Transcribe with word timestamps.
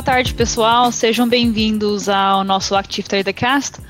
Boa 0.00 0.14
tarde, 0.14 0.32
pessoal. 0.32 0.90
Sejam 0.90 1.28
bem-vindos 1.28 2.08
ao 2.08 2.42
nosso 2.42 2.74
Active 2.74 3.06
Trader 3.06 3.34
Cast. 3.34 3.82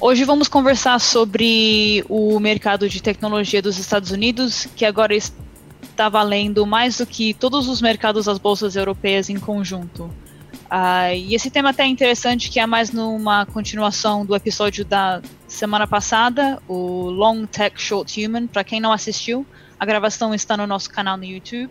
Hoje 0.00 0.22
vamos 0.22 0.46
conversar 0.46 1.00
sobre 1.00 2.04
o 2.08 2.38
mercado 2.38 2.88
de 2.88 3.02
tecnologia 3.02 3.60
dos 3.60 3.76
Estados 3.76 4.12
Unidos, 4.12 4.68
que 4.76 4.84
agora 4.84 5.16
está 5.16 6.08
valendo 6.08 6.64
mais 6.64 6.98
do 6.98 7.04
que 7.04 7.34
todos 7.34 7.66
os 7.66 7.82
mercados 7.82 8.26
das 8.26 8.38
bolsas 8.38 8.76
europeias 8.76 9.28
em 9.28 9.36
conjunto. 9.36 10.04
Uh, 10.04 11.16
e 11.16 11.34
esse 11.34 11.50
tema 11.50 11.70
até 11.70 11.82
é 11.82 11.88
interessante, 11.88 12.50
que 12.50 12.60
é 12.60 12.66
mais 12.66 12.92
numa 12.92 13.44
continuação 13.44 14.24
do 14.24 14.36
episódio 14.36 14.84
da 14.84 15.20
semana 15.48 15.88
passada, 15.88 16.62
o 16.68 17.10
Long 17.10 17.46
Tech 17.46 17.82
Short 17.82 18.24
Human. 18.24 18.46
Para 18.46 18.62
quem 18.62 18.78
não 18.78 18.92
assistiu, 18.92 19.44
a 19.76 19.84
gravação 19.84 20.32
está 20.32 20.56
no 20.56 20.68
nosso 20.68 20.88
canal 20.88 21.16
no 21.16 21.24
YouTube. 21.24 21.68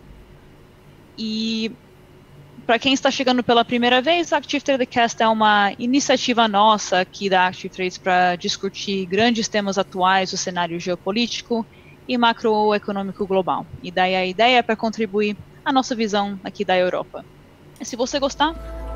E 1.16 1.72
para 2.68 2.78
quem 2.78 2.92
está 2.92 3.10
chegando 3.10 3.42
pela 3.42 3.64
primeira 3.64 4.02
vez, 4.02 4.30
a 4.30 4.36
Active 4.36 4.62
Trader 4.62 4.86
Cast 4.86 5.22
é 5.22 5.26
uma 5.26 5.72
iniciativa 5.78 6.46
nossa 6.46 7.00
aqui 7.00 7.30
da 7.30 7.46
Active 7.46 7.70
Trades 7.70 7.96
para 7.96 8.36
discutir 8.36 9.06
grandes 9.06 9.48
temas 9.48 9.78
atuais 9.78 10.32
do 10.32 10.36
cenário 10.36 10.78
geopolítico 10.78 11.64
e 12.06 12.18
macroeconômico 12.18 13.26
global. 13.26 13.64
E 13.82 13.90
daí 13.90 14.14
a 14.14 14.26
ideia 14.26 14.58
é 14.58 14.62
para 14.62 14.76
contribuir 14.76 15.34
à 15.64 15.72
nossa 15.72 15.94
visão 15.94 16.38
aqui 16.44 16.62
da 16.62 16.76
Europa. 16.76 17.24
Se 17.80 17.96
você 17.96 18.18
gostar, 18.18 18.52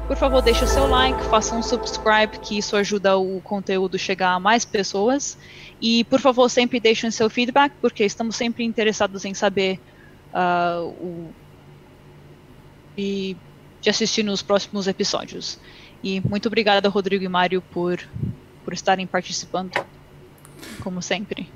por 0.06 0.18
favor, 0.18 0.42
deixe 0.42 0.62
o 0.62 0.68
seu 0.68 0.86
like, 0.86 1.22
faça 1.30 1.54
um 1.54 1.62
subscribe, 1.62 2.40
que 2.42 2.58
isso 2.58 2.76
ajuda 2.76 3.16
o 3.16 3.40
conteúdo 3.40 3.98
chegar 3.98 4.34
a 4.34 4.38
mais 4.38 4.66
pessoas. 4.66 5.38
E, 5.80 6.04
por 6.04 6.20
favor, 6.20 6.50
sempre 6.50 6.78
deixem 6.78 7.10
seu 7.10 7.30
feedback, 7.30 7.72
porque 7.80 8.04
estamos 8.04 8.36
sempre 8.36 8.64
interessados 8.64 9.24
em 9.24 9.32
saber 9.32 9.80
uh, 10.34 10.88
o, 10.88 11.32
e 12.98 13.34
de 13.82 13.90
assistir 13.90 14.22
nos 14.22 14.40
próximos 14.40 14.86
episódios. 14.86 15.58
E 16.02 16.20
muito 16.20 16.46
obrigada, 16.46 16.88
Rodrigo 16.88 17.24
e 17.24 17.28
Mário, 17.28 17.60
por, 17.60 18.00
por 18.64 18.72
estarem 18.72 19.06
participando, 19.06 19.72
como 20.80 21.02
sempre. 21.02 21.50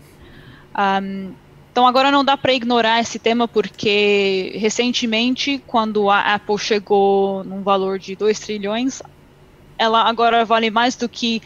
Um, 0.77 1.33
então 1.71 1.87
agora 1.87 2.11
não 2.11 2.25
dá 2.25 2.37
para 2.37 2.53
ignorar 2.53 3.01
esse 3.01 3.19
tema 3.19 3.47
porque 3.47 4.53
recentemente, 4.57 5.63
quando 5.67 6.11
a 6.11 6.35
Apple 6.35 6.59
chegou 6.59 7.45
num 7.45 7.63
valor 7.63 7.99
de 7.99 8.17
2 8.17 8.39
trilhões, 8.41 9.03
ela 9.79 10.03
agora 10.03 10.45
vale 10.45 10.71
mais 10.71 10.97
do 10.97 11.09
que 11.09 11.41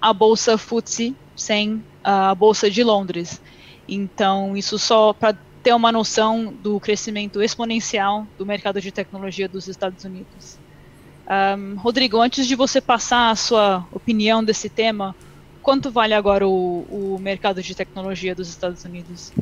a 0.00 0.12
bolsa 0.12 0.56
FTSE 0.56 1.16
sem 1.34 1.82
a 2.04 2.34
bolsa 2.34 2.70
de 2.70 2.84
Londres. 2.84 3.40
Então 3.88 4.56
isso 4.56 4.78
só 4.78 5.12
para 5.12 5.36
ter 5.62 5.74
uma 5.74 5.90
noção 5.92 6.52
do 6.62 6.78
crescimento 6.80 7.42
exponencial 7.42 8.26
do 8.36 8.46
mercado 8.46 8.80
de 8.80 8.92
tecnologia 8.92 9.48
dos 9.48 9.68
Estados 9.68 10.04
Unidos. 10.04 10.58
Um, 11.28 11.76
Rodrigo, 11.76 12.20
antes 12.20 12.46
de 12.46 12.54
você 12.54 12.80
passar 12.80 13.30
a 13.30 13.36
sua 13.36 13.86
opinião 13.92 14.42
desse 14.42 14.68
tema, 14.68 15.14
quanto 15.62 15.90
vale 15.90 16.14
agora 16.14 16.48
o, 16.48 16.86
o 16.88 17.18
mercado 17.20 17.62
de 17.62 17.74
tecnologia 17.74 18.34
dos 18.34 18.48
Estados 18.48 18.84
Unidos? 18.84 19.32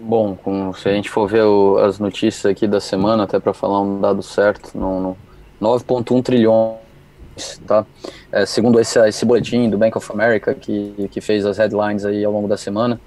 Bom, 0.00 0.34
com, 0.36 0.72
se 0.72 0.88
a 0.88 0.92
gente 0.92 1.10
for 1.10 1.28
ver 1.28 1.44
o, 1.44 1.76
as 1.78 1.98
notícias 1.98 2.46
aqui 2.46 2.66
da 2.66 2.80
semana, 2.80 3.24
até 3.24 3.38
para 3.38 3.52
falar 3.52 3.82
um 3.82 4.00
dado 4.00 4.22
certo, 4.22 4.76
no, 4.78 5.00
no 5.00 5.16
9,1 5.60 6.22
trilhões, 6.22 6.78
tá? 7.66 7.84
É, 8.32 8.46
segundo 8.46 8.80
esse, 8.80 8.98
esse 9.06 9.26
boletim 9.26 9.68
do 9.68 9.76
Bank 9.76 9.96
of 9.98 10.10
America, 10.10 10.54
que, 10.54 11.08
que 11.10 11.20
fez 11.20 11.44
as 11.44 11.58
headlines 11.58 12.04
aí 12.04 12.24
ao 12.24 12.32
longo 12.32 12.48
da 12.48 12.56
semana, 12.56 12.98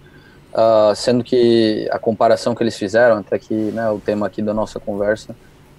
Uh, 0.54 0.94
sendo 0.96 1.24
que 1.24 1.88
a 1.92 1.98
comparação 1.98 2.54
que 2.54 2.62
eles 2.62 2.78
fizeram, 2.78 3.18
até 3.18 3.40
que 3.40 3.54
né, 3.54 3.90
o 3.90 4.00
tema 4.00 4.28
aqui 4.28 4.42
da 4.42 4.54
nossa 4.54 4.80
conversa, 4.80 5.34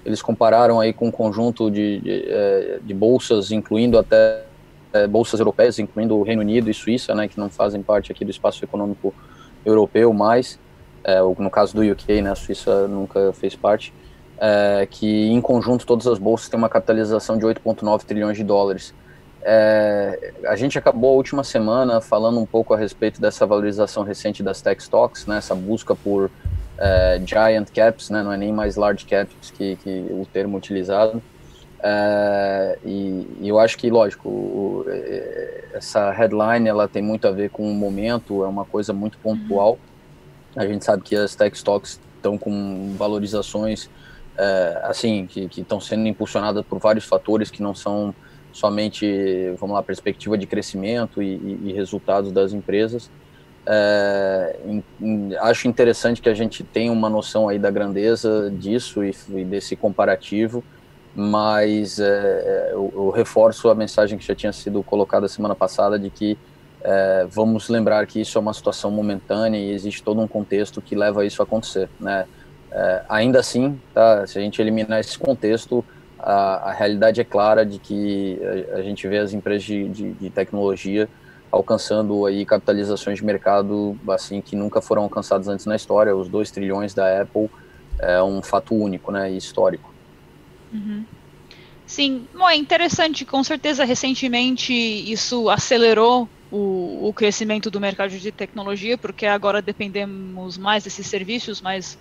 eles 0.05 0.23
compararam 0.23 0.81
aí 0.81 0.93
com 0.93 1.09
um 1.09 1.11
conjunto 1.11 1.71
de, 1.71 2.01
de, 2.01 2.25
é, 2.27 2.79
de 2.83 2.95
bolsas, 2.95 3.53
incluindo 3.53 3.99
até 3.99 4.45
é, 4.93 5.07
bolsas 5.07 5.41
europeias, 5.41 5.79
incluindo 5.79 6.17
o 6.17 6.23
Reino 6.23 6.43
Unido 6.43 6.71
e 6.71 6.75
Suíça, 6.75 7.15
né, 7.15 7.29
que 7.29 7.39
não 7.39 7.49
fazem 7.49 7.83
parte 7.83 8.11
aqui 8.11 8.25
do 8.25 8.31
espaço 8.31 8.65
econômico 8.65 9.15
europeu 9.65 10.13
mais, 10.13 10.59
é, 11.05 11.21
no 11.21 11.51
caso 11.51 11.75
do 11.75 11.83
UK, 11.83 12.23
né, 12.23 12.31
a 12.31 12.35
Suíça 12.35 12.89
nunca 12.89 13.33
fez 13.33 13.55
parte, 13.55 13.93
é, 14.39 14.87
que 14.91 15.29
em 15.31 15.41
conjunto 15.41 15.87
todas 15.87 16.07
as 16.07 16.19
bolsas 16.19 16.49
têm 16.49 16.59
uma 16.59 16.69
capitalização 16.69 17.39
de 17.39 17.45
8,9 17.45 18.05
trilhões 18.05 18.37
de 18.37 18.45
dólares. 18.45 18.93
É, 19.45 20.33
a 20.47 20.55
gente 20.55 20.79
acabou 20.79 21.11
a 21.11 21.17
última 21.17 21.43
semana 21.43 22.01
falando 22.01 22.39
um 22.39 22.47
pouco 22.47 22.73
a 22.73 22.77
respeito 22.77 23.21
dessa 23.21 23.45
valorização 23.45 24.05
recente 24.05 24.43
das 24.43 24.63
tech 24.63 24.81
stocks, 24.81 25.27
né, 25.27 25.39
essa 25.39 25.55
busca 25.55 25.97
por 25.97 26.31
é, 26.79 27.21
giant 27.25 27.69
caps, 27.75 28.09
né, 28.09 28.23
não 28.23 28.33
é 28.33 28.37
nem 28.37 28.53
mais 28.53 28.77
large 28.77 29.05
caps 29.05 29.51
que, 29.51 29.77
que 29.77 30.07
o 30.11 30.27
termo 30.33 30.57
utilizado. 30.57 31.21
É, 31.83 32.79
e, 32.85 33.27
e, 33.41 33.49
eu 33.49 33.59
acho 33.59 33.77
que, 33.77 33.91
lógico, 33.91 34.29
o, 34.29 34.85
é, 34.87 35.65
essa 35.75 36.13
headline 36.13 36.69
ela 36.69 36.87
tem 36.87 37.03
muito 37.03 37.27
a 37.27 37.33
ver 37.33 37.51
com 37.51 37.69
o 37.69 37.75
momento, 37.75 38.45
é 38.45 38.47
uma 38.47 38.65
coisa 38.65 38.93
muito 38.93 39.19
pontual. 39.19 39.77
A 40.55 40.65
gente 40.65 40.85
sabe 40.85 41.03
que 41.03 41.17
as 41.17 41.35
tech 41.35 41.57
stocks 41.57 41.99
estão 42.17 42.39
com 42.39 42.95
valorizações 42.97 43.91
é, 44.39 44.81
assim 44.85 45.27
que 45.27 45.49
estão 45.61 45.81
sendo 45.81 46.07
impulsionadas 46.07 46.65
por 46.65 46.79
vários 46.79 47.05
fatores 47.05 47.51
que 47.51 47.63
não 47.63 47.75
são 47.75 48.15
somente, 48.53 49.55
vamos 49.59 49.75
lá, 49.75 49.83
perspectiva 49.83 50.37
de 50.37 50.47
crescimento 50.47 51.23
e, 51.23 51.35
e, 51.37 51.61
e 51.71 51.73
resultados 51.73 52.31
das 52.31 52.53
empresas. 52.53 53.11
É, 53.65 54.59
em, 54.67 54.85
em, 55.01 55.37
acho 55.37 55.69
interessante 55.69 56.21
que 56.21 56.29
a 56.29 56.35
gente 56.35 56.65
tenha 56.65 56.91
uma 56.91 57.09
noção 57.09 57.49
aí 57.49 57.59
da 57.59 57.71
grandeza 57.71 58.51
disso 58.51 59.05
e, 59.05 59.15
e 59.29 59.45
desse 59.45 59.77
comparativo, 59.77 60.65
mas 61.15 61.99
é, 61.99 62.05
é, 62.05 62.71
eu, 62.73 62.93
eu, 62.95 63.11
reforço 63.11 63.69
a 63.69 63.75
mensagem 63.75 64.19
que 64.19 64.27
já 64.27 64.35
tinha 64.35 64.53
sido 64.53 64.83
colocada 64.83 65.29
semana 65.29 65.55
passada 65.55 65.99
de 65.99 66.11
que 66.11 66.37
é, 66.83 67.27
vamos 67.31 67.69
lembrar 67.69 68.05
que 68.07 68.21
isso 68.21 68.37
é 68.37 68.41
uma 68.41 68.53
situação 68.53 68.91
momentânea 68.91 69.59
e 69.59 69.71
existe 69.71 70.03
todo 70.03 70.21
um 70.21 70.27
contexto 70.27 70.83
que 70.83 70.97
leva 70.97 71.25
isso 71.25 71.41
a 71.41 71.45
acontecer, 71.45 71.89
né? 72.01 72.27
É, 72.73 73.03
ainda 73.09 73.39
assim, 73.39 73.79
tá, 73.93 74.27
se 74.27 74.39
a 74.39 74.41
gente 74.41 74.61
eliminar 74.61 74.99
esse 74.99 75.19
contexto, 75.19 75.85
a, 76.23 76.71
a 76.71 76.73
realidade 76.73 77.21
é 77.21 77.25
clara 77.25 77.67
de 77.67 77.79
que 77.79 78.39
a, 78.73 78.77
a 78.77 78.83
gente 78.83 79.07
vê 79.09 79.19
as 79.19 79.33
empresas 79.33 79.65
de, 79.65 79.89
de, 79.89 80.13
de, 80.13 80.31
tecnologia 80.31 81.09
alcançando 81.51 82.25
aí 82.25 82.47
capitalizações 82.47 83.19
de 83.19 83.25
mercado 83.25 83.99
assim 84.09 84.41
que 84.41 84.55
nunca 84.55 84.81
foram 84.81 85.03
alcançadas 85.03 85.49
antes 85.49 85.67
na 85.67 85.75
história. 85.77 86.15
Os 86.15 86.29
2 86.29 86.51
trilhões 86.51 86.95
da 86.95 87.23
Apple 87.23 87.51
é 87.99 88.23
um 88.23 88.41
fato 88.41 88.75
único, 88.75 89.11
né, 89.11 89.31
e 89.31 89.37
histórico. 89.37 89.93
Uhum. 90.73 91.05
Sim, 91.85 92.27
bom, 92.33 92.49
é 92.49 92.57
interessante, 92.57 93.25
com 93.25 93.45
certeza 93.45 93.85
recentemente 93.85 94.73
isso 94.73 95.51
acelerou 95.51 96.27
o, 96.51 97.09
o, 97.09 97.13
crescimento 97.13 97.71
do 97.71 97.81
mercado 97.81 98.17
de 98.17 98.33
tecnologia, 98.33 98.97
porque 98.97 99.27
agora 99.27 99.61
dependemos 99.61 100.57
mais 100.57 100.85
desses 100.85 101.07
serviços, 101.07 101.61
mas 101.61 101.99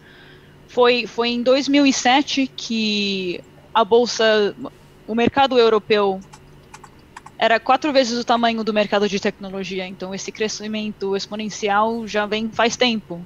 foi, 0.67 1.05
foi 1.05 1.29
em 1.29 1.43
2007 1.43 2.49
que 2.55 3.43
a 3.73 3.83
bolsa, 3.83 4.55
o 5.07 5.15
mercado 5.15 5.57
europeu 5.57 6.19
era 7.37 7.59
quatro 7.59 7.91
vezes 7.91 8.19
o 8.19 8.23
tamanho 8.23 8.63
do 8.63 8.71
mercado 8.71 9.09
de 9.09 9.19
tecnologia, 9.19 9.87
então 9.87 10.13
esse 10.13 10.31
crescimento 10.31 11.15
exponencial 11.15 12.05
já 12.05 12.25
vem 12.25 12.49
faz 12.49 12.75
tempo. 12.75 13.19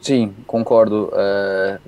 Sim, 0.00 0.34
concordo. 0.46 1.10
É, 1.12 1.78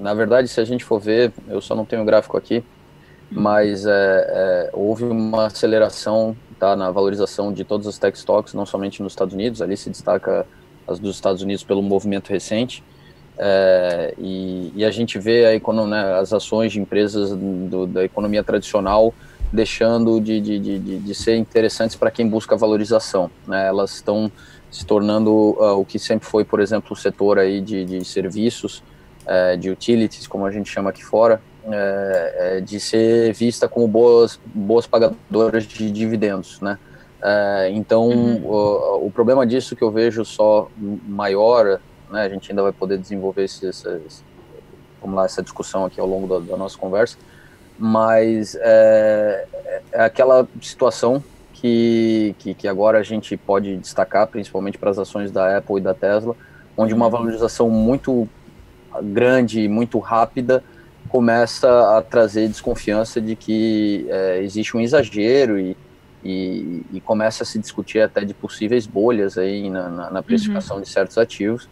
na 0.00 0.14
verdade, 0.14 0.48
se 0.48 0.60
a 0.60 0.64
gente 0.64 0.84
for 0.84 1.00
ver, 1.00 1.32
eu 1.48 1.60
só 1.60 1.74
não 1.74 1.84
tenho 1.84 2.04
gráfico 2.04 2.36
aqui, 2.36 2.58
uhum. 2.58 3.40
mas 3.42 3.86
é, 3.86 3.90
é, 3.90 4.70
houve 4.72 5.04
uma 5.04 5.46
aceleração 5.46 6.36
tá, 6.58 6.76
na 6.76 6.90
valorização 6.90 7.52
de 7.52 7.64
todas 7.64 7.86
as 7.86 7.98
tech 7.98 8.16
stocks, 8.16 8.54
não 8.54 8.64
somente 8.66 9.02
nos 9.02 9.12
Estados 9.12 9.34
Unidos, 9.34 9.60
ali 9.60 9.76
se 9.76 9.90
destaca 9.90 10.46
as 10.86 10.98
dos 10.98 11.16
Estados 11.16 11.42
Unidos 11.42 11.64
pelo 11.64 11.82
movimento 11.82 12.30
recente, 12.30 12.84
é, 13.38 14.14
e, 14.18 14.72
e, 14.76 14.84
a 14.84 14.90
gente 14.90 15.18
vê 15.18 15.46
a 15.46 15.86
né, 15.86 16.18
as 16.18 16.32
ações 16.32 16.72
de 16.72 16.80
empresas 16.80 17.30
do, 17.34 17.86
da 17.86 18.04
economia 18.04 18.44
tradicional 18.44 19.14
deixando 19.52 20.20
de, 20.20 20.40
de, 20.40 20.58
de, 20.58 20.98
de 20.98 21.14
ser 21.14 21.36
interessantes 21.36 21.96
para 21.96 22.10
quem 22.10 22.28
busca 22.28 22.56
valorização. 22.56 23.30
Né? 23.46 23.66
Elas 23.66 23.94
estão 23.94 24.30
se 24.70 24.86
tornando 24.86 25.30
uh, 25.30 25.78
o 25.78 25.84
que 25.84 25.98
sempre 25.98 26.26
foi, 26.26 26.44
por 26.44 26.60
exemplo, 26.60 26.92
o 26.92 26.96
setor 26.96 27.38
aí 27.38 27.60
de, 27.60 27.84
de 27.84 28.04
serviços, 28.04 28.82
é, 29.26 29.56
de 29.56 29.70
utilities, 29.70 30.26
como 30.26 30.46
a 30.46 30.50
gente 30.50 30.68
chama 30.68 30.90
aqui 30.90 31.04
fora, 31.04 31.40
é, 31.70 32.60
de 32.64 32.80
ser 32.80 33.32
vista 33.34 33.68
como 33.68 33.86
boas, 33.86 34.40
boas 34.46 34.86
pagadoras 34.86 35.64
de 35.64 35.90
dividendos, 35.92 36.60
né? 36.60 36.78
Então, 37.70 38.08
uhum. 38.08 38.44
o, 38.44 39.06
o, 39.06 39.10
problema 39.12 39.46
disso 39.46 39.76
que 39.76 39.82
eu 39.82 39.92
vejo 39.92 40.24
só 40.24 40.68
maior 41.06 41.78
né? 42.12 42.22
A 42.22 42.28
gente 42.28 42.50
ainda 42.52 42.62
vai 42.62 42.72
poder 42.72 42.98
desenvolver 42.98 43.44
esse, 43.44 43.66
essa, 43.66 44.00
vamos 45.00 45.16
lá, 45.16 45.24
essa 45.24 45.42
discussão 45.42 45.84
aqui 45.84 46.00
ao 46.00 46.06
longo 46.06 46.26
da, 46.26 46.52
da 46.52 46.56
nossa 46.56 46.78
conversa, 46.78 47.16
mas 47.78 48.56
é, 48.60 49.46
é 49.90 50.04
aquela 50.04 50.46
situação 50.60 51.22
que, 51.54 52.34
que, 52.38 52.54
que, 52.54 52.68
agora 52.68 52.98
a 52.98 53.02
gente 53.02 53.36
pode 53.36 53.76
destacar, 53.76 54.26
principalmente 54.26 54.78
para 54.78 54.90
as 54.90 54.98
ações 54.98 55.30
da 55.30 55.56
Apple 55.56 55.78
e 55.78 55.80
da 55.80 55.94
Tesla, 55.94 56.36
onde 56.76 56.92
uma 56.92 57.08
valorização 57.08 57.70
muito 57.70 58.28
grande, 59.00 59.68
muito 59.68 59.98
rápida, 59.98 60.62
começa 61.08 61.96
a 61.96 62.02
trazer 62.02 62.48
desconfiança 62.48 63.20
de 63.20 63.36
que 63.36 64.06
é, 64.08 64.42
existe 64.42 64.76
um 64.76 64.80
exagero 64.80 65.58
e, 65.58 65.76
e, 66.24 66.82
e, 66.92 67.00
começa 67.00 67.42
a 67.42 67.46
se 67.46 67.58
discutir 67.58 68.00
até 68.00 68.24
de 68.24 68.32
possíveis 68.32 68.86
bolhas 68.86 69.36
aí 69.36 69.68
na, 69.68 69.88
na, 69.88 70.10
na 70.10 70.22
precificação 70.22 70.76
uhum. 70.76 70.82
de 70.82 70.88
certos 70.88 71.18
ativos. 71.18 71.68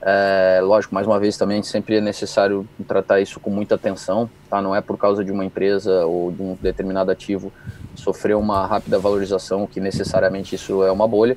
É, 0.00 0.60
lógico, 0.62 0.94
mais 0.94 1.06
uma 1.06 1.18
vez 1.18 1.36
também 1.36 1.62
sempre 1.62 1.96
é 1.96 2.00
necessário 2.00 2.66
tratar 2.86 3.20
isso 3.20 3.40
com 3.40 3.50
muita 3.50 3.74
atenção, 3.74 4.30
tá? 4.48 4.62
Não 4.62 4.74
é 4.74 4.80
por 4.80 4.96
causa 4.96 5.24
de 5.24 5.32
uma 5.32 5.44
empresa 5.44 6.06
ou 6.06 6.30
de 6.30 6.40
um 6.40 6.56
determinado 6.60 7.10
ativo 7.10 7.52
sofrer 7.96 8.36
uma 8.36 8.64
rápida 8.66 8.98
valorização 8.98 9.66
que 9.66 9.80
necessariamente 9.80 10.54
isso 10.54 10.84
é 10.84 10.92
uma 10.92 11.08
bolha, 11.08 11.36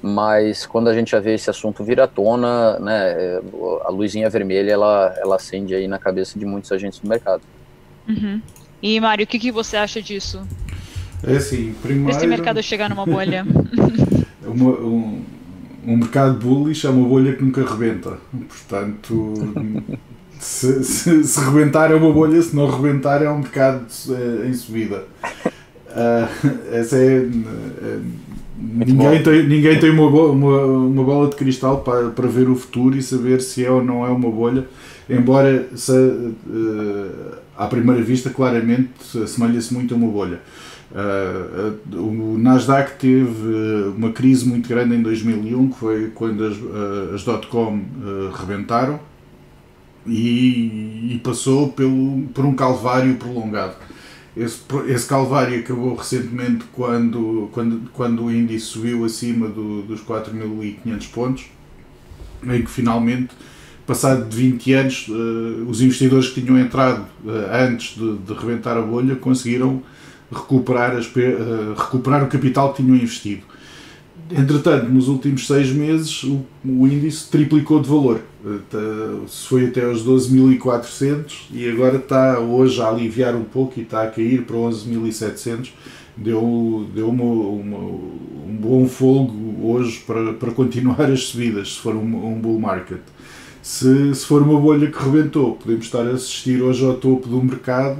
mas 0.00 0.64
quando 0.66 0.88
a 0.88 0.94
gente 0.94 1.10
já 1.10 1.20
vê 1.20 1.34
esse 1.34 1.50
assunto 1.50 1.82
vir 1.82 2.00
à 2.00 2.06
tona, 2.06 2.78
né, 2.78 3.40
a 3.84 3.90
luzinha 3.90 4.30
vermelha 4.30 4.70
ela, 4.70 5.12
ela 5.18 5.36
acende 5.36 5.74
aí 5.74 5.88
na 5.88 5.98
cabeça 5.98 6.38
de 6.38 6.46
muitos 6.46 6.70
agentes 6.70 7.00
do 7.00 7.08
mercado. 7.08 7.42
Uhum. 8.08 8.40
E 8.80 9.00
Mário, 9.00 9.24
o 9.24 9.26
que, 9.26 9.38
que 9.38 9.50
você 9.50 9.76
acha 9.76 10.00
disso? 10.00 10.46
É 11.26 11.36
assim, 11.36 11.74
primeiro... 11.82 12.10
Esse 12.10 12.26
mercado 12.26 12.62
chegar 12.62 12.88
numa 12.88 13.04
bolha. 13.04 13.44
uma, 14.46 14.70
um, 14.70 15.24
um 15.86 15.96
mercado 15.96 16.38
bullish 16.38 16.84
é 16.86 16.90
uma 16.90 17.06
bolha 17.06 17.32
que 17.34 17.44
nunca 17.44 17.64
rebenta. 17.64 18.18
Portanto, 18.48 19.34
se, 20.38 20.82
se, 20.82 21.24
se 21.24 21.40
rebentar 21.40 21.92
é 21.92 21.94
uma 21.94 22.12
bolha, 22.12 22.42
se 22.42 22.54
não 22.54 22.68
rebentar 22.68 23.22
é 23.22 23.30
um 23.30 23.38
mercado 23.38 23.86
eh, 24.10 24.48
em 24.48 24.52
subida. 24.52 25.04
Uh, 25.88 26.50
essa 26.72 26.96
é, 26.96 27.18
é 27.18 27.98
ninguém 28.58 29.22
tem, 29.22 29.46
ninguém 29.46 29.78
tem 29.78 29.90
uma, 29.90 30.08
uma, 30.08 30.64
uma 30.66 31.04
bola 31.04 31.30
de 31.30 31.36
cristal 31.36 31.80
para, 31.80 32.10
para 32.10 32.26
ver 32.26 32.48
o 32.48 32.56
futuro 32.56 32.96
e 32.96 33.02
saber 33.02 33.40
se 33.40 33.64
é 33.64 33.70
ou 33.70 33.82
não 33.82 34.04
é 34.04 34.08
uma 34.08 34.30
bolha, 34.30 34.66
embora 35.08 35.68
se, 35.74 35.92
uh, 35.92 37.36
à 37.56 37.66
primeira 37.66 38.02
vista 38.02 38.28
claramente 38.28 38.90
assemelha-se 39.22 39.72
muito 39.72 39.94
a 39.94 39.96
uma 39.96 40.08
bolha. 40.08 40.40
Uh, 40.92 41.98
o 41.98 42.38
Nasdaq 42.38 42.92
teve 42.98 43.88
uma 43.96 44.12
crise 44.12 44.46
muito 44.46 44.68
grande 44.68 44.94
em 44.94 45.02
2001, 45.02 45.70
que 45.70 45.78
foi 45.78 46.10
quando 46.14 46.44
as, 46.44 46.56
as 47.14 47.24
dot-com 47.24 47.78
uh, 47.78 48.30
rebentaram 48.34 49.00
e, 50.06 51.14
e, 51.14 51.20
passou 51.24 51.72
pelo, 51.72 52.22
por 52.32 52.44
um 52.44 52.54
calvário 52.54 53.16
prolongado. 53.16 53.74
Esse, 54.36 54.60
esse 54.86 55.06
calvário 55.06 55.58
acabou 55.58 55.96
recentemente 55.96 56.64
quando, 56.72 57.48
quando, 57.52 57.90
quando 57.92 58.24
o 58.24 58.32
índice 58.32 58.66
subiu 58.66 59.04
acima 59.04 59.48
do, 59.48 59.82
dos 59.82 60.00
4.500 60.02 61.10
pontos, 61.10 61.44
em 62.44 62.62
que 62.62 62.70
finalmente, 62.70 63.30
passado 63.84 64.28
de 64.28 64.36
20 64.36 64.72
anos, 64.72 65.08
uh, 65.08 65.66
os 65.68 65.80
investidores 65.80 66.28
que 66.28 66.40
tinham 66.40 66.58
entrado 66.60 67.06
antes 67.52 67.98
de, 67.98 68.18
de 68.18 68.32
rebentar 68.34 68.76
a 68.76 68.82
bolha 68.82 69.16
conseguiram 69.16 69.82
recuperar, 70.30 70.96
as, 70.96 71.06
uh, 71.06 71.74
recuperar 71.76 72.24
o 72.24 72.28
capital 72.28 72.72
que 72.72 72.82
tinham 72.82 72.96
investido. 72.96 73.42
Entretanto, 74.30 74.88
nos 74.88 75.06
últimos 75.06 75.46
seis 75.46 75.70
meses, 75.70 76.24
o, 76.24 76.44
o 76.64 76.86
índice 76.86 77.28
triplicou 77.30 77.80
de 77.80 77.88
valor. 77.88 78.20
Se 79.28 79.46
foi 79.46 79.66
até 79.66 79.84
aos 79.84 80.04
12.400 80.04 81.32
e 81.52 81.68
agora 81.68 81.96
está 81.96 82.38
hoje 82.40 82.80
a 82.80 82.88
aliviar 82.88 83.34
um 83.34 83.44
pouco 83.44 83.78
e 83.78 83.82
está 83.82 84.02
a 84.02 84.08
cair 84.08 84.42
para 84.42 84.56
11.700. 84.56 85.70
Deu, 86.16 86.86
deu 86.94 87.10
uma, 87.10 87.24
uma, 87.24 87.78
um 87.78 88.58
bom 88.58 88.88
fogo 88.88 89.32
hoje 89.62 90.02
para, 90.06 90.32
para 90.32 90.50
continuar 90.50 91.10
as 91.10 91.24
subidas, 91.24 91.74
se 91.74 91.78
for 91.78 91.94
um, 91.94 92.32
um 92.32 92.40
bull 92.40 92.58
market. 92.58 93.00
Se, 93.62 94.14
se 94.14 94.24
for 94.24 94.42
uma 94.42 94.58
bolha 94.58 94.90
que 94.90 94.98
rebentou, 94.98 95.56
podemos 95.56 95.84
estar 95.84 96.06
a 96.06 96.12
assistir 96.12 96.62
hoje 96.62 96.84
ao 96.84 96.94
topo 96.94 97.28
do 97.28 97.42
mercado 97.42 97.98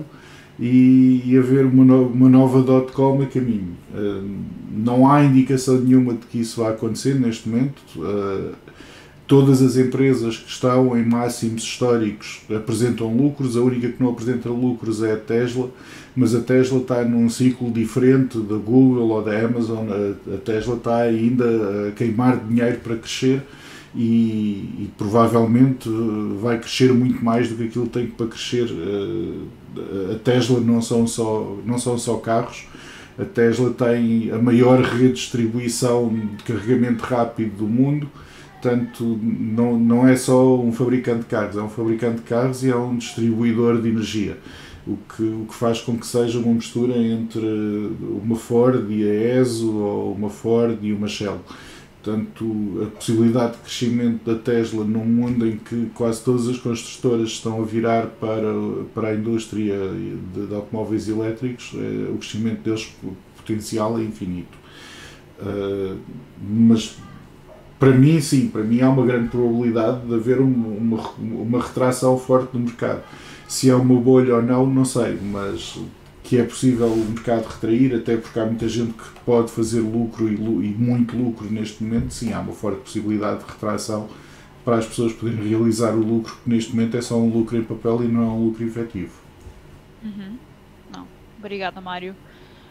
e, 0.59 1.23
e 1.25 1.37
haver 1.37 1.67
uma, 1.67 1.85
no, 1.85 2.07
uma 2.07 2.29
nova 2.29 2.63
dot-com 2.63 3.23
a 3.23 3.27
caminho. 3.27 3.77
Uh, 3.95 4.29
não 4.71 5.11
há 5.11 5.23
indicação 5.25 5.79
nenhuma 5.81 6.15
de 6.15 6.27
que 6.27 6.41
isso 6.41 6.61
vá 6.61 6.71
acontecer 6.71 7.15
neste 7.15 7.49
momento. 7.49 7.81
Uh, 7.97 8.55
todas 9.27 9.61
as 9.61 9.77
empresas 9.77 10.37
que 10.39 10.51
estão 10.51 10.97
em 10.97 11.05
máximos 11.05 11.63
históricos 11.63 12.41
apresentam 12.55 13.15
lucros, 13.15 13.57
a 13.57 13.61
única 13.61 13.89
que 13.89 14.03
não 14.03 14.11
apresenta 14.11 14.49
lucros 14.49 15.03
é 15.03 15.13
a 15.13 15.17
Tesla, 15.17 15.71
mas 16.15 16.35
a 16.35 16.41
Tesla 16.41 16.79
está 16.79 17.05
num 17.05 17.29
ciclo 17.29 17.71
diferente 17.71 18.39
da 18.39 18.57
Google 18.57 19.09
ou 19.09 19.23
da 19.23 19.39
Amazon. 19.39 19.87
A, 19.91 20.37
Tesla 20.39 20.77
está 20.77 20.99
ainda 20.99 21.89
a 21.89 21.93
queimar 21.93 22.39
dinheiro 22.39 22.79
para 22.79 22.97
crescer. 22.97 23.43
E, 23.99 24.69
e, 24.79 24.91
provavelmente 24.99 25.89
vai 26.39 26.59
crescer 26.59 26.93
muito 26.93 27.25
mais 27.25 27.49
do 27.49 27.57
que 27.57 27.65
aquilo 27.65 27.87
tem 27.87 28.07
para 28.07 28.27
crescer 28.27 28.69
a 30.15 30.19
Tesla 30.19 30.61
não 30.61 30.81
são 30.81 31.07
só, 31.07 31.57
não 31.65 31.79
são 31.79 31.99
só 31.99 32.17
carros, 32.17 32.65
a 33.19 33.25
Tesla 33.25 33.71
tem 33.71 34.31
a 34.31 34.39
maior 34.39 34.81
rede 34.81 35.09
de 35.09 35.13
distribuição 35.15 36.13
de 36.37 36.45
carregamento 36.45 37.05
rápido 37.05 37.59
do 37.59 37.67
mundo, 37.67 38.09
portanto 38.53 39.19
não, 39.23 39.79
não 39.79 40.07
é 40.07 40.17
só 40.17 40.59
um 40.61 40.73
fabricante 40.73 41.21
de 41.21 41.27
carros, 41.27 41.57
é 41.57 41.63
um 41.63 41.69
fabricante 41.69 42.17
de 42.17 42.23
carros 42.23 42.63
e 42.65 42.71
é 42.71 42.77
um 42.77 42.97
distribuidor 42.97 43.81
de 43.81 43.89
energia. 43.89 44.39
O 44.87 44.97
que, 44.97 45.23
o 45.23 45.47
que 45.49 45.55
faz 45.55 45.81
com 45.81 45.99
que 45.99 46.07
seja 46.07 46.39
uma 46.39 46.55
mistura 46.55 46.97
entre 46.97 47.45
uma 48.01 48.37
Ford 48.37 48.89
e 48.89 49.03
a 49.03 49.41
ESO 49.41 49.77
ou 49.77 50.13
uma 50.13 50.31
Ford 50.31 50.79
e 50.81 50.93
uma 50.93 51.09
Shell. 51.09 51.41
Portanto, 52.07 52.83
a 52.87 52.97
possibilidade 52.97 53.55
de 53.55 53.59
crescimento 53.59 54.25
da 54.25 54.39
Tesla 54.39 54.85
num 54.85 55.05
mundo 55.05 55.45
em 55.45 55.57
que 55.57 55.91
quase 55.93 56.23
todas 56.23 56.47
as 56.47 56.57
construtoras 56.57 57.31
estão 57.31 57.61
a 57.61 57.65
virar 57.65 58.07
para, 58.21 58.53
para 58.95 59.09
a 59.09 59.15
indústria 59.17 59.77
de, 59.77 60.47
de 60.47 60.55
automóveis 60.55 61.09
elétricos, 61.09 61.73
é, 61.75 62.09
o 62.09 62.17
crescimento 62.19 62.63
deles 62.63 62.95
potencial 63.37 63.99
é 63.99 64.03
infinito. 64.03 64.57
Uh, 65.41 65.99
mas 66.41 66.97
para 67.77 67.91
mim, 67.91 68.21
sim, 68.21 68.51
para 68.51 68.63
mim 68.63 68.81
há 68.81 68.89
uma 68.89 69.05
grande 69.05 69.29
probabilidade 69.29 70.07
de 70.07 70.15
haver 70.15 70.41
uma, 70.41 71.11
uma 71.21 71.61
retração 71.61 72.17
forte 72.17 72.53
do 72.53 72.61
mercado. 72.61 73.03
Se 73.49 73.69
é 73.69 73.75
uma 73.75 74.01
bolha 74.01 74.37
ou 74.37 74.43
não, 74.43 74.65
não 74.65 74.85
sei, 74.85 75.19
mas 75.21 75.77
que 76.27 76.37
é 76.39 76.43
possível 76.43 76.89
o 76.89 76.97
mercado 76.97 77.47
retrair, 77.47 77.95
até 77.95 78.17
porque 78.17 78.39
há 78.41 78.45
muita 78.45 78.69
gente 78.69 78.93
que 78.95 79.05
pode 79.25 79.49
fazer 79.53 79.79
lucro 79.79 80.29
e, 80.29 80.35
e, 80.35 80.75
muito 80.77 81.17
lucro 81.17 81.49
neste 81.49 81.85
momento, 81.85 82.11
sim, 82.13 82.33
há 82.33 82.41
uma 82.41 82.53
forte 82.53 82.81
possibilidade 82.81 83.45
de 83.45 83.53
retração 83.53 84.09
para 84.65 84.79
as 84.79 84.87
pessoas 84.87 85.13
poderem 85.13 85.49
realizar 85.49 85.95
o 85.95 86.01
lucro, 86.01 86.37
que 86.43 86.51
neste 86.51 86.75
momento 86.75 86.97
é 86.97 87.01
só 87.01 87.17
um 87.17 87.31
lucro 87.31 87.57
em 87.57 87.63
papel 87.63 88.03
e 88.03 88.09
não 88.09 88.23
é 88.23 88.27
um 88.27 88.45
lucro 88.47 88.67
efetivo. 88.67 89.13
Uhum. 90.03 90.37
Não. 90.93 91.07
Obrigada, 91.39 91.81
Mário. 91.81 92.17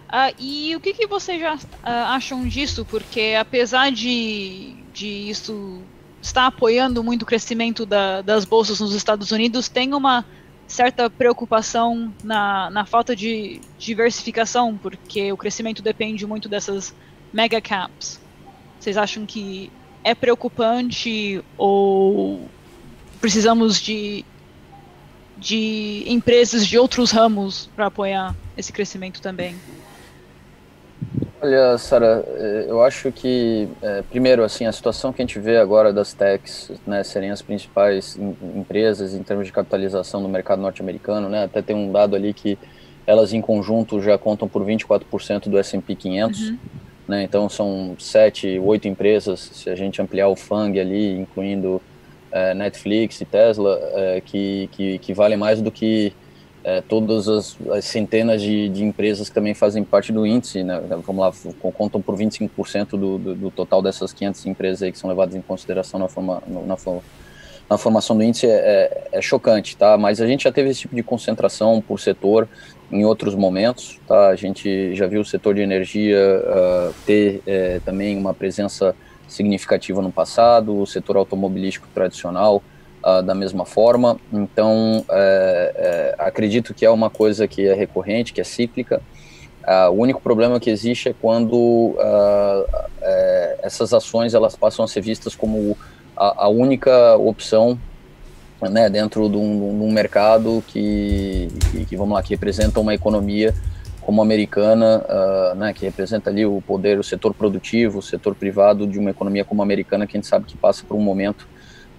Uh, 0.09 0.35
e 0.37 0.75
o 0.75 0.81
que, 0.81 0.93
que 0.93 1.07
vocês 1.07 1.39
já 1.39 1.55
uh, 1.55 1.59
acham 1.83 2.45
disso? 2.45 2.83
Porque 2.83 3.37
apesar 3.39 3.89
de, 3.89 4.75
de 4.93 5.07
isso 5.07 5.79
estar 6.21 6.45
apoiando 6.47 7.01
muito 7.01 7.21
o 7.21 7.25
crescimento 7.25 7.85
da, 7.85 8.21
das 8.21 8.43
bolsas 8.43 8.81
nos 8.81 8.93
Estados 8.93 9.31
Unidos, 9.31 9.69
tem 9.69 9.93
uma 9.93 10.25
certa 10.67 11.09
preocupação 11.09 12.13
na, 12.23 12.69
na 12.69 12.85
falta 12.85 13.15
de 13.15 13.61
diversificação, 13.77 14.77
porque 14.77 15.31
o 15.31 15.37
crescimento 15.37 15.81
depende 15.81 16.25
muito 16.25 16.49
dessas 16.49 16.93
mega 17.31 17.61
caps. 17.61 18.19
Vocês 18.79 18.97
acham 18.97 19.25
que 19.25 19.71
é 20.03 20.13
preocupante 20.13 21.43
ou 21.57 22.47
precisamos 23.19 23.81
de, 23.81 24.23
de 25.37 26.03
empresas 26.05 26.67
de 26.67 26.77
outros 26.77 27.11
ramos 27.11 27.69
para 27.75 27.87
apoiar 27.87 28.35
esse 28.57 28.71
crescimento 28.71 29.21
também? 29.21 29.55
Olha, 31.45 31.77
Sara, 31.77 32.25
eh, 32.27 32.65
eu 32.67 32.81
acho 32.81 33.11
que, 33.11 33.69
é, 33.79 34.01
primeiro, 34.09 34.43
assim, 34.43 34.65
a 34.65 34.71
situação 34.71 35.13
que 35.13 35.21
a 35.21 35.25
gente 35.25 35.37
vê 35.37 35.57
agora 35.57 35.93
das 35.93 36.11
techs, 36.11 36.71
né, 36.87 37.03
serem 37.03 37.29
as 37.29 37.39
principais 37.43 38.17
empresas 38.55 39.13
em 39.13 39.21
termos 39.21 39.45
de 39.45 39.53
capitalização 39.53 40.19
no 40.21 40.27
mercado 40.27 40.59
norte-americano, 40.59 41.29
né, 41.29 41.43
até 41.43 41.61
tem 41.61 41.75
um 41.75 41.91
dado 41.91 42.15
ali 42.15 42.33
que 42.33 42.57
elas 43.05 43.31
em 43.31 43.41
conjunto 43.41 44.01
já 44.01 44.17
contam 44.17 44.47
por 44.47 44.65
24% 44.65 45.47
do 45.47 45.59
S&P 45.59 45.93
500, 45.93 46.49
uhum. 46.49 46.57
né, 47.07 47.21
então 47.21 47.47
são 47.47 47.95
sete, 47.99 48.57
oito 48.57 48.87
empresas, 48.87 49.39
se 49.53 49.69
a 49.69 49.75
gente 49.75 50.01
ampliar 50.01 50.29
o 50.29 50.35
FANG 50.35 50.79
ali, 50.79 51.11
incluindo 51.11 51.79
é, 52.31 52.55
Netflix 52.55 53.21
e 53.21 53.25
Tesla, 53.25 53.79
é, 53.93 54.19
que, 54.19 54.67
que, 54.71 54.97
que 54.97 55.13
valem 55.13 55.37
mais 55.37 55.61
do 55.61 55.69
que 55.69 56.11
é, 56.65 56.81
todas 56.81 57.29
as, 57.29 57.55
as 57.69 57.85
centenas 57.85 58.41
de, 58.41 58.67
de, 58.69 58.83
empresas 58.83 59.29
que 59.29 59.35
também 59.35 59.53
fazem 59.53 59.83
parte 59.83 60.11
do 60.11 60.25
índice, 60.25 60.63
né, 60.63 60.81
vamos 61.05 61.21
lá, 61.21 61.31
contam 61.71 62.01
por 62.01 62.17
25% 62.17 62.89
do, 62.89 63.19
do, 63.19 63.35
do, 63.35 63.51
total 63.51 63.83
dessas 63.83 64.11
500 64.11 64.47
empresas 64.47 64.91
que 64.91 64.97
são 64.97 65.07
levadas 65.07 65.35
em 65.35 65.41
consideração 65.41 65.99
na, 65.99 66.07
forma, 66.07 66.41
na, 66.47 66.75
na 67.69 67.77
formação 67.77 68.17
do 68.17 68.23
índice, 68.23 68.47
é, 68.47 68.49
é, 68.49 69.07
é, 69.11 69.21
chocante, 69.21 69.77
tá? 69.77 69.95
Mas 69.95 70.19
a 70.19 70.25
gente 70.25 70.45
já 70.45 70.51
teve 70.51 70.71
esse 70.71 70.81
tipo 70.81 70.95
de 70.95 71.03
concentração 71.03 71.79
por 71.79 71.99
setor 71.99 72.49
em 72.91 73.05
outros 73.05 73.35
momentos, 73.35 73.99
tá? 74.07 74.29
A 74.29 74.35
gente 74.35 74.95
já 74.95 75.05
viu 75.05 75.21
o 75.21 75.25
setor 75.25 75.53
de 75.53 75.61
energia 75.61 76.17
uh, 76.17 76.93
ter 77.05 77.43
é, 77.45 77.79
também 77.85 78.17
uma 78.17 78.33
presença 78.33 78.95
significativa 79.27 80.01
no 80.01 80.11
passado, 80.11 80.75
o 80.79 80.87
setor 80.87 81.17
automobilístico 81.17 81.87
tradicional, 81.93 82.63
uh, 83.05 83.21
da 83.21 83.35
mesma 83.35 83.65
forma. 83.65 84.17
Então, 84.33 85.05
é, 85.09 85.73
é, 85.77 86.15
acredito 86.17 86.73
que 86.73 86.85
é 86.85 86.89
uma 86.89 87.09
coisa 87.09 87.47
que 87.47 87.67
é 87.67 87.73
recorrente, 87.73 88.33
que 88.33 88.41
é 88.41 88.43
cíclica. 88.43 89.01
Uh, 89.63 89.91
o 89.91 90.01
único 90.01 90.21
problema 90.21 90.59
que 90.59 90.69
existe 90.69 91.09
é 91.09 91.13
quando 91.19 91.95
é, 93.01 93.59
essas 93.63 93.93
ações 93.93 94.33
elas 94.33 94.55
passam 94.55 94.85
a 94.85 94.87
ser 94.87 95.01
vistas 95.01 95.35
como 95.35 95.77
a, 96.15 96.45
a 96.45 96.47
única 96.47 97.15
opção 97.17 97.79
né, 98.61 98.89
dentro 98.89 99.27
de 99.27 99.37
um, 99.37 99.77
de 99.77 99.83
um 99.83 99.91
mercado 99.91 100.63
que, 100.67 101.49
que, 101.71 101.85
que, 101.85 101.97
vamos 101.97 102.13
lá, 102.13 102.23
que 102.23 102.29
representa 102.29 102.79
uma 102.79 102.93
economia 102.93 103.53
como 104.01 104.21
americana, 104.21 105.03
uh, 105.09 105.55
né, 105.55 105.73
que 105.73 105.83
representa 105.83 106.29
ali 106.29 106.45
o 106.45 106.61
poder, 106.61 106.99
o 106.99 107.03
setor 107.03 107.33
produtivo, 107.33 107.99
o 107.99 108.01
setor 108.03 108.35
privado 108.35 108.85
de 108.85 108.99
uma 108.99 109.09
economia 109.09 109.43
como 109.43 109.63
americana, 109.63 110.05
que 110.05 110.15
a 110.15 110.19
gente 110.19 110.27
sabe 110.27 110.45
que 110.45 110.55
passa 110.55 110.85
por 110.87 110.95
um 110.95 111.01
momento 111.01 111.47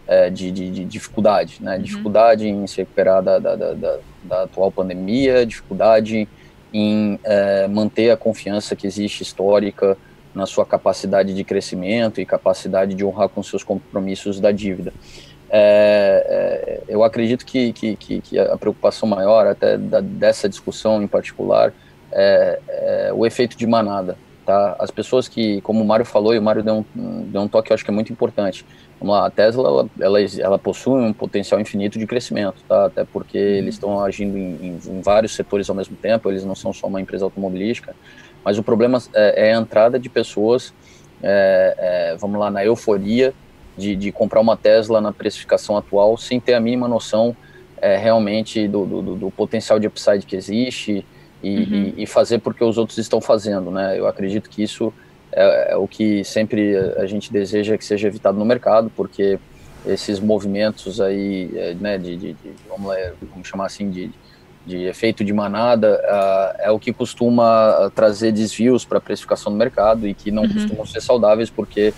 é, 0.06 0.30
de, 0.30 0.50
de, 0.50 0.70
de, 0.70 0.84
dificuldade, 0.84 1.58
né, 1.60 1.76
uhum. 1.76 1.82
dificuldade 1.82 2.48
em 2.48 2.66
se 2.66 2.78
recuperar 2.78 3.22
da, 3.22 3.38
da, 3.38 3.56
da, 3.56 3.98
da 4.22 4.42
atual 4.42 4.70
pandemia, 4.70 5.44
dificuldade 5.44 6.28
em 6.72 7.18
é, 7.24 7.66
manter 7.68 8.10
a 8.10 8.16
confiança 8.16 8.76
que 8.76 8.86
existe 8.86 9.22
histórica 9.22 9.96
na 10.34 10.44
sua 10.44 10.66
capacidade 10.66 11.32
de 11.32 11.42
crescimento 11.42 12.20
e 12.20 12.26
capacidade 12.26 12.94
de 12.94 13.04
honrar 13.04 13.28
com 13.28 13.42
seus 13.42 13.64
compromissos 13.64 14.38
da 14.38 14.52
dívida. 14.52 14.92
É, 15.48 16.26
é, 16.28 16.82
eu 16.88 17.02
acredito 17.02 17.46
que, 17.46 17.72
que, 17.72 17.96
que, 17.96 18.38
a 18.38 18.56
preocupação 18.58 19.08
maior, 19.08 19.46
até 19.46 19.78
dessa 19.78 20.48
discussão 20.48 21.02
em 21.02 21.06
particular, 21.06 21.72
é, 22.12 22.60
é, 22.68 23.12
o 23.14 23.24
efeito 23.24 23.56
de 23.56 23.66
manada. 23.66 24.18
Tá? 24.44 24.76
As 24.78 24.90
pessoas 24.90 25.26
que, 25.26 25.60
como 25.62 25.82
o 25.82 25.86
Mário 25.86 26.04
falou, 26.04 26.34
e 26.34 26.38
o 26.38 26.42
Mário 26.42 26.62
deu 26.62 26.84
um, 26.94 27.22
deu 27.22 27.42
um 27.42 27.48
toque 27.48 27.68
que 27.68 27.72
eu 27.72 27.74
acho 27.74 27.84
que 27.84 27.90
é 27.90 27.94
muito 27.94 28.12
importante. 28.12 28.64
Vamos 28.98 29.14
lá, 29.14 29.26
a 29.26 29.30
Tesla 29.30 29.68
ela, 29.68 29.88
ela, 30.00 30.18
ela 30.40 30.58
possui 30.58 31.02
um 31.02 31.12
potencial 31.12 31.60
infinito 31.60 31.98
de 31.98 32.06
crescimento, 32.06 32.56
tá? 32.66 32.86
até 32.86 33.04
porque 33.04 33.38
uhum. 33.38 33.44
eles 33.44 33.74
estão 33.74 34.00
agindo 34.00 34.38
em, 34.38 34.54
em, 34.54 34.78
em, 34.86 35.00
vários 35.02 35.34
setores 35.34 35.68
ao 35.68 35.76
mesmo 35.76 35.96
tempo, 35.96 36.30
eles 36.30 36.44
não 36.44 36.54
são 36.54 36.72
só 36.72 36.86
uma 36.86 37.00
empresa 37.00 37.24
automobilística, 37.24 37.94
mas 38.42 38.58
o 38.58 38.62
problema 38.62 39.02
é, 39.14 39.48
é 39.48 39.54
a 39.54 39.58
entrada 39.58 39.98
de 39.98 40.08
pessoas, 40.08 40.72
é, 41.22 41.74
é, 42.12 42.16
vamos 42.16 42.40
lá, 42.40 42.50
na 42.50 42.64
euforia 42.64 43.34
de, 43.76 43.94
de, 43.94 44.10
comprar 44.10 44.40
uma 44.40 44.56
Tesla 44.56 45.00
na 45.00 45.12
precificação 45.12 45.76
atual, 45.76 46.16
sem 46.16 46.40
ter 46.40 46.54
a 46.54 46.60
mínima 46.60 46.88
noção 46.88 47.36
é, 47.76 47.98
realmente 47.98 48.66
do, 48.66 48.86
do, 48.86 49.14
do 49.16 49.30
potencial 49.30 49.78
de 49.78 49.86
upside 49.86 50.24
que 50.24 50.34
existe, 50.34 51.04
e, 51.42 51.56
uhum. 51.58 51.92
e, 51.96 52.02
e, 52.04 52.06
fazer 52.06 52.38
porque 52.38 52.64
os 52.64 52.78
outros 52.78 52.96
estão 52.96 53.20
fazendo, 53.20 53.70
né? 53.70 53.98
Eu 53.98 54.06
acredito 54.06 54.48
que 54.48 54.62
isso 54.62 54.92
é, 55.36 55.72
é, 55.72 55.76
o 55.76 55.86
que 55.86 56.24
sempre 56.24 56.74
a 56.96 57.04
gente 57.04 57.30
deseja 57.30 57.76
que 57.76 57.84
seja 57.84 58.08
evitado 58.08 58.38
no 58.38 58.44
mercado, 58.44 58.90
porque 58.96 59.38
esses 59.86 60.18
movimentos 60.18 60.98
aí, 60.98 61.50
é, 61.54 61.74
né, 61.74 61.98
de, 61.98 62.16
de, 62.16 62.32
de 62.32 62.52
vamos, 62.66 62.88
lá, 62.88 62.96
vamos 63.30 63.46
chamar 63.46 63.66
assim, 63.66 63.90
de, 63.90 64.10
de 64.66 64.84
efeito 64.84 65.22
de 65.22 65.34
manada, 65.34 66.00
uh, 66.02 66.56
é 66.58 66.70
o 66.70 66.78
que 66.78 66.90
costuma 66.92 67.92
trazer 67.94 68.32
desvios 68.32 68.84
para 68.84 68.96
a 68.96 69.00
precificação 69.00 69.52
do 69.52 69.58
mercado 69.58 70.08
e 70.08 70.14
que 70.14 70.30
não 70.30 70.44
uhum. 70.44 70.52
costumam 70.54 70.86
ser 70.86 71.02
saudáveis, 71.02 71.50
porque 71.50 71.92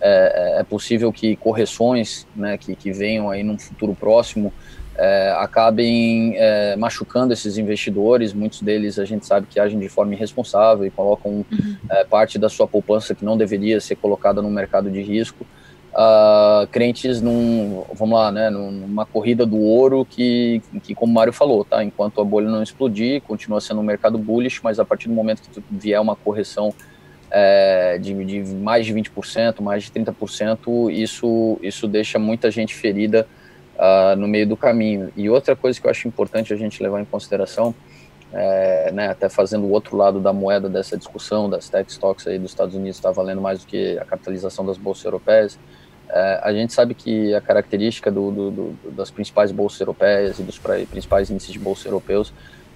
é, 0.00 0.60
é, 0.60 0.62
possível 0.62 1.12
que 1.12 1.34
correções 1.34 2.26
né, 2.36 2.56
que, 2.56 2.76
que 2.76 2.92
venham 2.92 3.28
aí 3.28 3.42
num 3.42 3.58
futuro 3.58 3.94
próximo 3.94 4.52
é, 4.96 5.34
acabem 5.38 6.34
é, 6.36 6.76
machucando 6.76 7.32
esses 7.32 7.58
investidores. 7.58 8.32
Muitos 8.32 8.62
deles 8.62 8.98
a 8.98 9.04
gente 9.04 9.26
sabe 9.26 9.46
que 9.48 9.58
agem 9.58 9.78
de 9.78 9.88
forma 9.88 10.14
irresponsável 10.14 10.86
e 10.86 10.90
colocam 10.90 11.44
uhum. 11.50 11.76
é, 11.90 12.04
parte 12.04 12.38
da 12.38 12.48
sua 12.48 12.66
poupança 12.66 13.14
que 13.14 13.24
não 13.24 13.36
deveria 13.36 13.80
ser 13.80 13.96
colocada 13.96 14.40
no 14.40 14.50
mercado 14.50 14.90
de 14.90 15.02
risco. 15.02 15.44
Uh, 15.92 16.66
crentes 16.72 17.20
num, 17.20 17.84
vamos 17.94 18.18
lá, 18.18 18.32
né, 18.32 18.50
numa 18.50 19.06
corrida 19.06 19.46
do 19.46 19.58
ouro 19.60 20.04
que, 20.04 20.60
que, 20.82 20.92
como 20.92 21.12
o 21.12 21.14
Mário 21.14 21.32
falou, 21.32 21.64
tá, 21.64 21.84
enquanto 21.84 22.20
a 22.20 22.24
bolha 22.24 22.48
não 22.48 22.64
explodir, 22.64 23.22
continua 23.22 23.60
sendo 23.60 23.78
um 23.78 23.84
mercado 23.84 24.18
bullish, 24.18 24.58
mas 24.60 24.80
a 24.80 24.84
partir 24.84 25.06
do 25.06 25.14
momento 25.14 25.42
que 25.42 25.62
vier 25.70 26.00
uma 26.00 26.16
correção 26.16 26.74
é, 27.30 27.96
de, 27.98 28.12
de 28.24 28.54
mais 28.56 28.86
de 28.86 28.92
20%, 28.92 29.60
mais 29.60 29.84
de 29.84 29.92
30%, 29.92 30.92
isso, 30.92 31.60
isso 31.62 31.86
deixa 31.86 32.18
muita 32.18 32.50
gente 32.50 32.74
ferida 32.74 33.24
uh, 33.76 34.16
no 34.16 34.26
meio 34.26 34.46
do 34.46 34.56
caminho. 34.56 35.12
E 35.16 35.28
outra 35.28 35.54
coisa 35.54 35.80
que 35.80 35.86
eu 35.86 35.90
acho 35.90 36.06
importante 36.08 36.52
a 36.52 36.56
gente 36.56 36.82
levar 36.82 37.00
em 37.00 37.04
consideração, 37.04 37.74
é, 38.32 38.90
né, 38.92 39.08
até 39.08 39.28
fazendo 39.28 39.64
o 39.64 39.70
outro 39.70 39.96
lado 39.96 40.20
da 40.20 40.32
moeda 40.32 40.68
dessa 40.68 40.96
discussão 40.96 41.48
das 41.48 41.68
tech 41.68 41.90
stocks 41.90 42.26
aí 42.26 42.38
dos 42.38 42.50
Estados 42.50 42.74
Unidos 42.74 42.96
está 42.96 43.12
valendo 43.12 43.40
mais 43.40 43.60
do 43.60 43.66
que 43.66 43.96
a 43.98 44.04
capitalização 44.04 44.66
das 44.66 44.76
bolsas 44.76 45.04
europeias, 45.04 45.58
é, 46.08 46.40
a 46.42 46.52
gente 46.52 46.72
sabe 46.72 46.94
que 46.94 47.34
a 47.34 47.40
característica 47.40 48.10
do, 48.10 48.30
do, 48.30 48.50
do, 48.50 48.90
das 48.92 49.10
principais 49.10 49.50
bolsas 49.50 49.80
europeias 49.80 50.38
e 50.38 50.42
dos 50.42 50.60
principais 50.90 51.30
índices 51.30 51.52
de 51.52 51.58
bolsa 51.58 51.88
europeus 51.88 52.32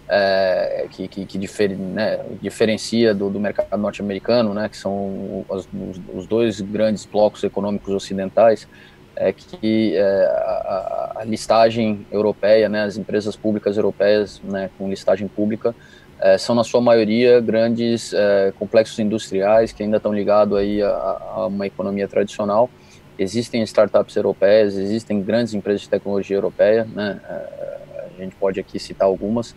é, 0.09 0.87
que, 0.90 1.07
que, 1.07 1.26
que 1.26 1.38
difere, 1.38 1.75
né, 1.75 2.19
diferencia 2.40 3.14
do, 3.14 3.28
do 3.28 3.38
mercado 3.38 3.76
norte-americano, 3.76 4.55
né, 4.55 4.69
que 4.69 4.76
são 4.76 5.45
os, 5.49 5.69
os, 6.14 6.26
dois 6.26 6.61
grandes 6.61 7.05
blocos 7.05 7.45
econômicos 7.45 7.95
ocidentais, 7.95 8.67
é 9.18 9.32
que 9.32 9.96
é, 9.96 10.02
a, 10.02 11.12
a, 11.16 11.25
listagem 11.25 12.06
europeia, 12.10 12.68
né, 12.68 12.84
as 12.84 12.96
empresas 12.96 13.34
públicas 13.34 13.76
europeias 13.76 14.40
né, 14.44 14.70
com 14.78 14.88
listagem 14.88 15.26
pública, 15.26 15.75
é, 16.20 16.38
são 16.38 16.54
na 16.54 16.62
sua 16.62 16.80
maioria 16.80 17.40
grandes 17.40 18.12
é, 18.12 18.52
complexos 18.58 18.98
industriais 18.98 19.72
que 19.72 19.82
ainda 19.82 19.96
estão 19.96 20.12
ligados 20.12 20.56
aí 20.56 20.82
a, 20.82 20.88
a, 20.88 21.46
uma 21.46 21.66
economia 21.66 22.06
tradicional. 22.06 22.70
Existem 23.18 23.62
startups 23.64 24.14
europeias, 24.14 24.76
existem 24.76 25.20
grandes 25.20 25.52
empresas 25.52 25.82
de 25.82 25.88
tecnologia 25.88 26.37
europeia, 26.37 26.84
né, 26.84 27.20
é, 27.28 27.78
a 28.18 28.22
gente 28.22 28.37
pode 28.37 28.60
aqui 28.60 28.78
citar 28.78 29.06
algumas, 29.06 29.54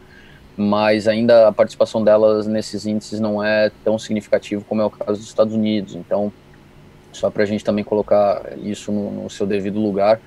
mas 0.58 1.08
ainda 1.08 1.48
a 1.48 1.51
participação 1.51 2.03
delas 2.03 2.48
nesses 2.48 2.86
índices 2.86 3.20
não 3.20 3.44
é 3.44 3.72
tão 3.84 3.98
significativo 4.00 4.65
como 4.68 4.82
é 4.82 4.86
o 4.86 4.89
caso 4.89 5.20
dos 5.20 5.27
Estados 5.27 5.53
Unidos. 5.53 5.96
Então, 5.96 6.32
só 7.12 7.30
para 7.30 7.44
a 7.44 7.46
gente 7.46 7.63
também 7.63 7.84
colocar 7.84 8.58
isso 8.62 8.91
no, 8.91 9.24
no 9.24 9.30
seu 9.30 9.46
devido 9.46 9.80
lugar, 9.80 10.20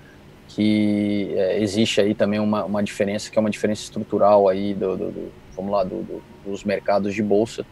que 0.49 1.33
é, 1.37 1.61
existe 1.63 2.01
aí 2.01 2.15
também 2.15 2.39
uma, 2.39 2.65
uma 2.65 2.83
diferença, 2.83 3.31
que 3.31 3.39
é 3.39 3.41
uma 3.41 3.51
diferença 3.51 3.83
estrutural 3.83 4.49
aí, 4.49 4.75
do, 4.75 4.97
do, 4.97 5.11
do 5.11 5.33
vamos 5.57 5.73
lá, 5.73 5.85
do, 5.85 6.23
dos 6.45 6.65
mercados 6.65 7.15
de 7.15 7.23
bolsa, 7.23 7.65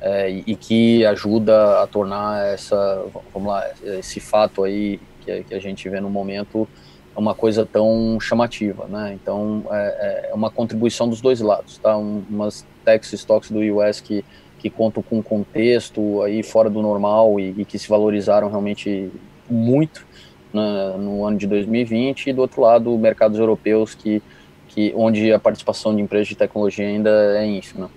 é, 0.00 0.30
e, 0.30 0.44
e, 0.46 0.56
que 0.56 1.04
ajuda 1.06 1.82
a 1.82 1.86
tornar 1.86 2.46
essa, 2.52 3.06
vamos 3.32 3.48
lá, 3.48 3.64
esse 3.82 4.20
fato 4.20 4.64
aí 4.64 5.00
que, 5.20 5.44
que 5.44 5.54
a 5.54 5.60
gente 5.60 5.88
vê 5.88 6.00
no 6.00 6.10
momento 6.10 6.68
uma 7.14 7.34
coisa 7.34 7.66
tão 7.66 8.18
chamativa, 8.20 8.86
né? 8.86 9.12
Então 9.14 9.64
é, 9.70 10.30
é 10.30 10.34
uma 10.34 10.50
contribuição 10.50 11.08
dos 11.08 11.20
dois 11.20 11.40
lados, 11.40 11.78
tá? 11.78 11.96
Um, 11.96 12.24
umas 12.28 12.66
tech 12.84 13.06
stocks 13.14 13.50
do 13.50 13.60
US 13.76 14.00
que 14.00 14.24
que 14.62 14.70
contam 14.70 15.02
com 15.02 15.18
um 15.18 15.22
contexto 15.22 16.22
aí 16.22 16.40
fora 16.40 16.70
do 16.70 16.80
normal 16.80 17.40
e, 17.40 17.52
e 17.58 17.64
que 17.64 17.76
se 17.76 17.88
valorizaram 17.88 18.48
realmente 18.48 19.10
muito 19.50 20.06
né, 20.54 20.94
no 20.96 21.26
ano 21.26 21.36
de 21.36 21.48
2020 21.48 22.28
e 22.28 22.32
do 22.32 22.42
outro 22.42 22.62
lado 22.62 22.96
mercados 22.96 23.40
europeus 23.40 23.92
que, 23.92 24.22
que 24.68 24.92
onde 24.94 25.32
a 25.32 25.38
participação 25.38 25.96
de 25.96 26.00
empresas 26.00 26.28
de 26.28 26.36
tecnologia 26.36 26.86
ainda 26.86 27.10
é 27.36 27.44
ínfima. 27.44 27.90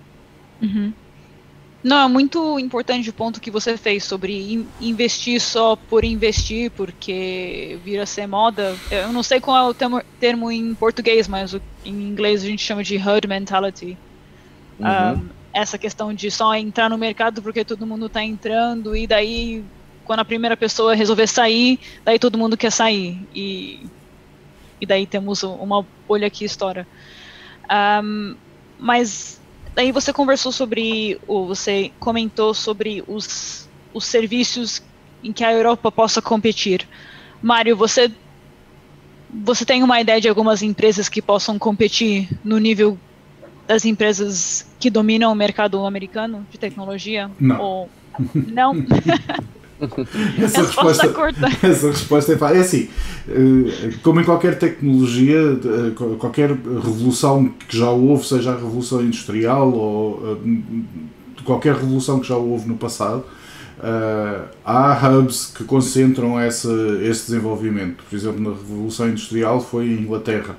Uhum. 0.60 0.91
Não, 1.84 2.05
é 2.05 2.07
muito 2.07 2.57
importante 2.57 3.12
o 3.12 3.13
ponto 3.13 3.39
que 3.39 3.51
você 3.51 3.77
fez 3.77 4.03
sobre 4.03 4.65
investir 4.81 5.39
só 5.39 5.75
por 5.75 6.03
investir, 6.03 6.72
porque 6.72 7.77
vira 7.84 8.07
ser 8.07 8.25
moda. 8.25 8.75
Eu 8.89 9.13
não 9.13 9.22
sei 9.22 9.39
qual 9.39 9.55
é 9.55 9.69
o 9.69 9.72
termo, 9.72 10.01
termo 10.19 10.51
em 10.51 10.74
português, 10.74 11.27
mas 11.27 11.55
em 11.86 11.93
inglês 11.93 12.43
a 12.43 12.48
gente 12.48 12.63
chama 12.63 12.84
de 12.84 12.95
herd 12.95 13.27
mentality. 13.27 13.95
Uhum. 14.79 14.88
Um, 14.88 15.35
essa 15.55 15.77
questão 15.77 16.13
de 16.13 16.29
só 16.29 16.53
entrar 16.53 16.89
no 16.89 16.97
mercado 16.97 17.41
porque 17.41 17.63
todo 17.63 17.88
mundo 17.88 18.07
está 18.07 18.21
entrando 18.21 18.93
e 18.93 19.07
daí 19.07 19.63
quando 20.03 20.19
a 20.19 20.25
primeira 20.25 20.57
pessoa 20.57 20.93
resolver 20.93 21.27
sair, 21.27 21.79
daí 22.03 22.19
todo 22.19 22.38
mundo 22.38 22.57
quer 22.57 22.71
sair 22.71 23.17
e, 23.33 23.88
e 24.81 24.85
daí 24.85 25.07
temos 25.07 25.43
uma 25.43 25.85
bolha 26.05 26.29
que 26.29 26.43
estoura. 26.43 26.85
Um, 28.03 28.35
mas 28.77 29.39
daí 29.74 29.93
você 29.93 30.12
conversou 30.12 30.51
sobre, 30.51 31.19
ou 31.25 31.47
você 31.47 31.89
comentou 32.01 32.53
sobre 32.53 33.01
os, 33.07 33.69
os 33.93 34.05
serviços 34.05 34.83
em 35.24 35.31
que 35.31 35.43
a 35.45 35.53
Europa 35.53 35.89
possa 35.89 36.21
competir. 36.21 36.85
Mário, 37.41 37.77
você 37.77 38.12
você 39.43 39.65
tem 39.65 39.83
uma 39.83 40.00
ideia 40.00 40.19
de 40.19 40.29
algumas 40.29 40.62
empresas 40.62 41.09
que 41.09 41.21
possam 41.21 41.57
competir 41.57 42.29
no 42.43 42.57
nível 42.57 42.97
das 43.67 43.86
empresas 43.86 44.65
que 44.79 44.89
dominam 44.89 45.31
o 45.31 45.36
mercado 45.36 45.84
americano 45.86 46.45
de 46.51 46.57
tecnologia? 46.57 47.29
Não. 47.39 47.60
Ou... 47.60 47.89
Não? 48.34 48.74
essa, 50.41 50.62
resposta, 50.63 51.07
curta. 51.10 51.48
essa 51.67 51.88
resposta 51.88 52.34
é 52.34 52.38
fácil. 52.38 52.57
É 52.57 52.62
assim, 52.62 52.89
eh, 53.27 53.93
como 54.01 54.22
em 54.22 54.24
qualquer 54.24 54.57
tecnologia, 54.57 55.38
eh, 55.38 56.15
qualquer 56.17 56.51
revolução 56.51 57.51
que 57.67 57.77
já 57.77 57.89
houve, 57.89 58.25
seja 58.25 58.51
a 58.51 58.55
revolução 58.55 59.01
industrial 59.01 59.72
ou 59.72 60.39
eh, 60.43 61.43
qualquer 61.43 61.75
revolução 61.75 62.19
que 62.19 62.27
já 62.27 62.38
houve 62.38 62.67
no 62.67 62.75
passado, 62.75 63.25
Uh, 63.77 64.48
há 64.63 64.98
hubs 65.05 65.48
que 65.48 65.65
concentram 65.65 66.39
essa, 66.39 66.72
esse 67.03 67.25
desenvolvimento. 67.25 68.03
Por 68.10 68.15
exemplo, 68.15 68.41
na 68.41 68.51
Revolução 68.51 69.10
Industrial 69.10 69.60
foi 69.60 69.88
em 69.88 70.00
Inglaterra. 70.00 70.55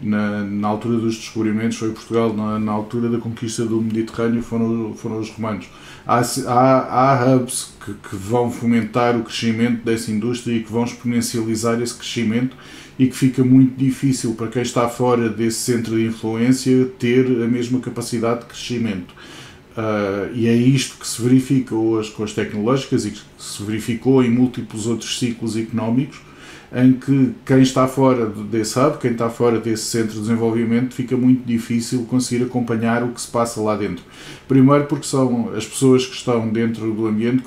Na, 0.00 0.42
na 0.42 0.68
altura 0.68 0.98
dos 0.98 1.16
descobrimentos 1.16 1.78
foi 1.78 1.90
Portugal. 1.90 2.34
Na, 2.34 2.58
na 2.58 2.72
altura 2.72 3.08
da 3.08 3.18
conquista 3.18 3.64
do 3.64 3.80
Mediterrâneo 3.80 4.42
foram, 4.42 4.94
foram 4.94 5.18
os 5.18 5.30
romanos. 5.30 5.68
Há, 6.06 6.20
há, 6.46 7.12
há 7.12 7.34
hubs 7.34 7.72
que, 7.84 7.94
que 7.94 8.16
vão 8.16 8.50
fomentar 8.50 9.16
o 9.16 9.22
crescimento 9.22 9.84
dessa 9.84 10.10
indústria 10.10 10.54
e 10.54 10.62
que 10.62 10.70
vão 10.70 10.84
exponencializar 10.84 11.80
esse 11.80 11.94
crescimento 11.94 12.56
e 12.98 13.06
que 13.06 13.16
fica 13.16 13.44
muito 13.44 13.76
difícil 13.76 14.34
para 14.34 14.48
quem 14.48 14.62
está 14.62 14.88
fora 14.88 15.28
desse 15.28 15.58
centro 15.58 15.96
de 15.96 16.06
influência 16.06 16.86
ter 16.98 17.26
a 17.26 17.46
mesma 17.46 17.80
capacidade 17.80 18.40
de 18.40 18.46
crescimento. 18.46 19.14
Uh, 19.76 20.32
e 20.34 20.46
é 20.46 20.54
isto 20.54 20.98
que 20.98 21.06
se 21.06 21.20
verifica 21.20 21.74
hoje 21.74 22.10
com 22.12 22.24
as 22.24 22.32
tecnológicas 22.32 23.04
e 23.04 23.10
que 23.10 23.20
se 23.38 23.62
verificou 23.62 24.24
em 24.24 24.30
múltiplos 24.30 24.86
outros 24.86 25.18
ciclos 25.18 25.54
económicos, 25.54 26.18
em 26.74 26.92
que 26.92 27.34
quem 27.44 27.62
está 27.62 27.86
fora 27.86 28.26
desse 28.26 28.78
hub, 28.78 28.98
quem 28.98 29.12
está 29.12 29.30
fora 29.30 29.60
desse 29.60 29.84
centro 29.84 30.14
de 30.14 30.20
desenvolvimento, 30.20 30.94
fica 30.94 31.16
muito 31.16 31.44
difícil 31.46 32.04
conseguir 32.08 32.44
acompanhar 32.44 33.02
o 33.02 33.08
que 33.08 33.20
se 33.20 33.28
passa 33.28 33.60
lá 33.60 33.76
dentro. 33.76 34.04
Primeiro, 34.48 34.84
porque 34.86 35.06
são 35.06 35.54
as 35.54 35.66
pessoas 35.66 36.04
que 36.06 36.14
estão 36.14 36.48
dentro 36.48 36.92
do 36.92 37.06
ambiente 37.06 37.42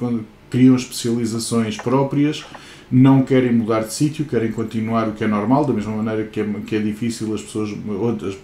criam 0.49 0.75
especializações 0.75 1.77
próprias, 1.77 2.43
não 2.91 3.21
querem 3.21 3.53
mudar 3.53 3.81
de 3.81 3.93
sítio, 3.93 4.25
querem 4.25 4.51
continuar 4.51 5.07
o 5.07 5.11
que 5.11 5.23
é 5.23 5.27
normal, 5.27 5.63
da 5.63 5.73
mesma 5.73 5.95
maneira 5.95 6.23
que 6.23 6.39
é, 6.39 6.45
que 6.65 6.75
é 6.75 6.79
difícil 6.79 7.33
as 7.35 7.41
pessoas, 7.41 7.69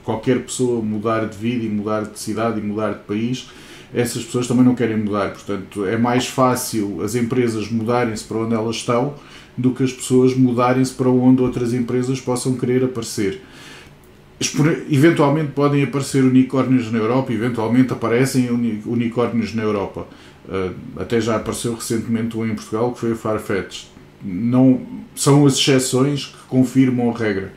qualquer 0.03 0.39
pessoa 0.44 0.84
mudar 0.84 1.25
de 1.25 1.38
vida 1.38 1.65
e 1.65 1.70
mudar 1.70 2.03
de 2.03 2.20
cidade 2.20 2.60
e 2.60 2.63
mudar 2.63 2.94
de 2.94 3.00
país 3.05 3.50
essas 3.96 4.25
pessoas 4.25 4.46
também 4.46 4.66
não 4.66 4.75
querem 4.75 4.98
mudar. 4.98 5.32
Portanto, 5.32 5.86
é 5.86 5.98
mais 5.98 6.28
fácil 6.28 7.02
as 7.02 7.16
empresas 7.16 7.72
mudarem-se 7.72 8.25
para 8.25 8.38
onde 8.40 8.54
elas 8.54 8.75
estão 8.75 9.16
do 9.58 9.72
que 9.72 9.84
as 9.84 9.94
pessoas 9.94 10.36
mudarem-se 10.36 10.94
para 10.94 11.10
onde 11.10 11.42
outras 11.42 11.74
empresas 11.74 12.20
possam 12.20 12.58
querer 12.58 12.84
aparecer. 12.84 13.42
Eventualmente 14.92 15.54
podem 15.54 15.82
aparecer 15.82 16.25
unicórnios 16.25 16.92
na 16.92 16.98
Europa, 16.98 17.32
eventualmente 17.32 17.94
aparecem 17.94 18.50
unicórnios 18.86 19.56
na 19.56 19.64
Europa. 19.64 20.06
Uh, 20.46 20.75
até 21.00 21.22
já 21.22 21.38
apareceu 21.38 21.74
recentemente 21.74 22.38
um 22.38 22.46
em 22.46 22.54
Portugal 22.54 22.92
que 22.92 23.00
foi 23.00 23.14
a 23.14 23.16
Farfetch. 23.16 23.86
Não, 24.22 24.82
são 25.16 25.46
as 25.46 25.54
exceções 25.54 26.25
que 26.25 26.48
confirmam 26.50 27.10
a 27.12 27.18
regra 27.18 27.54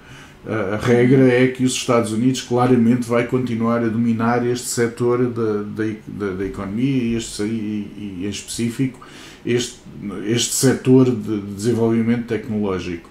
a 0.47 0.77
regra 0.77 1.29
é 1.29 1.49
que 1.49 1.65
os 1.65 1.73
Estados 1.73 2.13
Unidos 2.13 2.43
claramente 2.43 3.09
vai 3.09 3.27
continuar 3.27 3.83
a 3.83 3.89
dominar 3.89 4.47
este 4.47 4.69
setor 4.69 5.27
da, 5.27 5.63
da, 5.63 6.35
da 6.35 6.47
economia 6.47 7.03
e, 7.03 7.17
este, 7.17 7.43
e, 7.43 8.17
e, 8.21 8.27
em 8.27 8.29
específico 8.29 9.01
este, 9.45 9.81
este 10.27 10.55
setor 10.55 11.11
de 11.11 11.41
desenvolvimento 11.41 12.27
tecnológico. 12.27 13.11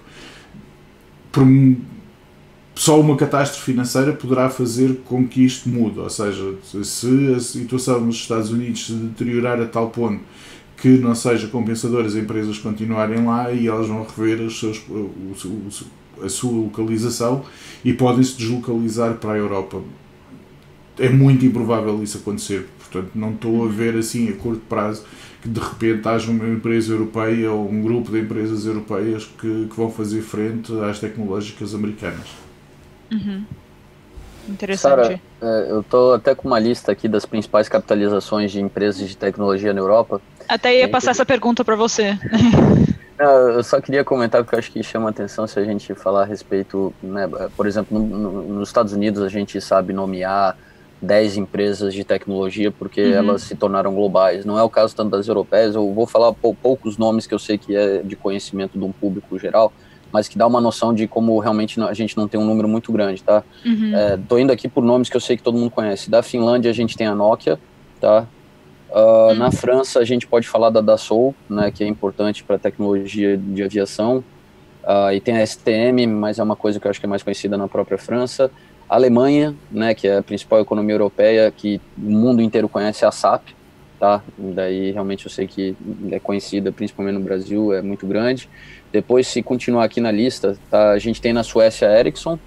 Por, 1.30 1.46
só 2.74 3.00
uma 3.00 3.16
catástrofe 3.16 3.72
financeira 3.72 4.12
poderá 4.12 4.48
fazer 4.48 5.00
com 5.04 5.26
que 5.26 5.44
isto 5.44 5.68
mude, 5.68 5.98
ou 5.98 6.08
seja, 6.08 6.54
se 6.62 7.34
a 7.34 7.40
situação 7.40 8.00
nos 8.00 8.16
Estados 8.16 8.50
Unidos 8.50 8.86
se 8.86 8.92
deteriorar 8.92 9.60
a 9.60 9.66
tal 9.66 9.90
ponto 9.90 10.22
que 10.76 10.90
não 10.90 11.12
seja 11.14 11.48
compensador 11.48 12.04
as 12.04 12.14
empresas 12.14 12.56
continuarem 12.58 13.24
lá 13.24 13.50
e 13.50 13.66
elas 13.66 13.88
vão 13.88 14.04
rever 14.04 14.40
os 14.40 14.60
seus, 14.60 14.80
a 16.22 16.28
sua 16.28 16.52
localização 16.52 17.44
e 17.84 17.92
podem 17.92 18.22
se 18.22 18.36
deslocalizar 18.36 19.14
para 19.14 19.32
a 19.32 19.36
Europa. 19.36 19.80
É 20.98 21.08
muito 21.08 21.46
improvável 21.46 22.02
isso 22.02 22.18
acontecer, 22.18 22.68
portanto, 22.78 23.12
não 23.14 23.32
estou 23.32 23.64
a 23.64 23.68
ver 23.68 23.96
assim 23.96 24.28
a 24.28 24.32
curto 24.32 24.62
prazo 24.68 25.04
que 25.40 25.48
de 25.48 25.60
repente 25.60 26.08
haja 26.08 26.30
uma 26.30 26.48
empresa 26.48 26.92
europeia 26.92 27.52
ou 27.52 27.70
um 27.70 27.80
grupo 27.80 28.10
de 28.10 28.20
empresas 28.20 28.66
europeias 28.66 29.24
que, 29.24 29.66
que 29.68 29.76
vão 29.76 29.90
fazer 29.90 30.22
frente 30.22 30.72
às 30.80 30.98
tecnológicas 30.98 31.74
americanas. 31.74 32.26
Uhum. 33.12 33.44
Interessante. 34.48 34.80
Sara, 34.80 35.20
é, 35.42 35.70
eu 35.70 35.80
estou 35.80 36.14
até 36.14 36.34
com 36.34 36.48
uma 36.48 36.58
lista 36.58 36.90
aqui 36.90 37.06
das 37.06 37.26
principais 37.26 37.68
capitalizações 37.68 38.50
de 38.50 38.60
empresas 38.60 39.08
de 39.08 39.16
tecnologia 39.16 39.72
na 39.72 39.80
Europa. 39.80 40.20
Até 40.48 40.78
ia 40.78 40.88
passar 40.88 41.10
essa 41.10 41.26
pergunta 41.26 41.64
para 41.64 41.76
você. 41.76 42.18
Não, 43.18 43.48
eu 43.50 43.64
só 43.64 43.80
queria 43.80 44.04
comentar 44.04 44.42
porque 44.44 44.54
eu 44.54 44.58
acho 44.60 44.70
que 44.70 44.80
chama 44.82 45.10
atenção 45.10 45.44
se 45.46 45.58
a 45.58 45.64
gente 45.64 45.92
falar 45.92 46.22
a 46.22 46.24
respeito, 46.24 46.94
né, 47.02 47.28
por 47.56 47.66
exemplo, 47.66 47.98
no, 47.98 48.06
no, 48.06 48.42
nos 48.54 48.68
Estados 48.68 48.92
Unidos 48.92 49.22
a 49.22 49.28
gente 49.28 49.60
sabe 49.60 49.92
nomear 49.92 50.56
10 51.02 51.36
empresas 51.36 51.92
de 51.92 52.04
tecnologia 52.04 52.70
porque 52.70 53.02
uhum. 53.02 53.14
elas 53.14 53.42
se 53.42 53.56
tornaram 53.56 53.92
globais. 53.92 54.44
Não 54.44 54.56
é 54.56 54.62
o 54.62 54.70
caso 54.70 54.94
tanto 54.94 55.10
das 55.10 55.26
europeias, 55.26 55.74
eu 55.74 55.92
vou 55.92 56.06
falar 56.06 56.32
pou, 56.32 56.54
poucos 56.54 56.96
nomes 56.96 57.26
que 57.26 57.34
eu 57.34 57.40
sei 57.40 57.58
que 57.58 57.74
é 57.74 58.02
de 58.02 58.14
conhecimento 58.14 58.78
de 58.78 58.84
um 58.84 58.92
público 58.92 59.36
geral, 59.36 59.72
mas 60.12 60.28
que 60.28 60.38
dá 60.38 60.46
uma 60.46 60.60
noção 60.60 60.94
de 60.94 61.06
como 61.06 61.38
realmente 61.38 61.80
a 61.82 61.92
gente 61.92 62.16
não 62.16 62.26
tem 62.26 62.40
um 62.40 62.44
número 62.44 62.68
muito 62.68 62.92
grande, 62.92 63.22
tá? 63.22 63.42
Uhum. 63.64 63.94
É, 63.94 64.18
tô 64.28 64.38
indo 64.38 64.52
aqui 64.52 64.68
por 64.68 64.82
nomes 64.82 65.08
que 65.08 65.16
eu 65.16 65.20
sei 65.20 65.36
que 65.36 65.42
todo 65.42 65.58
mundo 65.58 65.70
conhece. 65.70 66.10
Da 66.10 66.22
Finlândia 66.22 66.70
a 66.70 66.74
gente 66.74 66.96
tem 66.96 67.06
a 67.06 67.14
Nokia, 67.14 67.58
tá? 68.00 68.26
Uh, 68.90 69.34
Na 69.34 69.50
França, 69.50 69.98
a 70.00 70.04
gente 70.04 70.26
pode 70.26 70.48
falar 70.48 70.70
da 70.70 70.80
Dassault, 70.80 71.36
né, 71.48 71.70
que 71.70 71.84
é 71.84 71.86
importante 71.86 72.42
para 72.42 72.56
a 72.56 72.58
tecnologia 72.58 73.36
de 73.36 73.62
aviação. 73.62 74.24
Uh, 74.82 75.12
e 75.12 75.20
tem 75.20 75.36
a 75.36 75.46
STM, 75.46 76.06
mas 76.06 76.38
é 76.38 76.42
uma 76.42 76.56
coisa 76.56 76.80
que 76.80 76.86
eu 76.86 76.90
acho 76.90 76.98
que 76.98 77.04
é 77.04 77.08
mais 77.08 77.22
conhecida 77.22 77.58
na 77.58 77.68
própria 77.68 77.98
França. 77.98 78.50
A 78.88 78.94
Alemanha, 78.94 79.54
né, 79.70 79.94
que 79.94 80.08
é 80.08 80.18
a 80.18 80.22
principal 80.22 80.60
economia 80.60 80.94
europeia, 80.94 81.52
que 81.54 81.78
o 81.98 82.10
mundo 82.10 82.40
inteiro 82.40 82.68
conhece, 82.68 83.04
a 83.04 83.10
SAP. 83.10 83.48
Tá? 84.00 84.22
Daí 84.38 84.92
realmente 84.92 85.26
eu 85.26 85.30
sei 85.30 85.48
que 85.48 85.76
é 86.12 86.20
conhecida, 86.20 86.70
principalmente 86.70 87.14
no 87.14 87.20
Brasil, 87.20 87.72
é 87.74 87.82
muito 87.82 88.06
grande. 88.06 88.48
Depois, 88.92 89.26
se 89.26 89.42
continuar 89.42 89.84
aqui 89.84 90.00
na 90.00 90.10
lista, 90.10 90.56
tá, 90.70 90.92
a 90.92 90.98
gente 90.98 91.20
tem 91.20 91.32
na 91.32 91.42
Suécia 91.42 91.88
a 91.88 91.98
Ericsson, 91.98 92.38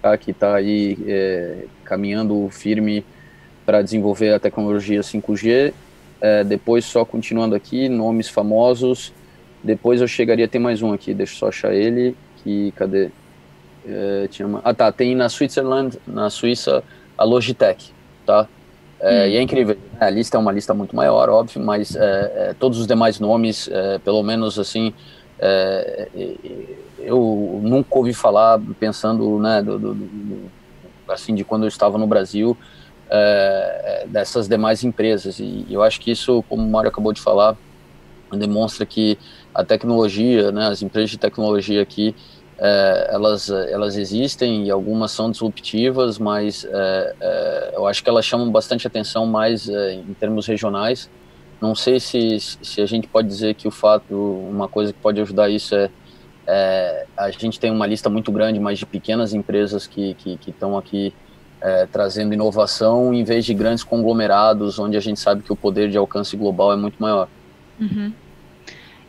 tá, 0.00 0.16
que 0.16 0.30
está 0.30 0.54
aí 0.54 0.96
é, 1.06 1.64
caminhando 1.84 2.48
firme 2.50 3.04
para 3.66 3.82
desenvolver 3.82 4.32
a 4.34 4.40
tecnologia 4.40 5.00
5G. 5.00 5.72
É, 6.20 6.44
depois, 6.44 6.84
só 6.84 7.04
continuando 7.04 7.54
aqui, 7.54 7.88
nomes 7.88 8.28
famosos. 8.28 9.12
Depois 9.62 10.00
eu 10.00 10.08
chegaria, 10.08 10.48
tem 10.48 10.60
mais 10.60 10.82
um 10.82 10.92
aqui, 10.92 11.12
deixa 11.12 11.34
eu 11.34 11.38
só 11.38 11.48
achar 11.48 11.74
ele. 11.74 12.16
Que, 12.42 12.72
cadê? 12.72 13.10
É, 13.86 14.28
tinha 14.30 14.46
uma, 14.46 14.60
ah, 14.64 14.72
tá, 14.72 14.90
tem 14.90 15.14
na 15.14 15.28
Switzerland, 15.28 15.98
na 16.06 16.30
Suíça, 16.30 16.82
a 17.18 17.24
Logitech, 17.24 17.92
tá? 18.24 18.48
É, 19.00 19.24
hum. 19.24 19.28
E 19.28 19.36
é 19.36 19.42
incrível, 19.42 19.74
né? 19.74 19.98
a 20.06 20.10
lista 20.10 20.36
é 20.36 20.40
uma 20.40 20.52
lista 20.52 20.72
muito 20.72 20.94
maior, 20.94 21.28
óbvio, 21.28 21.60
mas 21.60 21.96
é, 21.96 22.00
é, 22.00 22.54
todos 22.58 22.78
os 22.78 22.86
demais 22.86 23.18
nomes, 23.18 23.68
é, 23.72 23.98
pelo 23.98 24.22
menos 24.22 24.58
assim, 24.58 24.94
eu 26.98 27.60
nunca 27.62 27.98
ouvi 27.98 28.14
falar, 28.14 28.60
pensando, 28.78 29.38
né, 29.38 29.62
do, 29.62 29.78
do, 29.78 29.94
do, 29.94 30.50
assim, 31.08 31.34
de 31.34 31.44
quando 31.44 31.64
eu 31.64 31.68
estava 31.68 31.98
no 31.98 32.06
Brasil, 32.06 32.56
é, 33.10 34.06
dessas 34.08 34.48
demais 34.48 34.84
empresas. 34.84 35.38
E 35.38 35.66
eu 35.68 35.82
acho 35.82 36.00
que 36.00 36.10
isso, 36.10 36.44
como 36.48 36.62
o 36.62 36.70
Mário 36.70 36.88
acabou 36.88 37.12
de 37.12 37.20
falar, 37.20 37.56
demonstra 38.32 38.86
que 38.86 39.18
a 39.54 39.64
tecnologia, 39.64 40.50
né, 40.50 40.68
as 40.68 40.80
empresas 40.80 41.10
de 41.10 41.18
tecnologia 41.18 41.82
aqui, 41.82 42.14
é, 42.58 43.08
elas, 43.10 43.50
elas 43.50 43.96
existem 43.96 44.66
e 44.66 44.70
algumas 44.70 45.10
são 45.10 45.30
disruptivas, 45.30 46.18
mas 46.18 46.64
é, 46.64 47.14
é, 47.20 47.72
eu 47.74 47.86
acho 47.86 48.02
que 48.02 48.08
elas 48.08 48.24
chamam 48.24 48.50
bastante 48.50 48.86
atenção 48.86 49.26
mais 49.26 49.68
é, 49.68 49.94
em 49.94 50.14
termos 50.14 50.46
regionais. 50.46 51.10
Não 51.62 51.76
sei 51.76 52.00
se, 52.00 52.40
se 52.40 52.80
a 52.80 52.86
gente 52.86 53.06
pode 53.06 53.28
dizer 53.28 53.54
que 53.54 53.68
o 53.68 53.70
fato, 53.70 54.16
uma 54.50 54.66
coisa 54.66 54.92
que 54.92 54.98
pode 54.98 55.20
ajudar 55.20 55.48
isso 55.48 55.76
é, 55.76 55.88
é 56.44 57.06
a 57.16 57.30
gente 57.30 57.60
tem 57.60 57.70
uma 57.70 57.86
lista 57.86 58.10
muito 58.10 58.32
grande, 58.32 58.58
mas 58.58 58.80
de 58.80 58.84
pequenas 58.84 59.32
empresas 59.32 59.86
que 59.86 60.16
estão 60.44 60.76
aqui 60.76 61.14
é, 61.60 61.86
trazendo 61.86 62.34
inovação 62.34 63.14
em 63.14 63.22
vez 63.22 63.44
de 63.44 63.54
grandes 63.54 63.84
conglomerados, 63.84 64.80
onde 64.80 64.96
a 64.96 65.00
gente 65.00 65.20
sabe 65.20 65.44
que 65.44 65.52
o 65.52 65.56
poder 65.56 65.88
de 65.88 65.96
alcance 65.96 66.36
global 66.36 66.72
é 66.72 66.76
muito 66.76 67.00
maior. 67.00 67.28
Uhum. 67.80 68.12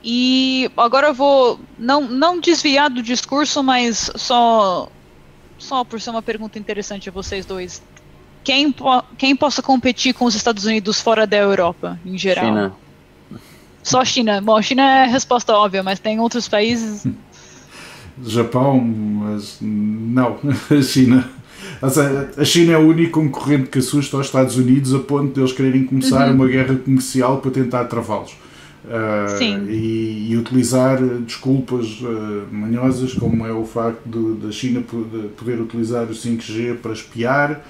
E 0.03 0.69
agora 0.77 1.07
eu 1.07 1.13
vou 1.15 1.59
não, 1.75 2.01
não 2.01 2.39
desviar 2.39 2.91
do 2.91 3.01
discurso, 3.01 3.63
mas 3.63 4.11
só 4.15 4.91
só 5.57 5.83
por 5.83 5.99
ser 5.99 6.11
uma 6.11 6.21
pergunta 6.21 6.59
interessante 6.59 7.09
a 7.09 7.11
vocês 7.11 7.47
dois. 7.47 7.81
Quem, 8.43 8.73
quem 9.17 9.35
possa 9.35 9.61
competir 9.61 10.13
com 10.13 10.25
os 10.25 10.35
Estados 10.35 10.65
Unidos 10.65 10.99
fora 10.99 11.25
da 11.25 11.37
Europa, 11.37 11.99
em 12.05 12.17
geral? 12.17 12.45
China. 12.45 12.73
Só 13.81 14.05
China. 14.05 14.41
Bom, 14.41 14.61
China 14.61 14.83
é 14.83 15.03
a 15.03 15.07
resposta 15.07 15.53
óbvia, 15.53 15.83
mas 15.83 15.99
tem 15.99 16.19
outros 16.19 16.47
países. 16.47 17.05
Japão, 18.25 18.79
mas 18.79 19.57
não, 19.61 20.37
China 20.83 21.27
a 22.37 22.45
China 22.45 22.73
é 22.73 22.77
o 22.77 22.87
único 22.87 23.19
concorrente 23.21 23.69
que 23.69 23.79
assusta 23.79 24.17
os 24.17 24.25
Estados 24.25 24.57
Unidos 24.57 24.93
a 24.93 24.99
ponto 24.99 25.33
de 25.33 25.41
eles 25.41 25.51
quererem 25.51 25.85
começar 25.85 26.29
uhum. 26.29 26.35
uma 26.35 26.47
guerra 26.47 26.75
comercial 26.75 27.39
para 27.39 27.51
tentar 27.51 27.85
travá-los. 27.85 28.31
Uh, 28.85 29.69
e, 29.69 30.31
e, 30.31 30.37
utilizar 30.37 31.01
desculpas 31.01 32.01
uh, 32.01 32.45
manhosas, 32.51 33.13
como 33.13 33.47
é 33.47 33.51
o 33.53 33.65
facto 33.65 34.35
da 34.35 34.51
China 34.51 34.81
poder 34.81 35.61
utilizar 35.61 36.03
o 36.03 36.09
5G 36.09 36.79
para 36.79 36.91
espiar, 36.91 37.65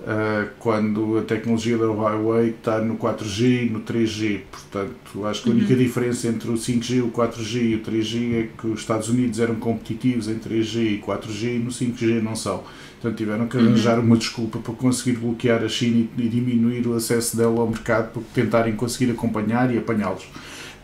uh, 0.00 0.48
quando 0.58 1.18
a 1.18 1.22
tecnologia 1.22 1.76
da 1.76 1.86
Huawei 1.86 2.50
está 2.50 2.80
no 2.80 2.96
4G 2.96 3.66
e 3.66 3.70
no 3.70 3.80
3G. 3.80 4.40
Portanto, 4.50 5.26
acho 5.26 5.42
que 5.42 5.48
a 5.48 5.52
única 5.52 5.72
uhum. 5.72 5.78
diferença 5.78 6.28
entre 6.28 6.50
o 6.50 6.54
5G, 6.54 7.02
o 7.02 7.10
4G 7.10 7.62
e 7.62 7.74
o 7.74 7.80
3G 7.80 8.34
é 8.34 8.48
que 8.60 8.66
os 8.66 8.80
Estados 8.80 9.08
Unidos 9.08 9.40
eram 9.40 9.56
competitivos 9.56 10.28
em 10.28 10.38
3G 10.38 10.94
e 10.94 11.02
4G 11.04 11.56
e 11.56 11.58
no 11.58 11.70
5G 11.70 12.22
não 12.22 12.36
são. 12.36 12.62
Portanto, 13.00 13.16
tiveram 13.16 13.46
que 13.46 13.56
arranjar 13.56 13.98
uhum. 13.98 14.06
uma 14.06 14.16
desculpa 14.16 14.58
para 14.58 14.74
conseguir 14.74 15.18
bloquear 15.18 15.62
a 15.62 15.68
China 15.68 16.08
e, 16.18 16.28
diminuir 16.28 16.86
o 16.86 16.94
acesso 16.94 17.36
dela 17.36 17.60
ao 17.60 17.68
mercado 17.68 18.10
para 18.12 18.22
tentarem 18.34 18.74
conseguir 18.74 19.12
acompanhar 19.12 19.72
e 19.72 19.78
apanhá-los. 19.78 20.24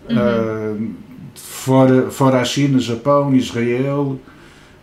Uhum. 0.08 0.16
Uh, 0.16 0.94
fora, 1.34 2.10
fora 2.10 2.40
a 2.40 2.44
China, 2.44 2.78
Japão, 2.78 3.34
Israel. 3.34 4.20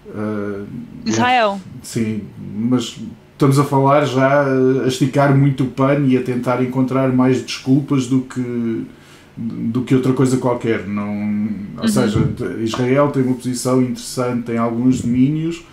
Uh, 0.07 0.67
Israel. 1.05 1.61
Sim, 1.81 2.23
mas 2.37 2.99
estamos 3.41 3.57
a 3.57 3.63
falar 3.63 4.05
já 4.05 4.43
a 4.83 4.87
esticar 4.87 5.35
muito 5.35 5.63
o 5.63 5.67
pano 5.67 6.07
e 6.07 6.15
a 6.15 6.21
tentar 6.21 6.63
encontrar 6.63 7.11
mais 7.11 7.41
desculpas 7.41 8.05
do 8.05 8.21
que 8.21 8.85
do 9.35 9.81
que 9.81 9.95
outra 9.95 10.13
coisa 10.13 10.37
qualquer. 10.37 10.87
Não, 10.87 11.09
ou 11.77 11.83
uhum. 11.83 11.87
seja, 11.87 12.19
Israel 12.59 13.09
tem 13.09 13.23
uma 13.23 13.33
posição 13.33 13.81
interessante 13.81 14.51
em 14.51 14.57
alguns 14.57 15.01
domínios, 15.01 15.63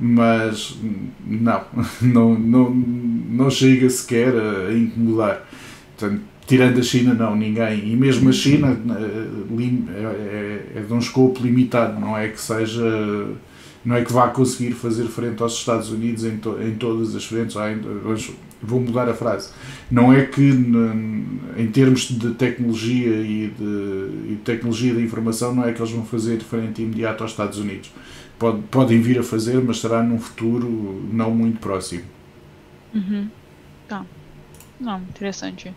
mas 0.00 0.76
não, 1.24 1.62
não, 2.02 2.34
não, 2.34 2.70
não 2.70 3.50
chega 3.50 3.88
sequer 3.88 4.32
a, 4.34 4.72
incomodar. 4.74 5.46
Portanto, 5.96 6.22
tirando 6.46 6.80
a 6.80 6.82
China, 6.82 7.14
não, 7.14 7.36
ninguém. 7.36 7.92
E 7.92 7.94
mesmo 7.94 8.30
a 8.30 8.32
China 8.32 8.76
é, 8.98 10.72
é, 10.76 10.78
é 10.78 10.80
de 10.80 10.92
um 10.92 10.98
escopo 10.98 11.40
limitado, 11.40 12.00
não 12.00 12.18
é 12.18 12.28
que 12.28 12.40
seja 12.40 13.28
não 13.84 13.96
é 13.96 14.04
que 14.04 14.12
vá 14.12 14.28
conseguir 14.28 14.72
fazer 14.72 15.04
frente 15.04 15.42
aos 15.42 15.52
Estados 15.52 15.90
Unidos 15.90 16.24
em, 16.24 16.38
to, 16.38 16.56
em 16.60 16.74
todas 16.74 17.14
as 17.14 17.24
frentes. 17.24 17.56
Ah, 17.56 17.68
vou 18.62 18.80
mudar 18.80 19.08
a 19.08 19.14
frase. 19.14 19.50
Não 19.90 20.12
é 20.12 20.24
que, 20.24 20.42
em 21.56 21.66
termos 21.70 22.08
de 22.08 22.30
tecnologia 22.34 23.20
e 23.20 23.48
de, 23.48 24.32
e 24.32 24.40
tecnologia 24.42 24.94
da 24.94 25.00
informação, 25.00 25.54
não 25.54 25.64
é 25.64 25.72
que 25.72 25.80
eles 25.80 25.92
vão 25.92 26.04
fazer 26.04 26.40
frente 26.40 26.80
imediato 26.80 27.22
aos 27.22 27.32
Estados 27.32 27.58
Unidos. 27.58 27.92
Pode, 28.38 28.62
podem 28.70 29.00
vir 29.00 29.18
a 29.18 29.22
fazer, 29.22 29.60
mas 29.62 29.80
será 29.80 30.02
num 30.02 30.18
futuro 30.18 31.06
não 31.12 31.30
muito 31.30 31.60
próximo. 31.60 32.04
Uhum. 32.94 33.28
Tá. 33.86 34.04
Não, 34.80 34.98
interessante. 35.00 35.74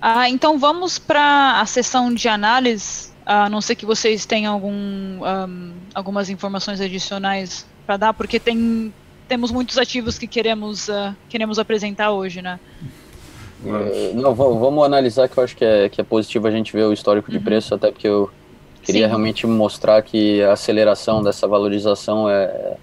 Ah, 0.00 0.28
então 0.28 0.58
vamos 0.58 0.98
para 0.98 1.60
a 1.60 1.66
sessão 1.66 2.12
de 2.12 2.28
análise 2.28 3.07
a 3.28 3.50
não 3.50 3.60
ser 3.60 3.74
que 3.74 3.84
vocês 3.84 4.24
tenham 4.24 4.54
algum, 4.54 4.72
um, 4.72 5.72
algumas 5.94 6.30
informações 6.30 6.80
adicionais 6.80 7.66
para 7.86 7.98
dar, 7.98 8.14
porque 8.14 8.40
tem, 8.40 8.90
temos 9.28 9.50
muitos 9.50 9.76
ativos 9.76 10.18
que 10.18 10.26
queremos, 10.26 10.88
uh, 10.88 11.14
queremos 11.28 11.58
apresentar 11.58 12.10
hoje, 12.10 12.40
né? 12.40 12.58
Uh, 13.62 14.14
não, 14.14 14.34
vamos 14.34 14.82
analisar 14.82 15.28
que 15.28 15.36
eu 15.36 15.44
acho 15.44 15.54
que 15.54 15.64
é, 15.64 15.90
que 15.90 16.00
é 16.00 16.04
positivo 16.04 16.46
a 16.46 16.50
gente 16.50 16.72
ver 16.72 16.84
o 16.84 16.92
histórico 16.92 17.30
de 17.30 17.36
uhum. 17.36 17.44
preço, 17.44 17.74
até 17.74 17.90
porque 17.90 18.08
eu 18.08 18.30
queria 18.82 19.02
Sim. 19.02 19.08
realmente 19.08 19.46
mostrar 19.46 20.00
que 20.00 20.42
a 20.42 20.52
aceleração 20.52 21.22
dessa 21.22 21.46
valorização 21.46 22.30
é, 22.30 22.78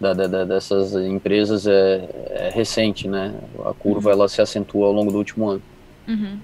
da, 0.00 0.12
da, 0.12 0.44
dessas 0.44 0.92
empresas 0.94 1.68
é, 1.68 2.08
é, 2.30 2.50
recente, 2.52 3.06
né? 3.06 3.32
A 3.64 3.72
curva 3.72 4.08
uhum. 4.08 4.16
ela 4.16 4.28
se 4.28 4.42
acentua 4.42 4.88
ao 4.88 4.92
longo 4.92 5.12
do 5.12 5.18
último 5.18 5.50
ano. 5.50 5.62
Uhum. 6.08 6.38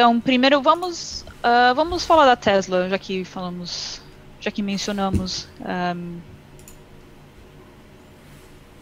Então, 0.00 0.18
primeiro 0.18 0.62
vamos 0.62 1.26
Uh, 1.40 1.74
vamos 1.74 2.04
falar 2.04 2.26
da 2.26 2.36
Tesla, 2.36 2.86
já 2.90 2.98
que 2.98 3.24
falamos, 3.24 4.02
já 4.40 4.50
que 4.50 4.62
mencionamos. 4.62 5.48
Um, 5.60 6.18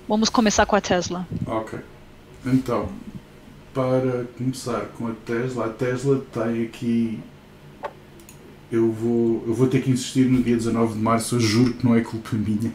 vamos 0.09 0.29
começar 0.29 0.67
com 0.67 0.75
a 0.75 0.81
Tesla. 0.81 1.25
Ok. 1.47 1.79
Então, 2.45 2.89
para 3.73 4.25
começar 4.37 4.87
com 4.97 5.07
a 5.07 5.13
Tesla, 5.25 5.67
a 5.67 5.69
Tesla 5.69 6.21
tem 6.33 6.65
aqui. 6.65 7.21
Eu 8.73 8.91
vou, 8.91 9.45
eu 9.47 9.55
vou 9.55 9.69
ter 9.69 9.83
que 9.83 9.91
insistir 9.93 10.29
no 10.29 10.43
dia 10.43 10.57
19 10.57 10.95
de 10.95 10.99
março, 10.99 11.37
eu 11.37 11.41
juro 11.41 11.75
que 11.75 11.87
não 11.87 11.95
é 11.95 12.01
culpa 12.01 12.35
minha. 12.35 12.73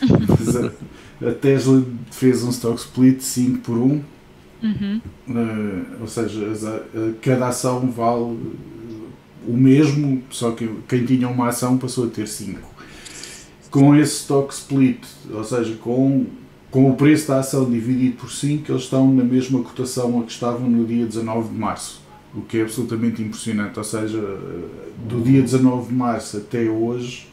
A, 1.22 1.28
a 1.28 1.34
Tesla 1.34 1.82
fez 2.10 2.42
um 2.42 2.50
stock 2.50 2.78
split 2.78 3.20
5 3.20 3.58
por 3.60 3.76
1. 3.76 4.02
Uhum. 4.66 5.00
Uh, 5.28 6.00
ou 6.00 6.06
seja, 6.06 6.40
cada 7.22 7.48
ação 7.48 7.90
vale 7.90 8.36
o 9.46 9.56
mesmo, 9.56 10.22
só 10.30 10.50
que 10.50 10.68
quem 10.88 11.04
tinha 11.04 11.28
uma 11.28 11.48
ação 11.48 11.78
passou 11.78 12.06
a 12.06 12.08
ter 12.08 12.26
5. 12.26 12.58
Com 13.70 13.94
esse 13.94 14.22
stock 14.22 14.52
split, 14.52 15.04
ou 15.30 15.44
seja, 15.44 15.74
com, 15.76 16.26
com 16.70 16.90
o 16.90 16.96
preço 16.96 17.28
da 17.28 17.38
ação 17.38 17.70
dividido 17.70 18.16
por 18.16 18.30
5, 18.30 18.72
eles 18.72 18.82
estão 18.82 19.12
na 19.12 19.22
mesma 19.22 19.62
cotação 19.62 20.18
a 20.20 20.24
que 20.24 20.32
estavam 20.32 20.68
no 20.68 20.84
dia 20.84 21.06
19 21.06 21.50
de 21.50 21.54
março, 21.54 22.02
o 22.34 22.40
que 22.40 22.58
é 22.58 22.62
absolutamente 22.62 23.22
impressionante. 23.22 23.78
Ou 23.78 23.84
seja, 23.84 24.18
do 25.08 25.22
dia 25.22 25.42
19 25.42 25.88
de 25.88 25.94
março 25.94 26.38
até 26.38 26.62
hoje, 26.62 27.28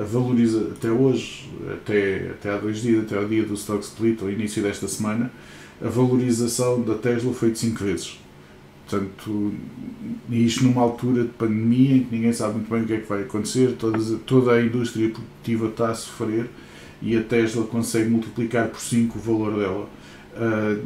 a 0.00 0.04
valoriza 0.04 0.72
até 0.76 0.90
hoje, 0.90 1.48
até, 1.72 2.30
até 2.30 2.50
há 2.50 2.56
dois 2.56 2.82
dias, 2.82 3.04
até 3.04 3.16
ao 3.16 3.26
dia 3.26 3.44
do 3.44 3.54
stock 3.54 3.84
split, 3.84 4.22
ao 4.22 4.30
início 4.30 4.62
desta 4.62 4.88
semana, 4.88 5.30
a 5.82 5.88
valorização 5.88 6.82
da 6.82 6.94
Tesla 6.94 7.32
foi 7.32 7.50
de 7.50 7.58
5 7.58 7.84
vezes. 7.84 8.20
Portanto, 8.86 9.52
isto 10.28 10.64
numa 10.64 10.82
altura 10.82 11.22
de 11.22 11.30
pandemia 11.30 11.96
em 11.96 12.04
que 12.04 12.14
ninguém 12.14 12.32
sabe 12.32 12.54
muito 12.54 12.68
bem 12.68 12.82
o 12.82 12.86
que 12.86 12.92
é 12.94 12.98
que 12.98 13.08
vai 13.08 13.22
acontecer, 13.22 13.76
todas, 13.78 14.12
toda 14.26 14.52
a 14.52 14.62
indústria 14.62 15.08
produtiva 15.10 15.68
está 15.68 15.90
a 15.90 15.94
sofrer 15.94 16.50
e 17.00 17.16
a 17.16 17.22
Tesla 17.22 17.64
consegue 17.64 18.10
multiplicar 18.10 18.68
por 18.68 18.80
5 18.80 19.16
o 19.16 19.22
valor 19.22 19.58
dela. 19.58 19.88
Uh, 20.34 20.84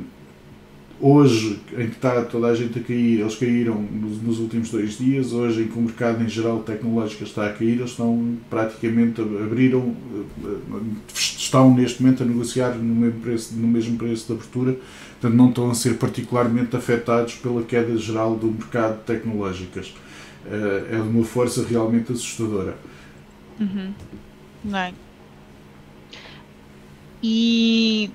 hoje, 1.00 1.59
em 1.72 1.88
que 1.88 1.96
está 1.96 2.22
toda 2.22 2.46
a 2.48 2.54
gente 2.54 2.78
a 2.78 2.83
cair, 2.83 3.20
eles 3.20 3.37
caíram 3.37 3.80
nos, 3.80 4.22
nos, 4.22 4.38
últimos 4.38 4.70
dois 4.70 4.98
dias, 4.98 5.33
hoje 5.33 5.62
em 5.62 5.68
que 5.68 5.78
o 5.78 5.83
mercado 5.83 6.22
em 6.22 6.28
geral 6.28 6.61
tecnológico 6.61 7.24
está 7.24 7.46
a 7.46 7.52
cair, 7.52 7.78
eles 7.78 7.90
estão 7.90 8.37
praticamente, 8.48 9.20
abriram, 9.20 9.94
estão 11.12 11.74
neste 11.74 12.02
momento 12.02 12.22
a 12.22 12.26
negociar 12.26 12.74
no 12.76 12.94
mesmo 12.94 13.20
preço, 13.20 13.54
no 13.54 13.68
mesmo 13.68 13.96
preço 13.96 14.26
de 14.26 14.33
abertura 14.33 14.76
portanto 15.24 15.37
não 15.37 15.48
estão 15.48 15.70
a 15.70 15.74
ser 15.74 15.96
particularmente 15.96 16.76
afetados 16.76 17.35
pela 17.37 17.62
queda 17.62 17.96
geral 17.96 18.37
do 18.37 18.48
mercado 18.48 18.98
de 18.98 19.04
tecnológicas. 19.04 19.94
Eh, 20.46 20.88
é 20.90 20.96
de 20.96 21.09
uma 21.09 21.24
força 21.24 21.64
realmente 21.66 22.12
assustadora. 22.12 22.76
Uhum. 23.59 23.92
É. 24.74 24.92
E 27.22 28.11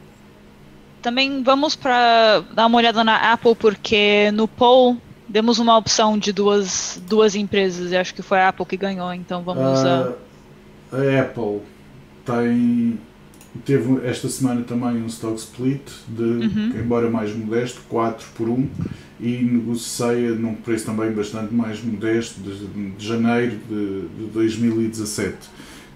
também 1.01 1.43
vamos 1.43 1.75
para 1.75 2.41
dar 2.53 2.65
uma 2.65 2.77
olhada 2.77 3.03
na 3.03 3.33
Apple, 3.33 3.55
porque 3.55 4.31
no 4.31 4.47
poll 4.47 4.97
demos 5.27 5.59
uma 5.59 5.77
opção 5.77 6.17
de 6.17 6.31
duas, 6.31 7.01
duas 7.07 7.35
empresas, 7.35 7.91
e 7.91 7.97
acho 7.97 8.13
que 8.13 8.21
foi 8.21 8.39
a 8.39 8.49
Apple 8.49 8.65
que 8.65 8.77
ganhou, 8.77 9.13
então 9.13 9.41
vamos 9.43 9.83
a. 9.85 10.13
A 10.91 11.21
Apple 11.21 11.61
tem 12.25 12.99
Teve 13.65 14.05
esta 14.07 14.29
semana 14.29 14.61
também 14.61 15.01
um 15.01 15.07
stock 15.07 15.35
split, 15.39 15.81
de, 16.07 16.21
uhum. 16.21 16.71
embora 16.79 17.09
mais 17.09 17.35
modesto, 17.35 17.81
4 17.89 18.27
por 18.35 18.47
1, 18.47 18.69
e 19.19 19.37
negocia 19.37 20.31
num 20.35 20.53
preço 20.53 20.85
também 20.85 21.11
bastante 21.11 21.53
mais 21.53 21.83
modesto, 21.83 22.39
de, 22.41 22.67
de 22.91 23.05
janeiro 23.05 23.57
de, 23.67 24.01
de 24.01 24.31
2017. 24.31 25.35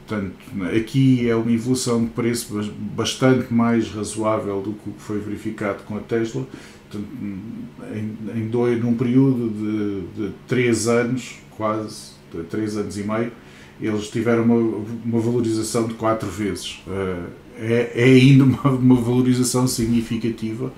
Portanto, 0.07 0.33
aqui 0.75 1.29
é 1.29 1.35
uma 1.35 1.51
evolução 1.51 2.03
de 2.03 2.09
preço 2.09 2.61
bastante 2.95 3.53
mais 3.53 3.89
razoável 3.89 4.61
do 4.61 4.73
que 4.73 4.89
o 4.89 4.93
que 4.93 5.01
foi 5.01 5.19
verificado 5.19 5.83
com 5.83 5.95
a 5.95 5.99
Tesla. 5.99 6.45
Portanto, 6.89 7.09
em, 7.93 8.39
em 8.39 8.47
dois, 8.47 8.81
num 8.81 8.95
período 8.95 9.49
de, 9.49 10.27
de 10.27 10.33
3 10.47 10.87
anos, 10.87 11.35
quase, 11.51 12.11
3 12.49 12.77
anos 12.77 12.97
e 12.97 13.03
meio, 13.03 13.31
eles 13.81 14.09
tiveram 14.09 14.43
uma, 14.43 14.85
uma 15.05 15.19
valorização 15.19 15.87
de 15.87 15.93
4 15.93 16.29
vezes. 16.29 16.81
Uh, 16.85 17.29
é, 17.57 17.91
é 17.95 18.03
ainda 18.03 18.43
uma, 18.43 18.69
uma 18.71 18.95
valorização 18.95 19.67
significativa, 19.67 20.71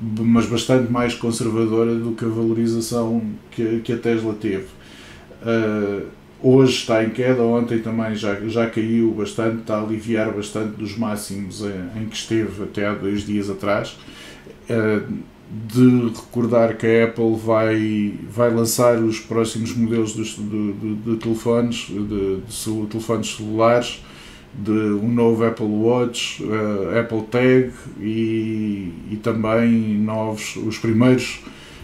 mas 0.00 0.46
bastante 0.46 0.90
mais 0.90 1.14
conservadora 1.14 1.94
do 1.94 2.12
que 2.12 2.24
a 2.24 2.28
valorização 2.28 3.22
que, 3.50 3.80
que 3.80 3.92
a 3.92 3.98
Tesla 3.98 4.34
teve. 4.34 4.66
Hoje 6.42 6.72
está 6.72 7.02
em 7.02 7.10
queda, 7.10 7.42
ontem 7.42 7.78
também 7.78 8.14
já, 8.14 8.34
já 8.46 8.68
caiu 8.68 9.12
bastante, 9.12 9.60
está 9.60 9.76
a 9.76 9.82
aliviar 9.82 10.30
bastante 10.30 10.76
dos 10.76 10.96
máximos 10.96 11.62
em, 11.62 12.02
em 12.02 12.06
que 12.06 12.16
esteve 12.16 12.64
até 12.64 12.86
há 12.86 12.94
dois 12.94 13.24
dias 13.24 13.48
atrás. 13.48 13.96
Uh, 14.68 15.34
de 15.50 16.08
recordar 16.08 16.76
que 16.76 16.86
a 16.86 17.04
Apple 17.04 17.36
vai, 17.36 18.14
vai 18.28 18.50
lançar 18.52 18.98
os 18.98 19.20
próximos 19.20 19.74
modelos 19.76 20.14
de, 20.14 20.24
de, 20.24 20.94
de 20.96 21.16
telefones, 21.16 21.86
de, 21.88 22.38
de, 22.40 22.86
telefones 22.88 23.36
celulares, 23.36 24.02
de 24.52 24.70
um 24.70 25.08
novo 25.12 25.44
Apple 25.44 25.66
Watch, 25.66 26.42
uh, 26.42 26.98
Apple 26.98 27.22
Tag 27.30 27.72
e, 28.00 28.92
e 29.10 29.16
também 29.22 29.70
novos, 29.98 30.56
os 30.56 30.78
primeiros, 30.78 31.40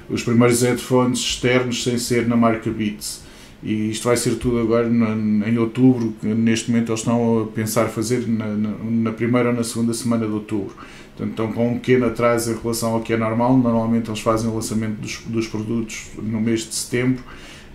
os 0.09 0.23
primeiros 0.23 0.63
headphones 0.63 1.19
externos 1.19 1.83
sem 1.85 1.99
ser 1.99 2.27
na 2.27 2.37
marca 2.37 2.71
Beats. 2.71 3.20
E 3.63 3.91
isto 3.91 4.05
vai 4.09 4.17
ser 4.17 4.37
tudo 4.37 4.59
agora 4.59 4.89
na, 4.89 5.49
em 5.49 5.59
outubro, 5.59 6.15
neste 6.23 6.71
momento 6.71 6.91
eles 6.91 7.01
estão 7.01 7.43
a 7.43 7.47
pensar 7.47 7.89
fazer 7.89 8.27
na, 8.27 8.47
na, 8.47 8.71
na, 8.83 9.13
primeira 9.13 9.51
ou 9.51 9.55
na 9.55 9.63
segunda 9.63 9.93
semana 9.93 10.27
de 10.27 10.33
outubro. 10.33 10.75
Portanto, 11.17 11.31
estão 11.31 11.53
com 11.53 11.73
um 11.73 11.75
pequeno 11.75 12.07
atraso 12.07 12.53
em 12.53 12.57
relação 12.57 12.95
ao 12.95 13.01
que 13.03 13.13
é 13.13 13.19
normal. 13.19 13.59
Normalmente 13.59 14.09
eles 14.09 14.21
fazem 14.21 14.49
o 14.49 14.55
lançamento 14.55 14.99
dos, 15.01 15.19
dos 15.27 15.47
produtos 15.47 16.07
no 16.17 16.41
mês 16.41 16.61
de 16.61 16.75
setembro. 16.75 17.23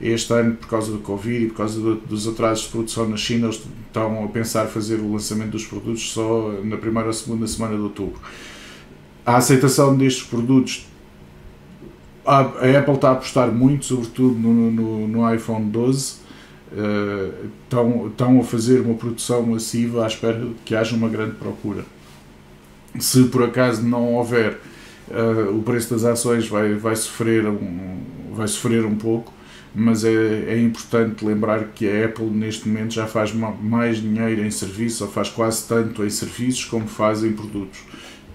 Este 0.01 0.33
ano, 0.33 0.55
por 0.55 0.67
causa 0.67 0.91
do 0.91 0.97
Covid 0.97 1.45
e 1.45 1.47
por 1.49 1.57
causa 1.57 1.79
do, 1.79 1.95
dos 1.95 2.27
atrasos 2.27 2.65
de 2.65 2.71
produção 2.71 3.07
na 3.07 3.15
China, 3.15 3.45
eles 3.45 3.61
estão 3.87 4.25
a 4.25 4.27
pensar 4.27 4.65
fazer 4.65 4.95
o 4.95 5.13
lançamento 5.13 5.51
dos 5.51 5.65
produtos 5.65 6.11
só 6.11 6.59
na 6.63 6.77
primeira 6.77 7.07
ou 7.07 7.13
segunda 7.13 7.45
semana 7.45 7.75
de 7.75 7.81
outubro. 7.81 8.19
A 9.23 9.37
aceitação 9.37 9.95
destes 9.95 10.23
produtos 10.23 10.87
a, 12.25 12.41
Apple 12.79 12.95
está 12.95 13.09
a 13.09 13.11
apostar 13.13 13.51
muito, 13.51 13.85
sobretudo 13.85 14.35
no, 14.35 14.71
no, 14.71 15.07
no 15.07 15.33
iPhone 15.33 15.65
12. 15.69 16.25
Uh, 16.71 17.47
estão, 17.63 18.07
estão 18.07 18.39
a 18.39 18.43
fazer 18.43 18.81
uma 18.81 18.95
produção 18.95 19.43
massiva 19.43 20.03
à 20.03 20.07
espera 20.07 20.45
que 20.65 20.75
haja 20.75 20.95
uma 20.95 21.07
grande 21.07 21.35
procura 21.35 21.85
se 22.99 23.23
por 23.25 23.43
acaso 23.43 23.83
não 23.83 24.13
houver, 24.13 24.59
uh, 25.09 25.55
o 25.55 25.61
preço 25.63 25.93
das 25.93 26.03
ações 26.03 26.47
vai, 26.47 26.73
vai, 26.73 26.95
sofrer 26.95 27.45
um, 27.45 27.97
vai 28.33 28.47
sofrer 28.47 28.85
um 28.85 28.95
pouco, 28.95 29.33
mas 29.73 30.05
é, 30.05 30.45
é 30.47 30.61
importante 30.61 31.25
lembrar 31.25 31.65
que 31.75 31.89
a 31.89 32.05
Apple 32.05 32.27
neste 32.27 32.67
momento 32.67 32.93
já 32.93 33.05
faz 33.05 33.33
mais 33.33 34.01
dinheiro 34.01 34.45
em 34.45 34.51
serviços, 34.51 35.01
ou 35.01 35.07
faz 35.07 35.29
quase 35.29 35.67
tanto 35.67 36.03
em 36.03 36.09
serviços 36.09 36.65
como 36.65 36.87
faz 36.87 37.23
em 37.23 37.33
produtos. 37.33 37.79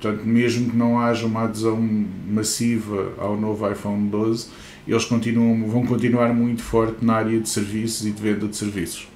Portanto, 0.00 0.24
mesmo 0.24 0.70
que 0.70 0.76
não 0.76 0.98
haja 0.98 1.26
uma 1.26 1.44
adesão 1.44 1.78
massiva 2.26 3.12
ao 3.18 3.36
novo 3.36 3.70
iPhone 3.70 4.08
12, 4.08 4.48
eles 4.88 5.04
continuam, 5.04 5.68
vão 5.68 5.84
continuar 5.84 6.32
muito 6.32 6.62
forte 6.62 7.04
na 7.04 7.16
área 7.16 7.38
de 7.38 7.46
serviços 7.46 8.06
e 8.06 8.10
de 8.10 8.22
venda 8.22 8.48
de 8.48 8.56
serviços. 8.56 9.08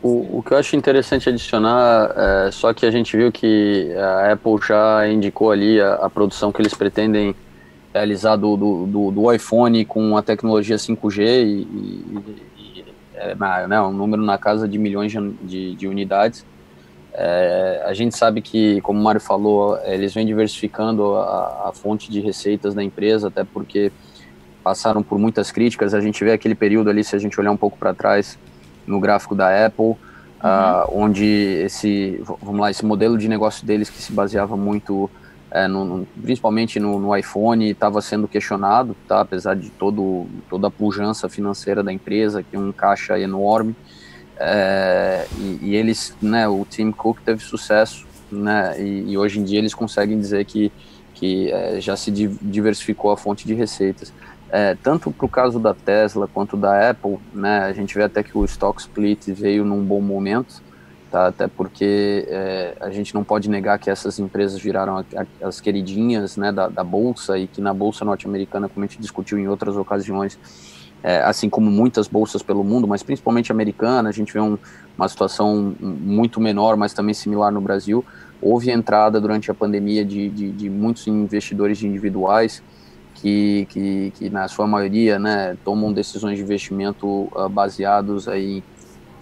O, 0.00 0.38
o 0.38 0.42
que 0.42 0.52
eu 0.52 0.58
acho 0.58 0.76
interessante 0.76 1.28
adicionar 1.28 2.14
é 2.46 2.50
só 2.52 2.72
que 2.72 2.86
a 2.86 2.90
gente 2.92 3.16
viu 3.16 3.32
que 3.32 3.92
a 3.96 4.32
Apple 4.32 4.58
já 4.64 5.08
indicou 5.08 5.50
ali 5.50 5.80
a, 5.80 5.94
a 5.94 6.08
produção 6.08 6.52
que 6.52 6.62
eles 6.62 6.74
pretendem 6.74 7.34
realizar 7.92 8.36
do, 8.36 8.56
do, 8.56 9.10
do, 9.10 9.32
iPhone 9.32 9.84
com 9.84 10.16
a 10.16 10.22
tecnologia 10.22 10.76
5G 10.76 11.18
e, 11.18 11.62
e, 11.62 12.42
e 12.58 12.84
é, 13.16 13.34
né, 13.66 13.80
um 13.80 13.92
número 13.92 14.22
na 14.22 14.38
casa 14.38 14.68
de 14.68 14.78
milhões 14.78 15.10
de, 15.10 15.32
de, 15.42 15.74
de 15.74 15.88
unidades. 15.88 16.44
É, 17.18 17.82
a 17.86 17.94
gente 17.94 18.14
sabe 18.14 18.42
que, 18.42 18.78
como 18.82 19.00
o 19.00 19.02
Mário 19.02 19.20
falou, 19.22 19.78
eles 19.84 20.12
vêm 20.12 20.26
diversificando 20.26 21.14
a, 21.14 21.68
a, 21.68 21.72
fonte 21.72 22.10
de 22.10 22.20
receitas 22.20 22.74
da 22.74 22.84
empresa, 22.84 23.28
até 23.28 23.42
porque 23.42 23.90
passaram 24.62 25.02
por 25.02 25.18
muitas 25.18 25.50
críticas. 25.50 25.94
A 25.94 26.00
gente 26.00 26.22
vê 26.22 26.32
aquele 26.32 26.54
período 26.54 26.90
ali, 26.90 27.02
se 27.02 27.16
a 27.16 27.18
gente 27.18 27.40
olhar 27.40 27.50
um 27.50 27.56
pouco 27.56 27.78
para 27.78 27.94
trás, 27.94 28.38
no 28.86 29.00
gráfico 29.00 29.34
da 29.34 29.66
Apple, 29.66 29.84
uhum. 29.86 29.94
uh, 29.94 30.90
onde 30.92 31.24
esse, 31.64 32.22
vamos 32.42 32.60
lá, 32.60 32.70
esse 32.70 32.84
modelo 32.84 33.16
de 33.16 33.28
negócio 33.28 33.66
deles 33.66 33.88
que 33.88 34.00
se 34.00 34.12
baseava 34.12 34.54
muito, 34.54 35.10
é, 35.50 35.66
no, 35.66 35.84
no, 35.86 36.06
principalmente 36.22 36.78
no, 36.78 37.00
no 37.00 37.16
iPhone, 37.16 37.70
estava 37.70 38.02
sendo 38.02 38.28
questionado, 38.28 38.94
tá? 39.08 39.22
apesar 39.22 39.56
de 39.56 39.70
todo, 39.70 40.26
toda 40.50 40.68
a 40.68 40.70
pujança 40.70 41.30
financeira 41.30 41.82
da 41.82 41.90
empresa, 41.90 42.42
que 42.42 42.54
é 42.54 42.58
um 42.58 42.72
caixa 42.72 43.18
enorme, 43.18 43.74
é, 44.38 45.26
e, 45.38 45.58
e, 45.62 45.76
eles, 45.76 46.14
né, 46.20 46.46
o 46.46 46.64
Tim 46.68 46.90
Cook 46.92 47.20
teve 47.24 47.42
sucesso, 47.42 48.06
né, 48.30 48.80
e, 48.80 49.12
e 49.12 49.18
hoje 49.18 49.38
em 49.38 49.44
dia 49.44 49.58
eles 49.58 49.74
conseguem 49.74 50.18
dizer 50.18 50.44
que, 50.44 50.70
que 51.14 51.50
é, 51.50 51.80
já 51.80 51.96
se 51.96 52.10
diversificou 52.10 53.10
a 53.10 53.16
fonte 53.16 53.46
de 53.46 53.54
receitas. 53.54 54.12
É, 54.48 54.76
tanto 54.80 55.10
para 55.10 55.26
o 55.26 55.28
caso 55.28 55.58
da 55.58 55.74
Tesla 55.74 56.28
quanto 56.32 56.56
da 56.56 56.90
Apple, 56.90 57.18
né, 57.34 57.60
a 57.60 57.72
gente 57.72 57.94
vê 57.94 58.04
até 58.04 58.22
que 58.22 58.36
o 58.36 58.44
stock 58.44 58.80
split 58.80 59.26
veio 59.28 59.64
num 59.64 59.82
bom 59.82 60.00
momento, 60.00 60.62
tá, 61.10 61.26
até 61.28 61.48
porque 61.48 62.26
é, 62.28 62.76
a 62.80 62.90
gente 62.90 63.14
não 63.14 63.24
pode 63.24 63.48
negar 63.48 63.78
que 63.78 63.90
essas 63.90 64.18
empresas 64.18 64.60
viraram 64.60 64.98
a, 64.98 65.04
a, 65.16 65.48
as 65.48 65.60
queridinhas 65.60 66.36
né, 66.36 66.52
da, 66.52 66.68
da, 66.68 66.84
bolsa 66.84 67.38
e 67.38 67.46
que 67.46 67.60
na 67.60 67.74
bolsa 67.74 68.04
norte-americana, 68.04 68.68
como 68.68 68.84
a 68.84 68.86
gente 68.86 69.00
discutiu 69.00 69.38
em 69.38 69.48
outras 69.48 69.76
ocasiões, 69.76 70.38
é, 71.02 71.18
assim 71.22 71.48
como 71.48 71.70
muitas 71.70 72.08
bolsas 72.08 72.42
pelo 72.42 72.64
mundo, 72.64 72.88
mas 72.88 73.02
principalmente 73.02 73.52
americana, 73.52 74.08
a 74.08 74.12
gente 74.12 74.32
vê 74.32 74.40
um, 74.40 74.58
uma 74.96 75.08
situação 75.08 75.74
muito 75.80 76.40
menor, 76.40 76.76
mas 76.76 76.92
também 76.92 77.14
similar 77.14 77.52
no 77.52 77.60
Brasil. 77.60 78.04
Houve 78.40 78.70
entrada 78.70 79.20
durante 79.20 79.50
a 79.50 79.54
pandemia 79.54 80.04
de, 80.04 80.28
de, 80.28 80.50
de 80.50 80.68
muitos 80.70 81.06
investidores 81.06 81.82
individuais 81.82 82.62
que, 83.14 83.66
que, 83.70 84.12
que 84.16 84.30
na 84.30 84.46
sua 84.48 84.66
maioria 84.66 85.18
né, 85.18 85.56
tomam 85.64 85.92
decisões 85.92 86.36
de 86.36 86.44
investimento 86.44 87.06
uh, 87.06 87.48
baseados 87.48 88.28
aí 88.28 88.62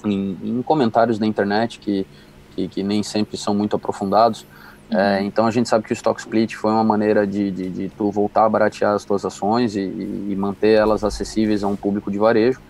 em, 0.05 0.37
em, 0.43 0.63
comentários 0.63 1.19
da 1.19 1.27
internet 1.27 1.79
que, 1.79 2.07
que, 2.55 2.69
que, 2.69 2.83
nem 2.83 3.03
sempre 3.03 3.37
são 3.37 3.55
muito 3.55 3.77
aprofundados. 3.77 4.47
É, 4.91 5.23
então 5.23 5.47
a 5.47 5.51
gente 5.51 5.69
sabe 5.69 5.85
que 5.85 5.93
o 5.93 5.95
stock 5.95 6.21
split 6.21 6.55
foi 6.55 6.71
uma 6.71 6.85
maneira 6.85 7.27
de, 7.27 7.51
de, 7.51 7.71
de 7.71 7.89
tu 7.89 8.11
voltar 8.11 8.45
a 8.45 8.49
baratear 8.49 8.95
as 8.95 9.05
tuas 9.05 9.25
ações 9.25 9.75
e, 9.75 9.81
e 9.81 10.37
manter 10.37 10.73
elas 10.73 11.03
acessíveis 11.03 11.65
a 11.65 11.69
um 11.69 11.77
público 11.77 12.11
de 12.11 12.19
varejo. 12.19 12.61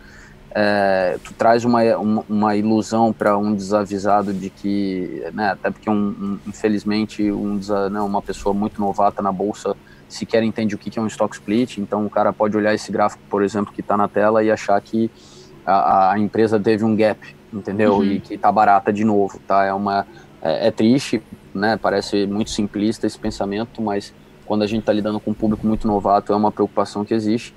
É, 0.57 1.19
tu 1.25 1.35
traz 1.35 1.65
uma, 1.65 1.83
uma, 1.97 2.25
uma 2.29 2.57
ilusão 2.57 3.13
para 3.13 3.37
um 3.37 3.53
desavisado 3.53 4.33
de 4.33 4.49
que, 4.49 5.25
né, 5.35 5.51
até 5.51 5.69
porque 5.69 5.91
um, 5.91 5.95
um, 5.95 6.39
infelizmente 6.47 7.29
um, 7.33 7.59
né, 7.91 8.01
uma 8.01 8.23
pessoa 8.23 8.55
muito 8.55 8.81
novata 8.81 9.21
na 9.21 9.33
bolsa 9.33 9.77
sequer 10.09 10.45
entende 10.45 10.77
o 10.77 10.79
que 10.79 10.97
é 10.97 11.03
um 11.03 11.09
stock 11.09 11.35
split, 11.35 11.79
então 11.79 12.07
o 12.07 12.11
cara 12.11 12.33
pode 12.33 12.57
olhar 12.57 12.73
esse 12.73 12.93
gráfico, 12.93 13.23
por 13.29 13.43
exemplo, 13.43 13.73
que 13.73 13.81
está 13.81 13.97
na 13.97 14.07
tela 14.07 14.45
e 14.45 14.51
achar 14.51 14.81
que 14.81 15.11
a, 15.67 16.13
a, 16.13 16.19
empresa 16.21 16.61
teve 16.61 16.85
um 16.85 16.95
gap, 16.95 17.19
entendeu? 17.53 17.95
Uhum. 17.95 18.05
E 18.05 18.21
que 18.21 18.35
está 18.35 18.53
barata 18.53 18.93
de 18.93 19.05
novo, 19.05 19.41
tá? 19.47 19.65
É 19.65 19.73
uma 19.73 20.07
é, 20.41 20.69
é, 20.69 20.71
triste, 20.71 21.21
né? 21.55 21.79
Parece 21.81 22.27
muito 22.27 22.51
simplista 22.51 23.07
esse 23.07 23.19
pensamento, 23.19 23.81
mas 23.81 24.13
quando 24.45 24.63
a 24.63 24.67
gente 24.67 24.81
está 24.81 24.93
lidando 24.93 25.21
com 25.21 25.31
um 25.31 25.35
público 25.35 25.67
muito 25.67 25.87
novato 25.87 26.33
é 26.33 26.37
uma 26.37 26.53
preocupação 26.53 27.05
que 27.05 27.15
existe. 27.15 27.55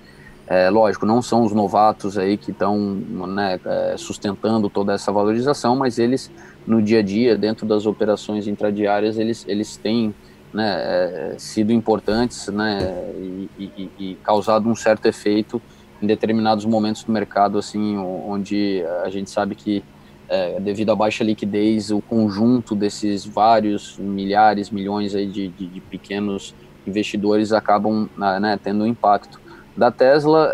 É, 0.49 0.69
lógico, 0.69 1.05
não 1.05 1.21
são 1.21 1.43
os 1.43 1.51
novatos 1.51 2.17
aí 2.17 2.37
que 2.37 2.51
estão 2.51 2.77
né, 2.77 3.59
é, 3.65 3.95
sustentando 3.97 4.69
toda 4.69 4.93
essa 4.93 5.11
valorização, 5.11 5.75
mas 5.75 5.99
eles 5.99 6.31
no 6.65 6.81
dia 6.81 6.99
a 6.99 7.01
dia, 7.01 7.37
dentro 7.37 7.65
das 7.65 7.85
operações 7.85 8.47
intradiárias, 8.47 9.17
eles, 9.17 9.45
eles 9.47 9.75
têm 9.75 10.15
né, 10.53 10.75
é, 10.77 11.35
sido 11.37 11.73
importantes 11.73 12.47
né, 12.47 12.79
e, 13.17 13.49
e, 13.59 13.89
e, 13.99 14.15
causado 14.23 14.69
um 14.69 14.75
certo 14.75 15.05
efeito 15.05 15.61
em 16.01 16.07
determinados 16.07 16.63
momentos 16.63 17.03
do 17.03 17.11
mercado, 17.11 17.57
assim, 17.57 17.97
onde 17.97 18.83
a 19.03 19.09
gente 19.09 19.29
sabe 19.29 19.55
que 19.55 19.83
é, 20.29 20.59
devido 20.59 20.91
à 20.91 20.95
baixa 20.95 21.23
liquidez, 21.23 21.91
o 21.91 22.01
conjunto 22.01 22.75
desses 22.75 23.25
vários 23.25 23.97
milhares, 23.97 24.69
milhões 24.69 25.15
aí 25.15 25.27
de, 25.27 25.47
de, 25.47 25.67
de 25.67 25.81
pequenos 25.81 26.53
investidores 26.85 27.51
acabam 27.51 28.09
né, 28.17 28.39
né 28.39 28.59
tendo 28.61 28.83
um 28.83 28.87
impacto. 28.87 29.39
Da 29.75 29.91
Tesla, 29.91 30.49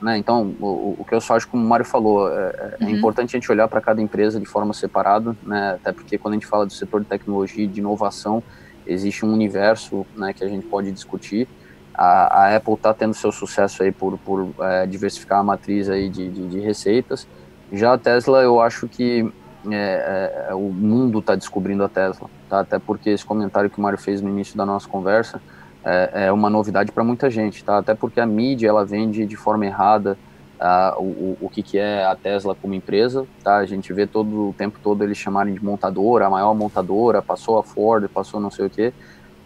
uh, 0.00 0.02
né, 0.02 0.16
então, 0.16 0.54
o, 0.58 0.96
o, 0.98 1.04
que 1.06 1.14
eu 1.14 1.20
só 1.20 1.36
acho, 1.36 1.46
como 1.46 1.62
o 1.62 1.68
Mário 1.68 1.84
falou, 1.84 2.30
é, 2.30 2.76
é 2.80 2.84
uhum. 2.84 2.90
importante 2.92 3.36
a 3.36 3.38
gente 3.38 3.52
olhar 3.52 3.68
para 3.68 3.78
cada 3.78 4.00
empresa 4.00 4.40
de 4.40 4.46
forma 4.46 4.72
separada, 4.72 5.36
né, 5.42 5.72
até 5.74 5.92
porque 5.92 6.16
quando 6.16 6.32
a 6.32 6.36
gente 6.36 6.46
fala 6.46 6.64
do 6.64 6.72
setor 6.72 7.02
de 7.02 7.06
tecnologia 7.06 7.64
e 7.64 7.66
de 7.66 7.80
inovação, 7.80 8.42
existe 8.86 9.24
um 9.24 9.32
universo 9.34 10.06
né, 10.16 10.32
que 10.32 10.42
a 10.42 10.48
gente 10.48 10.66
pode 10.66 10.90
discutir. 10.90 11.46
A, 11.92 12.42
a 12.42 12.56
Apple 12.56 12.74
está 12.74 12.92
tendo 12.92 13.14
seu 13.14 13.30
sucesso 13.30 13.82
aí 13.82 13.92
por, 13.92 14.18
por 14.18 14.48
é, 14.60 14.86
diversificar 14.86 15.40
a 15.40 15.44
matriz 15.44 15.88
aí 15.88 16.08
de, 16.08 16.28
de, 16.28 16.48
de, 16.48 16.60
receitas. 16.60 17.26
Já 17.72 17.94
a 17.94 17.98
Tesla, 17.98 18.42
eu 18.42 18.60
acho 18.60 18.86
que 18.88 19.30
é, 19.70 20.46
é, 20.50 20.54
o 20.54 20.70
mundo 20.70 21.18
está 21.18 21.34
descobrindo 21.34 21.82
a 21.84 21.88
Tesla, 21.88 22.28
tá? 22.48 22.60
até 22.60 22.78
porque 22.78 23.10
esse 23.10 23.24
comentário 23.24 23.70
que 23.70 23.78
o 23.78 23.82
Mário 23.82 23.98
fez 23.98 24.20
no 24.20 24.28
início 24.28 24.56
da 24.56 24.66
nossa 24.66 24.88
conversa 24.88 25.40
é, 25.84 26.26
é 26.26 26.32
uma 26.32 26.50
novidade 26.50 26.92
para 26.92 27.02
muita 27.02 27.30
gente, 27.30 27.64
tá? 27.64 27.78
até 27.78 27.94
porque 27.94 28.20
a 28.20 28.26
mídia 28.26 28.68
ela 28.68 28.84
vende 28.84 29.26
de 29.26 29.36
forma 29.36 29.66
errada 29.66 30.18
uh, 30.60 31.02
o, 31.02 31.38
o 31.42 31.48
que, 31.48 31.62
que 31.62 31.78
é 31.78 32.04
a 32.04 32.14
Tesla 32.14 32.54
como 32.54 32.74
empresa, 32.74 33.26
tá? 33.42 33.56
A 33.56 33.66
gente 33.66 33.92
vê 33.92 34.06
todo 34.06 34.50
o 34.50 34.54
tempo 34.56 34.78
todo 34.82 35.02
eles 35.04 35.18
chamarem 35.18 35.54
de 35.54 35.64
montadora, 35.64 36.26
a 36.26 36.30
maior 36.30 36.54
montadora, 36.54 37.20
passou 37.20 37.58
a 37.58 37.62
Ford, 37.62 38.08
passou 38.08 38.40
não 38.40 38.50
sei 38.50 38.66
o 38.66 38.70
quê, 38.70 38.92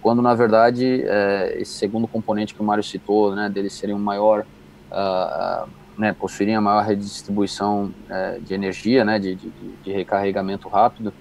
quando 0.01 0.23
na 0.23 0.35
verdade 0.35 1.03
é, 1.07 1.57
esse 1.59 1.73
segundo 1.73 2.07
componente 2.07 2.55
que 2.55 2.61
o 2.61 2.65
Mário 2.65 2.85
citou, 2.85 3.35
né, 3.35 3.49
deles 3.49 3.73
serem 3.73 3.95
o 3.95 3.99
maior, 3.99 4.45
uh, 4.91 5.69
né, 5.99 6.13
possuírem 6.13 6.55
a 6.55 6.61
maior 6.61 6.85
rede 6.85 7.03
de 7.03 7.09
distribuição 7.09 7.93
uh, 8.09 8.41
de 8.41 8.55
energia, 8.55 9.05
né, 9.05 9.19
de, 9.19 9.35
de, 9.35 9.51
de 9.85 9.93
recarregamento 9.93 10.69
rápido, 10.69 11.13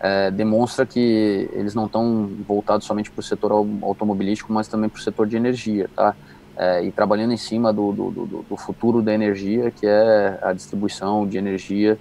é, 0.00 0.30
demonstra 0.30 0.84
que 0.84 1.48
eles 1.52 1.74
não 1.74 1.86
estão 1.86 2.28
voltados 2.46 2.86
somente 2.86 3.10
para 3.10 3.20
o 3.20 3.22
setor 3.22 3.52
automobilístico, 3.52 4.52
mas 4.52 4.68
também 4.68 4.90
para 4.90 4.98
o 4.98 5.02
setor 5.02 5.26
de 5.26 5.34
energia, 5.34 5.88
tá? 5.96 6.14
é, 6.56 6.84
e 6.84 6.92
trabalhando 6.92 7.32
em 7.32 7.36
cima 7.36 7.72
do, 7.72 7.92
do, 7.92 8.10
do, 8.10 8.26
do, 8.48 8.56
futuro 8.56 9.02
da 9.02 9.12
energia, 9.12 9.70
que 9.70 9.86
é 9.86 10.38
a 10.42 10.52
distribuição 10.52 11.26
de 11.26 11.36
energia 11.36 11.98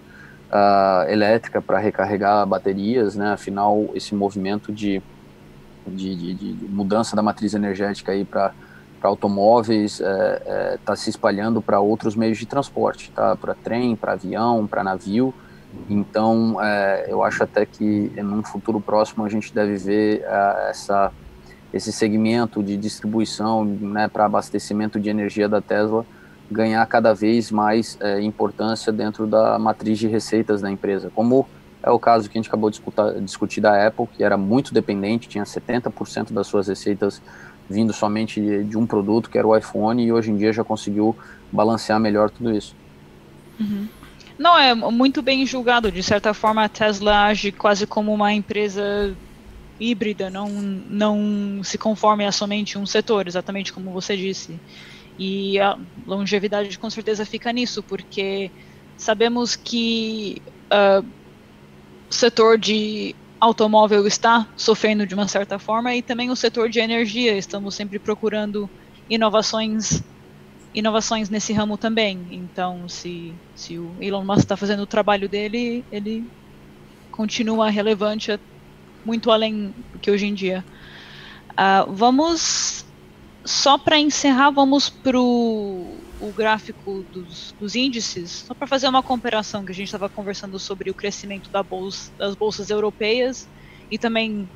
uh, 0.51 1.09
elétrica 1.09 1.61
para 1.61 1.79
recarregar 1.79 2.45
baterias, 2.45 3.15
né? 3.15 3.33
Afinal, 3.33 3.89
esse 3.95 4.13
movimento 4.13 4.71
de, 4.71 5.01
de, 5.87 6.15
de, 6.15 6.53
de 6.53 6.65
mudança 6.67 7.15
da 7.15 7.23
matriz 7.23 7.53
energética 7.53 8.11
aí 8.11 8.23
para 8.23 8.53
automóveis 9.09 9.99
está 9.99 10.05
é, 10.05 10.41
é, 10.45 10.77
tá 10.83 10.95
se 10.95 11.09
espalhando 11.09 11.61
para 11.61 11.79
outros 11.79 12.15
meios 12.15 12.37
de 12.37 12.45
transporte, 12.45 13.11
tá? 13.11 13.35
Para 13.35 13.53
trem, 13.53 13.95
para 13.95 14.13
avião, 14.13 14.65
para 14.67 14.83
navio. 14.83 15.33
Então, 15.89 16.61
é, 16.61 17.07
eu 17.09 17.23
acho 17.23 17.43
até 17.43 17.65
que 17.65 18.11
num 18.17 18.43
futuro 18.43 18.79
próximo 18.79 19.25
a 19.25 19.29
gente 19.29 19.53
deve 19.53 19.75
ver 19.75 20.21
é, 20.23 20.69
essa, 20.69 21.11
esse 21.73 21.91
segmento 21.91 22.61
de 22.61 22.77
distribuição 22.77 23.65
né, 23.65 24.07
para 24.07 24.25
abastecimento 24.25 24.99
de 24.99 25.09
energia 25.09 25.49
da 25.49 25.61
Tesla 25.61 26.05
ganhar 26.51 26.85
cada 26.85 27.13
vez 27.13 27.51
mais 27.51 27.97
é, 27.99 28.21
importância 28.21 28.91
dentro 28.91 29.25
da 29.25 29.57
matriz 29.57 29.97
de 29.97 30.07
receitas 30.07 30.61
da 30.61 30.69
empresa, 30.69 31.11
como 31.15 31.47
é 31.81 31.91
o 31.91 31.99
caso 31.99 32.29
que 32.29 32.37
a 32.37 32.41
gente 32.41 32.47
acabou 32.47 32.69
de 32.69 32.77
discutir, 32.77 33.21
discutir 33.21 33.61
da 33.61 33.87
Apple, 33.87 34.07
que 34.07 34.23
era 34.23 34.37
muito 34.37 34.73
dependente, 34.73 35.27
tinha 35.27 35.43
70% 35.43 36.31
das 36.31 36.47
suas 36.47 36.67
receitas 36.67 37.21
vindo 37.69 37.93
somente 37.93 38.39
de, 38.39 38.63
de, 38.63 38.77
um 38.77 38.85
produto, 38.85 39.29
que 39.29 39.37
era 39.37 39.47
o 39.47 39.55
iPhone, 39.55 40.03
e 40.03 40.11
hoje 40.11 40.31
em 40.31 40.37
dia 40.37 40.51
já 40.51 40.63
conseguiu 40.63 41.15
balancear 41.51 41.99
melhor 41.99 42.29
tudo 42.29 42.55
isso. 42.55 42.75
Uhum. 43.59 43.87
Não, 44.37 44.57
é 44.57 44.73
muito 44.73 45.21
bem 45.21 45.45
julgado. 45.45 45.91
De 45.91 46.01
certa 46.01 46.33
forma, 46.33 46.63
a 46.63 46.69
Tesla 46.69 47.25
age 47.25 47.51
quase 47.51 47.85
como 47.85 48.13
uma 48.13 48.33
empresa 48.33 49.15
híbrida, 49.79 50.29
não, 50.29 50.49
não 50.49 51.61
se 51.63 51.77
conforme 51.77 52.25
a 52.25 52.31
somente 52.31 52.77
um 52.77 52.85
setor, 52.85 53.27
exatamente 53.27 53.71
como 53.73 53.91
você 53.91 54.15
disse. 54.15 54.59
E 55.17 55.59
a 55.59 55.77
longevidade 56.07 56.77
com 56.79 56.89
certeza 56.89 57.25
fica 57.25 57.51
nisso, 57.51 57.83
porque 57.83 58.49
sabemos 58.97 59.55
que 59.55 60.41
uh, 60.71 61.05
o 62.09 62.13
setor 62.13 62.57
de 62.57 63.15
automóvel 63.43 64.07
está 64.07 64.47
sofrendo 64.55 65.05
de 65.05 65.13
uma 65.13 65.27
certa 65.27 65.59
forma 65.59 65.93
e 65.93 66.01
também 66.01 66.29
o 66.29 66.35
setor 66.35 66.69
de 66.69 66.79
energia. 66.79 67.37
Estamos 67.37 67.75
sempre 67.75 67.99
procurando 67.99 68.69
inovações 69.09 70.01
inovações 70.73 71.29
nesse 71.29 71.53
ramo 71.53 71.77
também. 71.77 72.25
Então, 72.31 72.89
se, 72.89 73.31
se 73.53 73.77
o 73.77 73.95
Elon 74.01 74.23
Musk 74.23 74.39
está 74.39 74.57
fazendo 74.57 74.81
o 74.81 74.87
trabalho 74.87 75.29
dele, 75.29 75.85
ele 75.91 76.25
continua 77.11 77.69
relevante 77.69 78.39
muito 79.05 79.29
além 79.29 79.71
do 79.91 79.99
que 79.99 80.09
hoje 80.09 80.25
em 80.25 80.33
dia. 80.33 80.65
Uh, 81.51 81.93
vamos, 81.93 82.83
só 83.45 83.77
para 83.77 83.99
encerrar, 83.99 84.49
vamos 84.49 84.89
para 84.89 85.19
o 85.19 85.95
gráfico 86.31 87.03
dos, 87.11 87.53
dos 87.59 87.75
índices, 87.75 88.45
só 88.47 88.53
para 88.53 88.67
fazer 88.67 88.87
uma 88.87 89.03
comparação, 89.03 89.65
que 89.65 89.71
a 89.71 89.75
gente 89.75 89.87
estava 89.87 90.07
conversando 90.07 90.57
sobre 90.59 90.89
o 90.89 90.93
crescimento 90.93 91.49
da 91.49 91.63
bolsa, 91.63 92.11
das 92.17 92.35
bolsas 92.35 92.69
europeias 92.69 93.47
e 93.89 93.97
também 93.97 94.47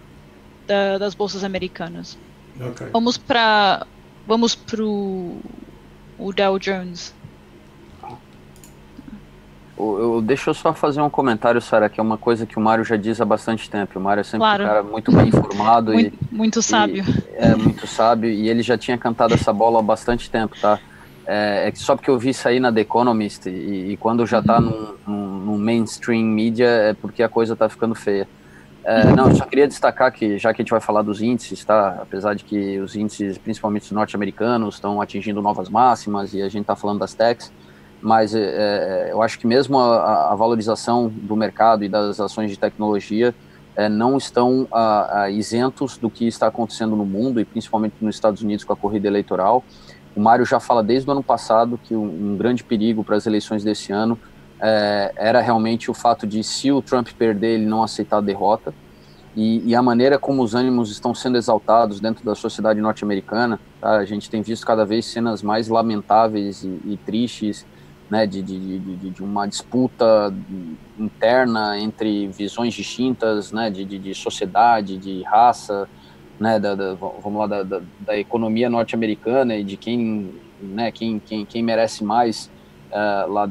da, 0.66 0.98
das 0.98 1.14
bolsas 1.14 1.44
americanas. 1.44 2.18
Okay. 2.60 2.88
Vamos 2.92 3.18
para 3.18 3.86
vamos 4.26 4.56
pro 4.56 5.38
o 6.18 6.34
Dow 6.34 6.60
Jones. 6.60 7.16
Eu, 9.78 10.00
eu, 10.00 10.22
deixa 10.22 10.50
eu 10.50 10.54
só 10.56 10.74
fazer 10.74 11.02
um 11.02 11.10
comentário, 11.10 11.62
Sara, 11.62 11.88
que 11.88 12.00
é 12.00 12.04
uma 12.04 12.18
coisa 12.18 12.48
que 12.48 12.58
o 12.58 12.62
Mário 12.62 12.84
já 12.84 12.98
diz 12.98 13.22
há 13.22 13.26
bastante 13.26 13.70
tempo. 13.70 14.00
O 14.00 14.02
Mário 14.02 14.22
é 14.22 14.24
sempre 14.24 14.40
claro. 14.40 14.64
um 14.64 14.68
cara 14.68 14.84
muito 14.84 15.12
bem 15.12 15.28
informado 15.28 15.94
muito, 15.94 16.18
e. 16.32 16.36
Muito 16.36 16.62
sábio. 16.64 17.06
E, 17.08 17.36
é, 17.36 17.56
muito 17.56 17.86
sábio, 17.86 18.30
e 18.30 18.50
ele 18.50 18.64
já 18.64 18.76
tinha 18.76 18.98
cantado 18.98 19.36
essa 19.36 19.54
bola 19.54 19.80
há 19.80 19.84
bastante 19.84 20.32
tempo, 20.32 20.56
tá? 20.60 20.80
É, 21.28 21.68
é 21.68 21.76
só 21.76 21.96
porque 21.96 22.10
eu 22.10 22.18
vi 22.18 22.32
aí 22.46 22.60
na 22.60 22.72
The 22.72 22.82
Economist, 22.82 23.50
e, 23.50 23.92
e 23.92 23.98
quando 23.98 24.26
já 24.26 24.42
tá 24.42 24.60
uhum. 24.60 24.96
num, 25.06 25.40
num, 25.40 25.58
mainstream 25.58 26.24
media, 26.24 26.68
é 26.68 26.94
porque 26.94 27.22
a 27.22 27.28
coisa 27.28 27.56
tá 27.56 27.68
ficando 27.68 27.94
feia. 27.94 28.28
É, 28.86 29.04
não, 29.14 29.30
eu 29.30 29.36
só 29.36 29.46
queria 29.46 29.68
destacar 29.68 30.10
que, 30.14 30.38
já 30.38 30.54
que 30.54 30.62
a 30.62 30.64
gente 30.64 30.72
vai 30.72 30.80
falar 30.80 31.02
dos 31.02 31.22
índices, 31.22 31.66
tá? 31.66 31.98
Apesar 32.02 32.34
de 32.34 32.46
que 32.46 32.80
os 32.80 32.96
índices, 32.96 33.38
principalmente 33.38 33.84
os 33.84 33.92
norte-americanos, 33.92 34.76
estão 34.76 35.02
atingindo 35.02 35.42
novas 35.42 35.68
máximas 35.68 36.34
e 36.34 36.42
a 36.42 36.48
gente 36.48 36.62
está 36.62 36.78
falando 36.78 37.00
das 37.00 37.14
techs, 37.14 37.52
mas 38.02 38.34
é, 38.34 38.40
é, 38.40 39.12
eu 39.12 39.22
acho 39.22 39.38
que 39.40 39.46
mesmo 39.46 39.78
a, 39.78 40.32
a, 40.32 40.36
valorização 40.36 41.10
do 41.10 41.36
mercado 41.36 41.84
e 41.84 41.90
das 41.90 42.20
ações 42.22 42.50
de 42.50 42.58
tecnologia 42.58 43.36
é, 43.76 43.90
não 43.90 44.18
estão 44.18 44.66
a, 44.72 45.24
a, 45.24 45.30
isentos 45.30 45.98
do 45.98 46.10
que 46.10 46.26
está 46.26 46.48
acontecendo 46.48 46.96
no 46.96 47.06
mundo 47.06 47.42
e 47.42 47.46
principalmente 47.46 47.96
nos 48.00 48.16
Estados 48.16 48.42
Unidos 48.42 48.64
com 48.64 48.72
a 48.72 48.78
corrida 48.78 49.08
eleitoral. 49.08 49.66
O 50.18 50.20
Mário 50.20 50.44
já 50.48 50.60
fala 50.60 50.82
desde 50.82 51.08
o 51.08 51.12
ano 51.12 51.22
passado 51.22 51.80
que 51.84 51.96
um, 51.96 52.32
um 52.32 52.38
grande 52.38 52.64
perigo 52.64 53.04
para 53.04 53.16
as 53.16 53.28
eleições 53.28 53.64
desse 53.64 53.94
ano 53.94 54.18
é, 54.60 55.14
era 55.16 55.40
realmente 55.42 55.92
o 55.92 55.94
fato 55.94 56.26
de, 56.26 56.44
se 56.44 56.72
o 56.72 56.82
Trump 56.82 57.10
perder, 57.10 57.60
ele 57.60 57.68
não 57.68 57.84
aceitar 57.84 58.18
a 58.18 58.22
derrota. 58.22 58.74
E, 59.36 59.62
e 59.64 59.76
a 59.76 59.82
maneira 59.84 60.18
como 60.18 60.42
os 60.42 60.56
ânimos 60.56 60.90
estão 60.90 61.14
sendo 61.14 61.38
exaltados 61.38 62.00
dentro 62.00 62.26
da 62.26 62.34
sociedade 62.34 62.82
norte-americana, 62.82 63.60
tá? 63.80 63.98
a 63.98 64.06
gente 64.06 64.28
tem 64.28 64.42
visto 64.42 64.66
cada 64.66 64.84
vez 64.84 65.06
cenas 65.06 65.44
mais 65.44 65.68
lamentáveis 65.68 66.64
e, 66.64 66.80
e 66.86 67.00
tristes, 67.06 67.64
né, 68.10 68.26
de, 68.26 68.42
de, 68.42 68.80
de, 68.80 69.10
de, 69.12 69.24
uma 69.24 69.46
disputa 69.46 70.34
interna 70.98 71.78
entre 71.78 72.28
visões 72.30 72.74
distintas, 72.74 73.52
né, 73.52 73.70
de, 73.70 73.86
de, 73.86 74.16
sociedade, 74.16 74.98
de 74.98 75.22
raça, 75.22 75.88
né, 76.40 76.60
da, 76.60 76.76
da 76.76 76.94
vamos 76.94 77.40
lá, 77.40 77.48
da, 77.48 77.64
da, 77.64 77.82
da 78.00 78.18
economia 78.18 78.70
norte-americana 78.70 79.56
e 79.56 79.64
de 79.64 79.78
quem, 79.78 80.34
né, 80.62 80.92
quem, 80.92 81.20
quem, 81.20 81.46
quem 81.46 81.64
merece 81.64 82.04
mais 82.04 82.52
uh, 82.92 83.32
lá 83.32 83.50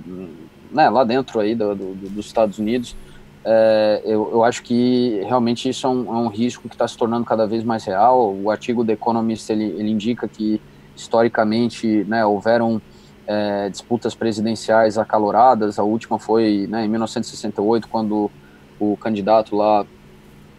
né, 0.70 0.88
lá 0.88 1.04
dentro 1.04 1.40
aí 1.40 1.54
do, 1.54 1.74
do, 1.74 1.94
dos 1.94 2.26
Estados 2.26 2.58
Unidos, 2.58 2.96
é, 3.44 4.02
eu, 4.04 4.28
eu, 4.32 4.44
acho 4.44 4.62
que 4.62 5.20
realmente 5.24 5.68
isso 5.68 5.86
é 5.86 5.90
um, 5.90 6.06
é 6.06 6.18
um 6.18 6.26
risco 6.26 6.68
que 6.68 6.74
está 6.74 6.86
se 6.88 6.96
tornando 6.98 7.24
cada 7.24 7.46
vez 7.46 7.62
mais 7.62 7.84
real. 7.84 8.34
O 8.34 8.50
artigo 8.50 8.82
do 8.82 8.90
Economist 8.90 9.48
ele, 9.50 9.66
ele 9.78 9.88
indica 9.88 10.26
que 10.26 10.60
historicamente 10.96 12.04
né, 12.08 12.26
houveram 12.26 12.82
é, 13.24 13.68
disputas 13.68 14.16
presidenciais 14.16 14.98
acaloradas. 14.98 15.78
A 15.78 15.84
última 15.84 16.18
foi 16.18 16.66
né, 16.68 16.84
em 16.84 16.88
1968, 16.88 17.86
quando 17.86 18.30
o 18.80 18.96
candidato 18.96 19.54
lá, 19.54 19.86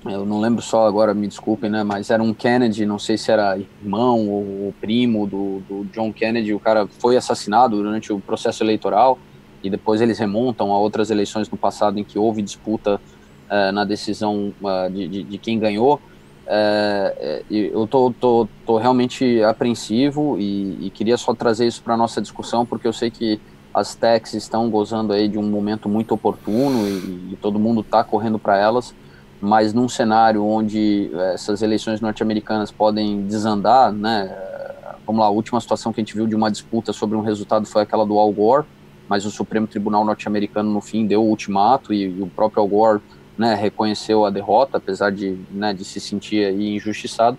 eu 0.10 0.26
não 0.26 0.40
lembro 0.40 0.62
só 0.62 0.88
agora, 0.88 1.14
me 1.14 1.28
desculpem, 1.28 1.70
né, 1.70 1.84
mas 1.84 2.10
era 2.10 2.22
um 2.22 2.34
Kennedy, 2.34 2.86
não 2.86 3.00
sei 3.00 3.18
se 3.18 3.32
era 3.32 3.58
irmão 3.58 4.28
ou 4.28 4.74
primo 4.80 5.28
do, 5.28 5.62
do 5.68 5.86
John 5.94 6.12
Kennedy. 6.12 6.54
O 6.54 6.60
cara 6.60 6.88
foi 7.00 7.18
assassinado 7.18 7.78
durante 7.78 8.12
o 8.12 8.20
processo 8.20 8.64
eleitoral 8.64 9.18
e 9.64 9.70
depois 9.70 10.02
eles 10.02 10.20
remontam 10.20 10.72
a 10.72 10.78
outras 10.78 11.10
eleições 11.10 11.50
no 11.50 11.58
passado 11.58 12.00
em 12.00 12.04
que 12.04 12.18
houve 12.18 12.42
disputa 12.42 13.02
uh, 13.50 13.72
na 13.72 13.84
decisão 13.84 14.54
uh, 14.62 14.92
de, 14.92 15.08
de, 15.08 15.24
de, 15.24 15.38
quem 15.38 15.60
ganhou. 15.60 16.00
Uh, 16.46 17.44
eu 17.50 17.86
tô, 17.88 18.14
tô, 18.18 18.48
tô, 18.66 18.78
realmente 18.78 19.44
apreensivo 19.44 20.38
e, 20.40 20.88
e, 20.88 20.90
queria 20.90 21.18
só 21.18 21.34
trazer 21.34 21.68
isso 21.68 21.84
para 21.84 21.98
nossa 21.98 22.22
discussão, 22.22 22.66
porque 22.66 22.88
eu 22.88 22.94
sei 22.94 23.12
que 23.12 23.38
as 23.74 23.96
techs 23.96 24.34
estão 24.34 24.70
gozando 24.70 25.12
aí 25.12 25.28
de 25.28 25.38
um 25.38 25.44
momento 25.44 25.90
muito 25.90 26.14
oportuno 26.14 26.88
e, 26.88 27.34
e 27.34 27.38
todo 27.42 27.60
mundo 27.60 27.82
está 27.82 28.02
correndo 28.02 28.40
para 28.40 28.58
elas, 28.58 28.96
mas 29.40 29.74
num 29.74 29.88
cenário 29.88 30.44
onde 30.44 31.12
essas 31.34 31.62
eleições 31.62 32.02
norte-americanas 32.02 32.72
podem 32.72 33.24
desandar, 33.26 33.92
né? 33.92 34.36
Vamos 35.06 35.22
lá, 35.22 35.28
a 35.28 35.32
última 35.32 35.60
situação 35.62 35.94
que 35.94 36.02
a 36.02 36.04
gente 36.04 36.16
viu 36.16 36.28
de 36.28 36.36
uma 36.36 36.52
disputa 36.52 36.92
sobre 36.92 37.16
um 37.16 37.22
resultado 37.22 37.66
foi 37.66 37.82
aquela 37.82 38.06
do 38.06 38.18
Al 38.18 38.32
Gore, 38.32 38.66
mas 39.08 39.26
o 39.26 39.32
Supremo 39.32 39.66
Tribunal 39.66 40.04
norte-americano 40.04 40.70
no 40.70 40.82
fim 40.82 41.08
deu 41.08 41.24
o 41.24 41.30
ultimato 41.30 41.94
e, 41.94 42.04
e 42.04 42.22
o 42.22 42.28
próprio 42.28 42.62
Al 42.62 42.68
Gore 42.68 43.02
né, 43.38 43.54
reconheceu 43.56 44.26
a 44.26 44.30
derrota, 44.30 44.78
apesar 44.78 45.12
de, 45.12 45.38
né, 45.52 45.74
de 45.74 45.86
se 45.86 46.00
sentir 46.00 46.52
injustiçado. 46.60 47.38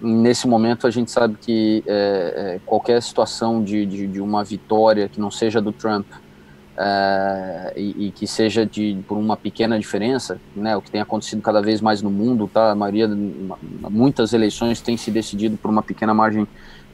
Nesse 0.00 0.48
momento 0.48 0.86
a 0.86 0.90
gente 0.90 1.10
sabe 1.10 1.36
que 1.40 1.84
é, 1.86 2.60
qualquer 2.66 3.02
situação 3.02 3.62
de, 3.62 3.86
de, 3.86 4.06
de, 4.06 4.20
uma 4.20 4.42
vitória 4.42 5.08
que 5.08 5.20
não 5.20 5.30
seja 5.30 5.60
do 5.60 5.72
Trump 5.72 6.06
é, 6.76 7.72
e, 7.76 8.06
e, 8.06 8.10
que 8.10 8.26
seja 8.26 8.64
de, 8.64 8.98
por 9.06 9.18
uma 9.18 9.36
pequena 9.36 9.78
diferença, 9.78 10.40
né, 10.54 10.76
o 10.76 10.80
que 10.80 10.90
tem 10.90 11.00
acontecido 11.00 11.42
cada 11.42 11.60
vez 11.60 11.80
mais 11.80 12.00
no 12.00 12.10
mundo, 12.10 12.48
tá? 12.52 12.70
A 12.70 12.74
maioria, 12.74 13.08
muitas 13.90 14.32
eleições 14.32 14.80
têm 14.80 14.96
se 14.96 15.10
decidido 15.10 15.56
por 15.56 15.70
uma 15.70 15.82
pequena 15.82 16.14
margem 16.14 16.46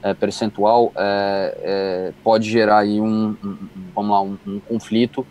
é, 0.02 0.14
percentual 0.14 0.92
é, 0.96 2.12
pode 2.22 2.48
gerar 2.48 2.78
aí 2.78 3.00
um, 3.00 3.36
um 3.42 3.56
vamos 3.94 4.10
lá, 4.10 4.22
um, 4.22 4.38
um 4.46 4.60
conflito 4.60 5.26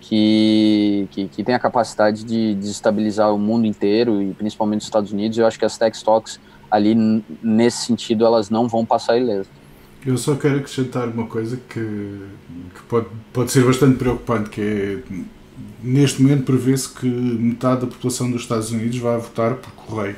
que, 0.00 1.08
que, 1.10 1.28
que, 1.28 1.44
tem 1.44 1.54
a 1.54 1.58
capacidade 1.58 2.24
de 2.24 2.54
desestabilizar 2.54 3.34
o 3.34 3.38
mundo 3.38 3.66
inteiro 3.66 4.22
e 4.22 4.32
principalmente 4.34 4.80
os 4.80 4.86
Estados 4.86 5.12
Unidos. 5.12 5.36
Eu 5.36 5.46
acho 5.46 5.58
que 5.58 5.64
as 5.64 5.76
tech 5.76 5.96
stocks 5.96 6.40
ali 6.70 6.94
nesse 7.42 7.86
sentido 7.86 8.24
elas 8.24 8.50
não 8.50 8.68
vão 8.68 8.84
passar 8.84 9.18
ilesas. 9.18 9.48
Eu 10.06 10.16
só 10.16 10.36
quero 10.36 10.58
acrescentar 10.58 11.08
uma 11.08 11.26
coisa 11.26 11.58
que, 11.68 11.80
que 11.80 12.82
pode, 12.88 13.08
pode 13.32 13.50
ser 13.50 13.64
bastante 13.64 13.96
preocupante, 13.96 14.48
que 14.50 14.60
é 14.60 14.98
neste 15.82 16.22
momento 16.22 16.44
prevê-se 16.44 16.88
que 16.88 17.06
metade 17.06 17.80
da 17.80 17.86
população 17.88 18.30
dos 18.30 18.42
Estados 18.42 18.70
Unidos 18.70 18.98
vai 18.98 19.18
votar 19.18 19.54
por 19.54 19.72
correio. 19.72 20.16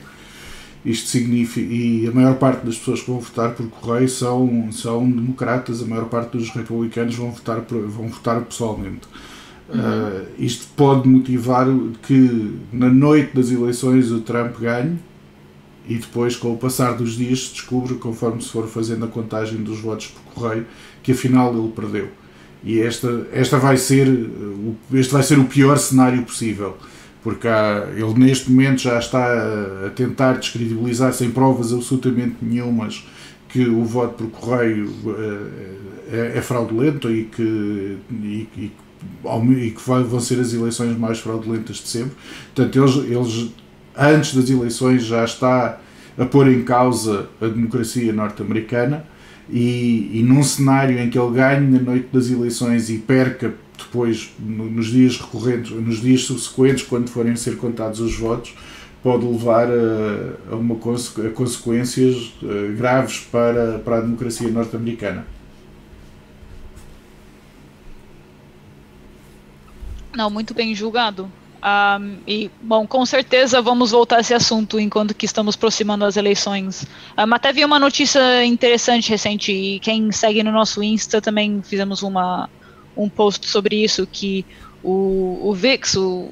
Isto 0.84 1.08
significa, 1.08 1.72
e 1.72 2.06
a 2.06 2.12
maior 2.12 2.34
parte 2.36 2.64
das 2.64 2.76
pessoas 2.76 3.00
que 3.00 3.10
vão 3.10 3.20
votar 3.20 3.54
por 3.54 3.66
correio 3.68 4.08
são, 4.08 4.70
são 4.72 5.10
democratas, 5.10 5.82
a 5.82 5.86
maior 5.86 6.04
parte 6.04 6.36
dos 6.36 6.50
republicanos 6.50 7.14
vão 7.14 7.30
votar, 7.30 7.60
vão 7.60 8.08
votar 8.08 8.40
pessoalmente. 8.42 9.08
Uhum. 9.68 9.80
Uh, 9.80 10.26
isto 10.38 10.66
pode 10.76 11.08
motivar 11.08 11.66
que 12.02 12.58
na 12.72 12.88
noite 12.88 13.34
das 13.34 13.50
eleições 13.50 14.10
o 14.10 14.20
Trump 14.20 14.58
ganhe 14.58 14.98
e 15.88 15.96
depois, 15.96 16.36
com 16.36 16.52
o 16.52 16.56
passar 16.58 16.92
dos 16.92 17.16
dias, 17.16 17.46
se 17.46 17.52
descubra, 17.54 17.94
conforme 17.94 18.42
se 18.42 18.50
for 18.50 18.68
fazendo 18.68 19.06
a 19.06 19.08
contagem 19.08 19.62
dos 19.62 19.80
votos 19.80 20.08
por 20.08 20.34
correio, 20.34 20.66
que 21.02 21.12
afinal 21.12 21.56
ele 21.56 21.72
perdeu. 21.74 22.08
E 22.62 22.78
esta, 22.80 23.26
esta 23.32 23.58
vai 23.58 23.78
ser, 23.78 24.06
este 24.92 25.12
vai 25.12 25.22
ser 25.22 25.38
o 25.38 25.44
pior 25.44 25.78
cenário 25.78 26.22
possível, 26.24 26.76
porque 27.22 27.48
há, 27.48 27.88
ele 27.96 28.14
neste 28.14 28.50
momento 28.50 28.82
já 28.82 28.98
está 28.98 29.86
a 29.86 29.90
tentar 29.90 30.34
descredibilizar 30.34 31.12
sem 31.14 31.30
provas 31.30 31.72
absolutamente 31.72 32.36
nenhumas 32.42 33.06
que 33.48 33.66
o 33.66 33.82
voto 33.82 34.24
por 34.24 34.30
correio 34.30 34.92
é, 36.12 36.36
é 36.36 36.42
fraudulento 36.42 37.10
e 37.10 37.24
que, 37.24 37.96
e, 38.10 38.48
e, 38.56 38.72
e 39.24 39.70
que 39.70 39.80
vão 39.80 40.20
ser 40.20 40.38
as 40.40 40.52
eleições 40.52 40.98
mais 40.98 41.18
fraudulentas 41.18 41.76
de 41.76 41.88
sempre. 41.88 42.12
Portanto, 42.54 42.78
eles, 42.78 43.10
eles 43.10 43.50
antes 43.98 44.34
das 44.34 44.48
eleições 44.48 45.04
já 45.04 45.24
está 45.24 45.80
a 46.16 46.24
pôr 46.24 46.48
em 46.48 46.62
causa 46.62 47.28
a 47.40 47.46
democracia 47.46 48.12
norte-americana 48.12 49.04
e, 49.50 50.10
e 50.14 50.22
num 50.22 50.42
cenário 50.42 50.98
em 50.98 51.08
que 51.08 51.18
ele 51.18 51.34
ganhe 51.34 51.66
na 51.66 51.80
noite 51.80 52.08
das 52.12 52.30
eleições 52.30 52.90
e 52.90 52.98
perca 52.98 53.54
depois 53.78 54.32
no, 54.38 54.70
nos 54.70 54.86
dias 54.86 55.16
recorrentes, 55.16 55.70
nos 55.70 56.00
dias 56.00 56.22
subsequentes, 56.22 56.84
quando 56.84 57.08
forem 57.08 57.34
ser 57.36 57.56
contados 57.56 58.00
os 58.00 58.16
votos, 58.16 58.54
pode 59.02 59.24
levar 59.24 59.68
a, 59.68 60.52
a 60.52 60.56
uma 60.56 60.74
a 60.74 61.30
consequências 61.30 62.34
uh, 62.42 62.76
graves 62.76 63.20
para, 63.30 63.78
para 63.78 63.98
a 63.98 64.00
democracia 64.00 64.48
norte-americana. 64.48 65.24
Não, 70.14 70.28
muito 70.28 70.52
bem 70.52 70.74
julgado. 70.74 71.30
Um, 71.58 72.18
e, 72.26 72.50
bom, 72.62 72.86
com 72.86 73.04
certeza 73.04 73.60
vamos 73.60 73.90
voltar 73.90 74.18
a 74.18 74.20
esse 74.20 74.32
assunto 74.32 74.78
enquanto 74.78 75.12
que 75.12 75.26
estamos 75.26 75.56
aproximando 75.56 76.04
as 76.04 76.16
eleições. 76.16 76.86
Um, 77.18 77.34
até 77.34 77.52
vi 77.52 77.64
uma 77.64 77.80
notícia 77.80 78.44
interessante 78.44 79.10
recente, 79.10 79.52
e 79.52 79.80
quem 79.80 80.12
segue 80.12 80.42
no 80.42 80.52
nosso 80.52 80.82
Insta 80.82 81.20
também 81.20 81.60
fizemos 81.62 82.02
uma, 82.02 82.48
um 82.96 83.08
post 83.08 83.48
sobre 83.48 83.82
isso, 83.82 84.06
que 84.06 84.46
o, 84.84 85.40
o 85.42 85.52
VIX, 85.52 85.96
o 85.96 86.28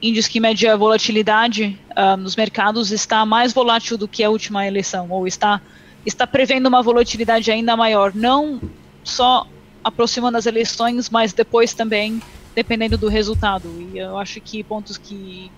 índice 0.00 0.30
que 0.30 0.38
mede 0.38 0.66
a 0.68 0.76
volatilidade 0.76 1.78
um, 1.96 2.16
nos 2.18 2.36
mercados, 2.36 2.92
está 2.92 3.26
mais 3.26 3.52
volátil 3.52 3.98
do 3.98 4.06
que 4.06 4.22
a 4.22 4.30
última 4.30 4.66
eleição, 4.66 5.08
ou 5.10 5.26
está, 5.26 5.60
está 6.06 6.28
prevendo 6.28 6.68
uma 6.68 6.80
volatilidade 6.80 7.50
ainda 7.50 7.76
maior, 7.76 8.14
não 8.14 8.60
só 9.02 9.48
aproximando 9.82 10.38
as 10.38 10.46
eleições, 10.46 11.10
mas 11.10 11.32
depois 11.32 11.74
também 11.74 12.22
dependendo 12.54 12.96
do 12.96 13.08
resultado. 13.08 13.68
E 13.92 13.98
eu 13.98 14.18
acho 14.18 14.40
que 14.40 14.62
pontos 14.62 14.96
que 14.96 15.50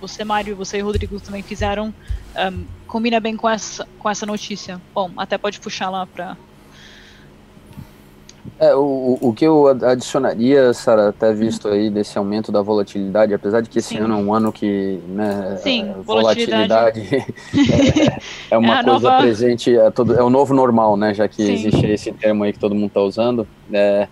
você, 0.00 0.24
Mário, 0.24 0.54
você 0.56 0.78
e 0.78 0.80
Rodrigo 0.80 1.18
também 1.20 1.42
fizeram 1.42 1.94
um, 2.36 2.64
combina 2.86 3.18
bem 3.20 3.36
com 3.36 3.48
essa, 3.48 3.86
com 3.98 4.10
essa 4.10 4.26
notícia. 4.26 4.80
Bom, 4.94 5.10
até 5.16 5.38
pode 5.38 5.60
puxar 5.60 5.90
lá 5.90 6.06
para. 6.06 6.36
É, 8.58 8.74
o, 8.74 9.18
o 9.20 9.32
que 9.32 9.44
eu 9.44 9.66
adicionaria, 9.66 10.72
Sara, 10.74 11.08
até 11.08 11.32
visto 11.32 11.66
aí 11.66 11.90
desse 11.90 12.16
aumento 12.18 12.52
da 12.52 12.60
volatilidade, 12.60 13.32
apesar 13.32 13.62
de 13.62 13.70
que 13.70 13.78
esse 13.78 13.94
Sim. 13.96 13.98
ano 13.98 14.14
é 14.14 14.16
um 14.18 14.34
ano 14.34 14.52
que, 14.52 15.00
né, 15.08 15.58
Sim, 15.62 15.90
é, 15.90 15.94
volatilidade, 16.02 17.00
volatilidade 17.00 18.20
é, 18.50 18.54
é, 18.54 18.58
uma 18.58 18.80
é 18.80 18.84
coisa 18.84 19.00
nova... 19.00 19.22
presente, 19.22 19.76
é, 19.76 19.90
todo, 19.90 20.14
é 20.14 20.22
o 20.22 20.30
novo 20.30 20.54
normal, 20.54 20.96
né, 20.96 21.14
já 21.14 21.26
que 21.26 21.44
Sim. 21.44 21.52
existe 21.54 21.86
esse 21.86 22.12
termo 22.12 22.44
aí 22.44 22.52
que 22.52 22.58
todo 22.58 22.74
mundo 22.74 22.88
está 22.88 23.00
usando. 23.00 23.48
É, 23.72 24.06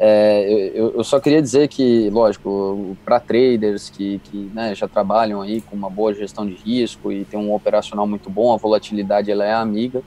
é, 0.00 0.70
eu, 0.74 0.94
eu, 0.94 1.02
só 1.02 1.18
queria 1.18 1.42
dizer 1.42 1.66
que, 1.66 2.08
lógico, 2.10 2.96
para 3.04 3.18
traders 3.18 3.90
que, 3.90 4.20
que 4.24 4.50
né, 4.54 4.72
já 4.72 4.86
trabalham 4.86 5.42
aí 5.42 5.60
com 5.60 5.74
uma 5.74 5.90
boa 5.90 6.14
gestão 6.14 6.46
de 6.46 6.54
risco 6.54 7.10
e 7.10 7.24
tem 7.24 7.38
um 7.38 7.52
operacional 7.52 8.06
muito 8.06 8.30
bom, 8.30 8.52
a 8.52 8.56
volatilidade 8.56 9.28
ela 9.28 9.44
é 9.44 9.52
amiga, 9.52 10.00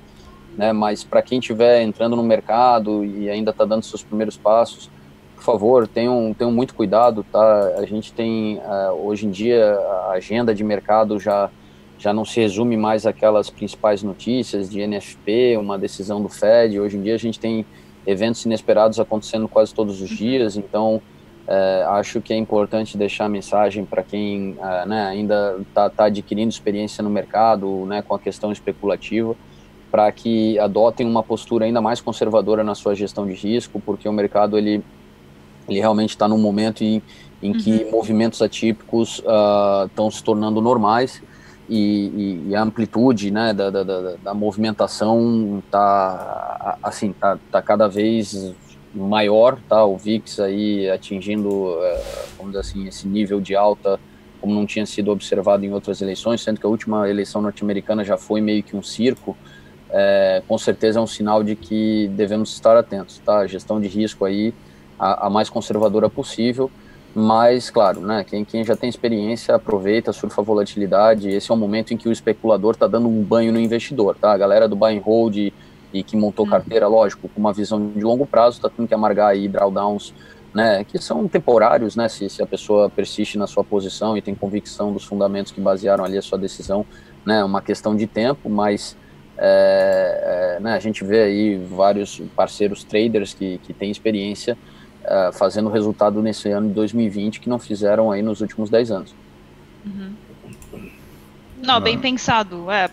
né, 0.58 0.72
mas 0.72 1.04
para 1.04 1.22
quem 1.22 1.40
estiver 1.40 1.82
entrando 1.82 2.16
no 2.16 2.24
mercado 2.24 3.04
e 3.04 3.30
ainda 3.30 3.52
está 3.52 3.66
dando 3.66 3.84
seus 3.84 4.02
primeiros 4.02 4.38
passos, 4.38 4.90
por 5.36 5.44
favor, 5.44 5.88
tenham, 5.88 6.34
tenham 6.38 6.52
muito 6.52 6.74
cuidado, 6.74 7.26
tá? 7.30 7.74
A 7.78 7.86
gente 7.86 8.14
tem, 8.14 8.60
uh, 8.60 8.94
hoje 9.04 9.26
em 9.26 9.32
dia, 9.32 9.74
a 10.08 10.12
agenda 10.12 10.54
de 10.54 10.64
mercado 10.64 11.20
já, 11.20 11.50
já 11.98 12.14
não 12.14 12.24
se 12.24 12.40
resume 12.40 12.78
mais 12.78 13.08
àquelas 13.08 13.50
principais 13.50 14.04
notícias 14.04 14.70
de 14.70 14.80
NFP, 14.82 15.58
uma 15.58 15.80
decisão 15.80 16.22
do 16.22 16.30
Fed, 16.30 16.80
hoje 16.80 16.96
em 16.96 17.02
dia 17.02 17.16
a 17.16 17.18
gente 17.18 17.40
tem 17.40 17.66
eventos 18.06 18.46
inesperados 18.46 19.00
acontecendo 19.00 19.48
quase 19.48 19.74
todos 19.74 20.02
os 20.02 20.10
dias, 20.10 20.58
então 20.58 21.02
é, 21.48 21.84
acho 21.88 22.22
que 22.22 22.34
é 22.34 22.38
importante 22.38 22.98
deixar 22.98 23.26
a 23.26 23.30
mensagem 23.30 23.86
para 23.86 24.04
quem 24.04 24.58
é, 24.62 24.86
né, 24.86 25.08
ainda 25.08 25.58
está 25.60 25.90
tá 25.90 26.06
adquirindo 26.06 26.50
experiência 26.50 27.04
no 27.04 27.10
mercado, 27.10 27.86
né, 27.86 28.02
com 28.02 28.14
a 28.16 28.20
questão 28.20 28.52
especulativa, 28.52 29.36
para 29.92 30.12
que 30.12 30.58
adotem 30.60 31.06
uma 31.06 31.22
postura 31.22 31.66
ainda 31.66 31.82
mais 31.82 32.00
conservadora 32.00 32.64
na 32.64 32.76
sua 32.76 32.96
gestão 32.96 33.28
de 33.28 33.34
risco, 33.34 33.82
porque 33.86 34.08
o 34.08 34.14
mercado 34.14 34.58
ele, 34.58 34.84
ele 35.68 35.80
realmente 35.80 36.12
está 36.12 36.28
num 36.28 36.38
momento 36.38 36.84
em, 36.84 37.02
em 37.44 37.52
que 37.54 37.84
uhum. 37.84 37.92
movimentos 37.92 38.42
atípicos 38.42 39.18
estão 39.18 40.06
ah, 40.06 40.08
uh, 40.08 40.12
se 40.12 40.24
tornando 40.24 40.62
normais 40.62 41.22
e, 41.74 42.50
e, 42.50 42.56
a 42.56 42.62
amplitude 42.62 43.32
né, 43.32 43.54
da, 43.54 43.70
da, 43.70 43.84
da, 43.84 44.16
da 44.22 44.34
movimentação 44.34 45.64
está 45.66 46.78
assim 46.84 47.14
tá, 47.14 47.40
tá 47.50 47.62
cada 47.62 47.88
vez 47.88 48.54
maior, 48.94 49.58
tá? 49.70 49.86
O 49.86 49.98
VIX 49.98 50.42
aí 50.42 50.90
atingindo, 50.90 51.78
é, 51.82 52.04
vamos 52.38 52.52
dizer 52.52 52.60
assim, 52.60 52.88
esse 52.88 53.08
nível 53.08 53.40
de 53.40 53.56
alta 53.56 53.98
como 54.42 54.54
não 54.54 54.66
tinha 54.66 54.86
sido 54.86 55.12
observado 55.12 55.64
em 55.64 55.72
outras 55.72 56.02
eleições, 56.02 56.42
sendo 56.42 56.60
que 56.60 56.66
a 56.66 56.70
última 56.70 57.08
eleição 57.08 57.42
norte-americana 57.42 58.04
já 58.04 58.18
foi 58.18 58.42
meio 58.42 58.64
que 58.64 58.76
um 58.76 58.82
circo. 58.82 59.38
É, 59.90 60.42
com 60.48 60.58
certeza 60.58 61.00
é 61.00 61.02
um 61.02 61.08
sinal 61.08 61.44
de 61.44 61.56
que 61.56 62.10
devemos 62.16 62.52
estar 62.52 62.76
atentos, 62.76 63.20
tá? 63.20 63.38
A 63.38 63.48
gestão 63.48 63.80
de 63.80 63.88
risco 63.88 64.26
aí 64.26 64.54
a, 65.00 65.28
a 65.28 65.30
mais 65.30 65.50
conservadora 65.50 66.10
possível 66.10 66.70
mas, 67.14 67.70
claro, 67.70 68.00
né, 68.00 68.24
quem, 68.24 68.46
quem 68.46 68.64
já 68.64 68.76
tem 68.76 68.90
experiência 68.90 69.56
aproveita, 69.56 70.14
surfa 70.14 70.42
a 70.42 70.44
volatilidade. 70.44 71.30
Esse 71.30 71.52
é 71.52 71.54
o 71.54 71.58
momento 71.58 71.94
em 71.94 71.98
que 71.98 72.08
o 72.08 72.12
especulador 72.12 72.74
está 72.74 72.88
dando 72.88 73.10
um 73.10 73.22
banho 73.22 73.52
no 73.52 73.60
investidor, 73.60 74.16
tá? 74.16 74.32
A 74.32 74.38
galera 74.38 74.68
do 74.68 74.76
buy 74.78 74.98
and 74.98 75.02
hold 75.02 75.36
e, 75.36 75.54
e 75.94 76.04
que 76.04 76.16
montou 76.16 76.46
hum. 76.46 76.50
carteira, 76.50 76.88
lógico, 76.88 77.28
com 77.28 77.40
uma 77.40 77.52
visão 77.52 77.86
de 77.90 78.02
longo 78.02 78.26
prazo, 78.26 78.58
está 78.58 78.70
tendo 78.70 78.88
que 78.88 78.94
amargar 78.94 79.30
aí 79.30 79.50
drawdowns, 79.50 80.14
né, 80.54 80.84
que 80.84 80.98
são 81.00 81.28
temporários, 81.28 81.96
né, 81.96 82.10
se, 82.10 82.30
se 82.30 82.42
a 82.44 82.46
pessoa 82.46 82.90
persiste 82.90 83.38
na 83.38 83.48
sua 83.48 83.64
posição 83.64 84.18
e 84.18 84.22
tem 84.22 84.36
convicção 84.36 84.92
dos 84.92 85.06
fundamentos 85.06 85.52
que 85.52 85.62
basearam 85.62 86.04
ali 86.04 86.18
a 86.18 86.22
sua 86.22 86.38
decisão, 86.38 86.86
né, 87.26 87.40
é 87.40 87.44
uma 87.44 87.62
questão 87.62 87.96
de 87.96 88.06
tempo, 88.06 88.50
mas 88.50 88.98
é, 89.38 90.58
é, 90.58 90.60
né, 90.60 90.74
a 90.74 90.80
gente 90.80 91.04
vê 91.06 91.22
aí 91.22 91.58
vários 91.58 92.22
parceiros 92.36 92.84
traders 92.84 93.34
que, 93.34 93.60
que 93.60 93.74
têm 93.74 93.90
experiência 93.90 94.58
uh, 95.12 95.34
fazendo 95.34 95.70
resultado 95.70 96.22
nesse 96.22 96.50
ano 96.50 96.70
de 96.70 96.74
2020 96.74 97.42
que 97.42 97.50
não 97.50 97.60
fizeram 97.60 98.12
aí 98.12 98.22
nos 98.22 98.42
últimos 98.42 98.70
10 98.70 98.92
anos. 98.92 99.16
Uhum. 99.86 100.14
Não, 101.62 101.80
bem 101.80 101.98
pensado. 102.00 102.72
É, 102.72 102.90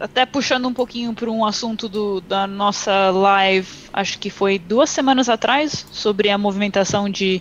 até 0.00 0.26
puxando 0.26 0.66
um 0.66 0.74
pouquinho 0.74 1.12
para 1.14 1.30
um 1.30 1.44
assunto 1.44 1.88
do, 1.88 2.20
da 2.20 2.46
nossa 2.46 3.10
live, 3.10 3.68
acho 3.92 4.18
que 4.18 4.30
foi 4.30 4.58
duas 4.58 4.90
semanas 4.90 5.28
atrás, 5.28 5.86
sobre 5.92 6.28
a 6.28 6.38
movimentação 6.38 7.08
de 7.08 7.40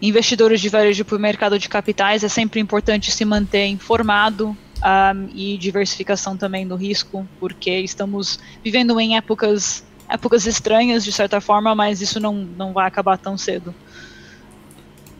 investidores 0.00 0.60
de 0.60 0.68
varejo 0.68 1.04
para 1.04 1.16
o 1.16 1.20
mercado 1.20 1.58
de 1.58 1.68
capitais. 1.68 2.24
É 2.24 2.28
sempre 2.28 2.60
importante 2.60 3.10
se 3.10 3.24
manter 3.24 3.66
informado 3.66 4.56
um, 4.76 5.28
e 5.34 5.58
diversificação 5.58 6.36
também 6.36 6.66
do 6.66 6.76
risco, 6.76 7.26
porque 7.38 7.70
estamos 7.80 8.38
vivendo 8.62 8.98
em 8.98 9.16
épocas 9.16 9.84
épocas 10.08 10.46
estranhas, 10.46 11.04
de 11.04 11.12
certa 11.12 11.40
forma, 11.40 11.74
mas 11.74 12.00
isso 12.00 12.20
não, 12.20 12.34
não 12.34 12.72
vai 12.72 12.86
acabar 12.86 13.18
tão 13.18 13.36
cedo. 13.36 13.74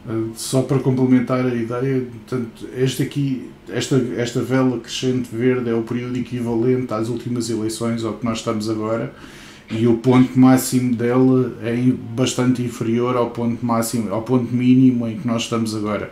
Ah, 0.07 0.29
só 0.35 0.61
para 0.61 0.79
complementar 0.79 1.45
a 1.45 1.53
ideia, 1.53 2.01
portanto, 2.01 2.67
este 2.75 3.03
aqui, 3.03 3.51
esta, 3.69 3.97
esta 4.15 4.41
vela 4.41 4.79
crescente 4.79 5.29
verde 5.31 5.69
é 5.69 5.73
o 5.73 5.83
período 5.83 6.17
equivalente 6.17 6.93
às 6.93 7.09
últimas 7.09 7.49
eleições, 7.49 8.05
ao 8.05 8.13
que 8.13 8.25
nós 8.25 8.37
estamos 8.37 8.69
agora, 8.69 9.13
e 9.69 9.85
o 9.85 9.97
ponto 9.97 10.39
máximo 10.39 10.95
dela 10.95 11.53
é 11.61 11.75
bastante 12.15 12.61
inferior 12.61 13.17
ao 13.17 13.31
ponto 13.31 13.65
máximo, 13.65 14.13
ao 14.13 14.21
ponto 14.21 14.53
mínimo 14.53 15.05
em 15.07 15.17
que 15.17 15.27
nós 15.27 15.43
estamos 15.43 15.75
agora. 15.75 16.09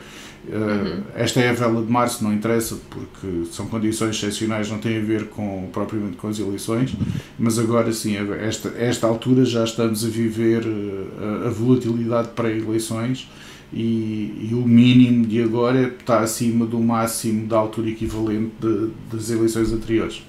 Uhum. 0.47 1.03
Esta 1.15 1.39
é 1.39 1.49
a 1.49 1.53
vela 1.53 1.83
de 1.83 1.91
março, 1.91 2.23
não 2.23 2.31
interessa, 2.31 2.77
porque 2.89 3.45
são 3.51 3.67
condições 3.67 4.15
excepcionais, 4.15 4.69
não 4.69 4.77
tem 4.77 4.97
a 4.97 5.01
ver 5.01 5.27
com, 5.29 5.69
propriamente 5.71 6.17
com 6.17 6.27
as 6.27 6.37
eleições, 6.39 6.95
mas 7.37 7.57
agora 7.57 7.91
sim, 7.91 8.15
esta, 8.39 8.69
esta 8.77 9.07
altura 9.07 9.43
já 9.43 9.63
estamos 9.63 10.05
a 10.05 10.07
viver 10.07 10.63
a, 10.63 11.47
a 11.47 11.49
volatilidade 11.49 12.29
pré-eleições 12.29 13.27
e, 13.73 14.49
e, 14.49 14.53
o 14.53 14.65
mínimo 14.65 15.25
de 15.25 15.41
agora 15.41 15.87
está 15.99 16.19
acima 16.19 16.65
do 16.65 16.79
máximo 16.79 17.47
da 17.47 17.57
altura 17.57 17.89
equivalente 17.89 18.53
de, 18.59 18.91
das 19.11 19.29
eleições 19.29 19.73
anteriores. 19.73 20.23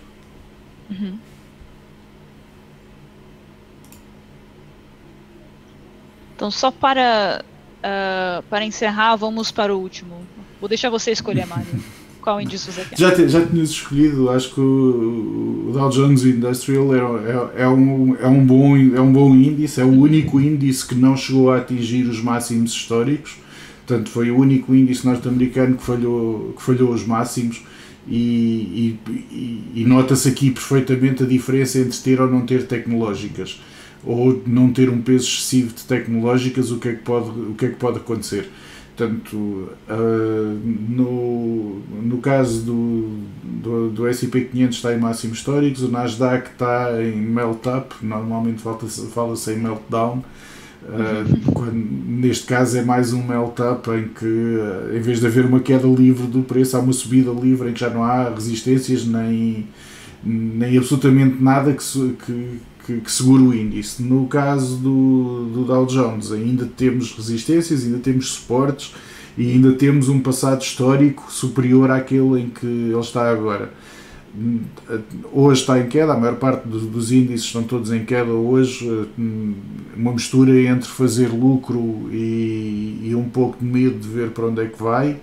Uhum. 0.91 1.19
Então, 6.35 6.51
só 6.51 6.71
para 6.71 7.45
Uh, 7.87 8.43
para 8.51 8.65
encerrar, 8.65 9.15
vamos 9.15 9.53
para 9.53 9.73
o 9.73 9.79
último. 9.79 10.17
Vou 10.61 10.69
deixar 10.69 10.91
você 10.91 11.13
escolher, 11.13 11.47
Mário. 11.47 11.67
qual 12.21 12.41
índice 12.41 12.73
você 12.73 12.85
quer. 12.85 12.99
Já, 12.99 13.15
te, 13.15 13.29
já 13.29 13.47
tinhas 13.47 13.71
escolhido, 13.71 14.29
acho 14.29 14.53
que 14.55 14.61
o, 14.61 15.69
o 15.69 15.73
Dow 15.73 15.89
Jones 15.91 16.25
Industrial 16.25 16.93
é, 16.93 16.99
é, 16.99 17.63
é, 17.63 17.69
um, 17.69 18.17
é, 18.17 18.27
um 18.27 18.45
bom, 18.45 18.77
é 18.77 19.01
um 19.01 19.13
bom 19.13 19.33
índice, 19.37 19.81
é 19.81 19.85
o 19.85 19.93
único 19.93 20.41
índice 20.41 20.85
que 20.85 20.97
não 20.97 21.17
chegou 21.17 21.53
a 21.53 21.59
atingir 21.59 22.09
os 22.09 22.21
máximos 22.21 22.73
históricos. 22.73 23.37
Portanto, 23.87 24.11
foi 24.11 24.33
o 24.33 24.39
único 24.39 24.75
índice 24.75 25.07
norte-americano 25.07 25.77
que 25.77 25.85
falhou, 25.85 26.55
que 26.57 26.63
falhou 26.63 26.91
os 26.91 27.07
máximos. 27.07 27.63
E, 28.09 28.99
e, 29.13 29.63
e 29.75 29.85
nota-se 29.85 30.29
aqui 30.29 30.51
perfeitamente 30.51 31.23
a 31.23 31.27
diferença 31.27 31.79
entre 31.79 31.99
ter 31.99 32.21
ou 32.21 32.29
não 32.29 32.47
ter 32.47 32.67
tecnológicas 32.67 33.61
ou 34.07 34.41
não 34.47 34.73
ter 34.73 34.89
um 34.89 35.03
peso 35.03 35.27
excessivo 35.27 35.75
de 35.75 35.83
tecnológicas, 35.83 36.71
o 36.71 36.79
que 36.79 36.89
é 36.89 36.93
que 36.95 37.03
pode, 37.03 37.29
o 37.29 37.55
que 37.59 37.67
é 37.67 37.69
que 37.71 37.75
pode 37.75 37.99
acontecer. 37.99 38.49
Portanto, 38.97 39.37
uh, 39.37 40.61
no, 40.89 41.81
no 42.03 42.17
caso 42.19 42.63
do, 42.63 43.19
do, 43.45 43.91
do 43.91 44.07
S&P 44.07 44.43
500 44.43 44.77
está 44.77 44.95
em 44.95 44.99
máximos 44.99 45.39
históricos, 45.39 45.83
o 45.83 45.89
Nasdaq 45.89 46.51
está 46.53 47.03
em 47.03 47.15
melt-up, 47.15 47.95
normalmente 48.01 48.63
fala-se 49.13 49.53
em 49.53 49.59
meltdown, 49.59 50.25
uh, 50.85 51.53
quando, 51.53 51.75
neste 51.75 52.47
caso 52.47 52.79
é 52.79 52.83
mais 52.83 53.13
um 53.13 53.23
melt-up 53.23 53.91
em 53.91 54.09
que, 54.09 54.25
uh, 54.25 54.97
em 54.97 55.01
vez 55.01 55.21
de 55.21 55.27
haver 55.27 55.45
uma 55.45 55.61
queda 55.61 55.87
livre 55.87 56.27
do 56.27 56.41
preço, 56.41 56.75
há 56.79 56.81
uma 56.81 56.95
subida 56.95 57.33
livre 57.33 57.69
em 57.69 57.75
que 57.75 57.81
já 57.81 57.91
não 57.91 58.03
há 58.03 58.31
resistências 58.31 59.05
nem, 59.05 59.67
nem 60.25 60.79
absolutamente 60.79 61.37
nada 61.43 61.75
que, 61.75 61.85
que 62.25 62.61
que, 62.87 63.01
que 63.01 63.11
segura 63.11 63.43
o 63.43 63.55
índice. 63.55 64.03
No 64.03 64.27
caso 64.27 64.77
do, 64.77 65.51
do 65.53 65.65
Dow 65.65 65.85
Jones, 65.87 66.31
ainda 66.31 66.65
temos 66.65 67.13
resistências, 67.13 67.85
ainda 67.85 67.99
temos 67.99 68.29
suportes 68.29 68.95
e 69.37 69.51
ainda 69.51 69.73
temos 69.73 70.09
um 70.09 70.21
passado 70.21 70.63
histórico 70.63 71.31
superior 71.31 71.91
àquele 71.91 72.41
em 72.41 72.49
que 72.49 72.67
ele 72.67 72.99
está 72.99 73.31
agora. 73.31 73.73
Hoje 75.33 75.63
está 75.63 75.81
em 75.81 75.89
queda, 75.89 76.13
a 76.13 76.17
maior 76.17 76.37
parte 76.37 76.69
dos 76.69 77.11
índices 77.11 77.47
estão 77.47 77.63
todos 77.63 77.91
em 77.91 78.05
queda 78.05 78.31
hoje, 78.31 79.09
uma 79.97 80.13
mistura 80.13 80.61
entre 80.61 80.89
fazer 80.89 81.29
lucro 81.29 82.09
e, 82.13 83.01
e 83.03 83.15
um 83.15 83.29
pouco 83.31 83.59
de 83.59 83.65
medo 83.65 83.99
de 83.99 84.09
ver 84.09 84.31
para 84.31 84.47
onde 84.47 84.61
é 84.61 84.67
que 84.67 84.83
vai 84.83 85.19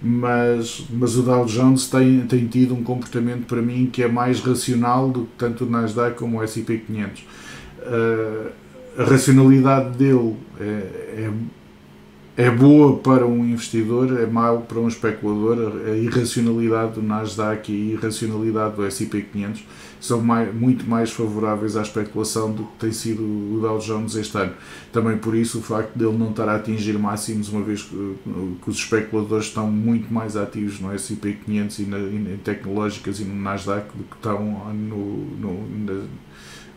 mas, 0.00 0.84
mas 0.90 1.16
o 1.16 1.22
Dow 1.22 1.44
Jones 1.44 1.88
tem, 1.88 2.20
tem 2.26 2.46
tido 2.46 2.74
um 2.74 2.82
comportamento 2.82 3.46
para 3.46 3.60
mim 3.60 3.88
que 3.92 4.02
é 4.02 4.08
mais 4.08 4.40
racional 4.40 5.10
do 5.10 5.22
que 5.22 5.32
tanto 5.36 5.64
o 5.64 5.70
Nasdaq 5.70 6.16
como 6.16 6.38
o 6.38 6.42
S&P 6.42 6.78
500. 6.78 7.22
Uh, 7.22 8.50
a 8.98 9.04
racionalidade 9.04 9.96
dele 9.96 10.34
é, 10.60 10.64
é, 10.66 12.44
é, 12.44 12.50
boa 12.50 12.98
para 12.98 13.24
um 13.24 13.44
investidor, 13.44 14.20
é 14.20 14.26
mau 14.26 14.62
para 14.62 14.78
um 14.80 14.88
especulador. 14.88 15.80
A 15.86 15.96
irracionalidade 15.96 16.94
do 16.94 17.02
Nasdaq 17.02 17.72
e 17.72 17.92
a 17.92 17.94
irracionalidade 17.94 18.74
do 18.74 18.84
S&P 18.84 19.22
500 19.22 19.64
são 20.00 20.20
mais, 20.20 20.54
muito 20.54 20.88
mais 20.88 21.10
favoráveis 21.10 21.76
à 21.76 21.82
especulação 21.82 22.52
do 22.52 22.64
que 22.64 22.78
tem 22.78 22.92
sido 22.92 23.22
o 23.22 23.58
Dow 23.60 23.78
Jones 23.78 24.14
este 24.14 24.36
ano. 24.36 24.54
Também 24.92 25.18
por 25.18 25.34
isso 25.34 25.58
o 25.58 25.62
facto 25.62 25.96
dele 25.96 26.16
não 26.16 26.30
estar 26.30 26.48
a 26.48 26.56
atingir 26.56 26.98
máximos, 26.98 27.48
uma 27.48 27.62
vez 27.62 27.82
que, 27.82 28.14
que 28.62 28.70
os 28.70 28.76
especuladores 28.76 29.46
estão 29.46 29.70
muito 29.70 30.12
mais 30.12 30.36
ativos 30.36 30.80
no 30.80 30.92
S&P 30.92 31.38
500 31.44 31.78
e, 31.78 31.82
na, 31.82 31.98
em 31.98 32.36
tecnológicas 32.42 33.20
e 33.20 33.24
no 33.24 33.34
Nasdaq 33.34 33.88
do 33.96 34.04
que 34.04 34.16
estão 34.16 34.72
no, 34.74 35.36
no, 35.36 35.84
na, 35.84 36.02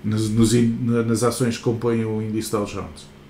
nas, 0.04 0.30
nos, 0.30 0.54
nas 1.06 1.24
ações 1.24 1.58
que 1.58 1.64
compõem 1.64 2.06
o 2.06 2.22
índice 2.22 2.52
Dow 2.52 2.66
Jones. 2.66 3.21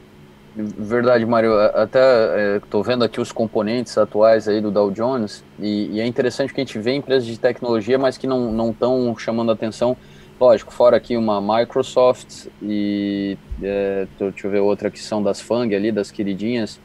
Verdade, 0.55 1.25
Mário. 1.25 1.57
Até 1.59 2.57
estou 2.57 2.81
é, 2.81 2.83
vendo 2.83 3.03
aqui 3.03 3.21
os 3.21 3.31
componentes 3.31 3.97
atuais 3.97 4.47
aí 4.47 4.59
do 4.59 4.69
Dow 4.69 4.91
Jones 4.91 5.43
e, 5.57 5.89
e, 5.93 6.01
é 6.01 6.05
interessante 6.05 6.53
que 6.53 6.59
a 6.59 6.63
gente 6.63 6.77
vê 6.77 6.93
empresas 6.93 7.25
de 7.25 7.39
tecnologia, 7.39 7.97
mas 7.97 8.17
que 8.17 8.27
não 8.27 8.71
estão 8.71 9.15
chamando 9.17 9.51
atenção. 9.51 9.95
Lógico, 10.39 10.73
fora 10.73 10.97
aqui 10.97 11.15
uma 11.15 11.39
Microsoft 11.39 12.47
e 12.61 13.37
é, 13.61 14.07
deixa 14.19 14.47
eu 14.47 14.51
ver 14.51 14.59
outra 14.59 14.89
que 14.89 14.99
são 14.99 15.23
das 15.23 15.39
FANG 15.39 15.73
ali, 15.73 15.91
das 15.91 16.11
queridinhas. 16.11 16.79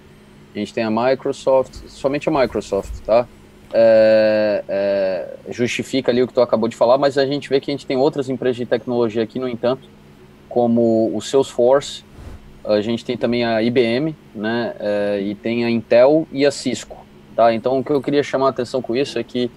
A 0.55 0.59
gente 0.59 0.73
tem 0.73 0.85
a 0.85 0.91
Microsoft, 0.91 1.75
somente 1.89 2.29
a 2.29 2.33
Microsoft, 2.33 3.01
tá? 3.05 3.27
É, 3.73 4.65
é, 4.69 5.53
justifica 5.53 6.13
ali 6.13 6.23
o 6.23 6.29
que 6.29 6.33
tu 6.33 6.41
acabou 6.41 6.69
de 6.69 6.77
falar, 6.77 6.99
mas 6.99 7.19
a 7.19 7.27
gente 7.27 7.49
vê 7.49 7.61
que 7.61 7.71
a 7.71 7.75
gente 7.75 7.87
tem 7.87 7.97
outras 7.97 8.29
empresas 8.29 8.57
de 8.57 8.67
tecnologia 8.67 9.23
aqui, 9.23 9.39
no 9.39 9.49
entanto, 9.49 9.89
como 10.49 11.11
o 11.15 11.21
Salesforce, 11.21 12.05
a 12.67 12.81
gente 12.81 13.05
tem 13.05 13.17
também 13.17 13.45
a 13.45 13.63
IBM, 13.63 14.15
né, 14.35 14.75
é, 14.81 15.21
e 15.21 15.35
tem 15.35 15.65
a 15.65 15.71
Intel 15.71 16.27
e 16.33 16.45
a 16.45 16.51
Cisco, 16.51 16.97
tá? 17.35 17.55
Então, 17.55 17.79
o 17.79 17.85
que 17.85 17.93
eu 17.93 18.03
queria 18.03 18.23
chamar 18.23 18.47
a 18.47 18.51
atenção 18.51 18.83
com 18.83 18.97
isso 18.97 19.19
é 19.19 19.23
que 19.23 19.51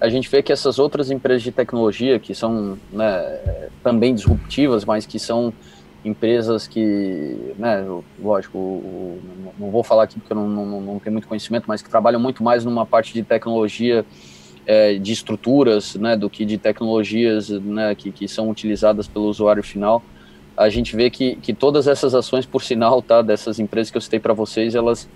a 0.00 0.08
gente 0.08 0.28
vê 0.28 0.42
que 0.42 0.52
essas 0.52 0.78
outras 0.78 1.10
empresas 1.10 1.42
de 1.42 1.52
tecnologia, 1.52 2.18
que 2.18 2.34
são 2.34 2.78
né, 2.92 3.40
também 3.82 4.14
disruptivas, 4.14 4.84
mas 4.84 5.06
que 5.06 5.18
são 5.18 5.52
empresas 6.04 6.66
que, 6.68 7.54
né, 7.58 7.84
lógico, 8.20 9.18
não 9.58 9.70
vou 9.70 9.82
falar 9.82 10.04
aqui 10.04 10.18
porque 10.18 10.32
eu 10.32 10.36
não, 10.36 10.48
não, 10.48 10.80
não, 10.80 10.98
tenho 10.98 11.12
muito 11.12 11.26
conhecimento, 11.26 11.64
mas 11.66 11.82
que 11.82 11.90
trabalham 11.90 12.20
muito 12.20 12.42
mais 12.42 12.64
numa 12.64 12.86
parte 12.86 13.12
de 13.12 13.22
tecnologia 13.22 14.04
é, 14.64 14.94
de 14.94 15.12
estruturas, 15.12 15.96
né, 15.96 16.16
do 16.16 16.30
que 16.30 16.44
de 16.44 16.58
tecnologias, 16.58 17.48
né, 17.48 17.94
que, 17.94 18.12
que 18.12 18.28
são 18.28 18.48
utilizadas 18.48 19.08
pelo 19.08 19.26
usuário 19.26 19.62
final 19.62 20.02
a 20.58 20.68
gente 20.68 20.96
vê 20.96 21.08
que, 21.08 21.36
que 21.36 21.54
todas 21.54 21.86
essas 21.86 22.16
ações, 22.16 22.44
por 22.44 22.60
sinal, 22.64 23.00
tá, 23.00 23.22
dessas 23.22 23.60
empresas 23.60 23.92
que 23.92 23.96
eu 23.96 24.00
citei 24.00 24.18
para 24.18 24.34
vocês, 24.34 24.74
elas, 24.74 25.08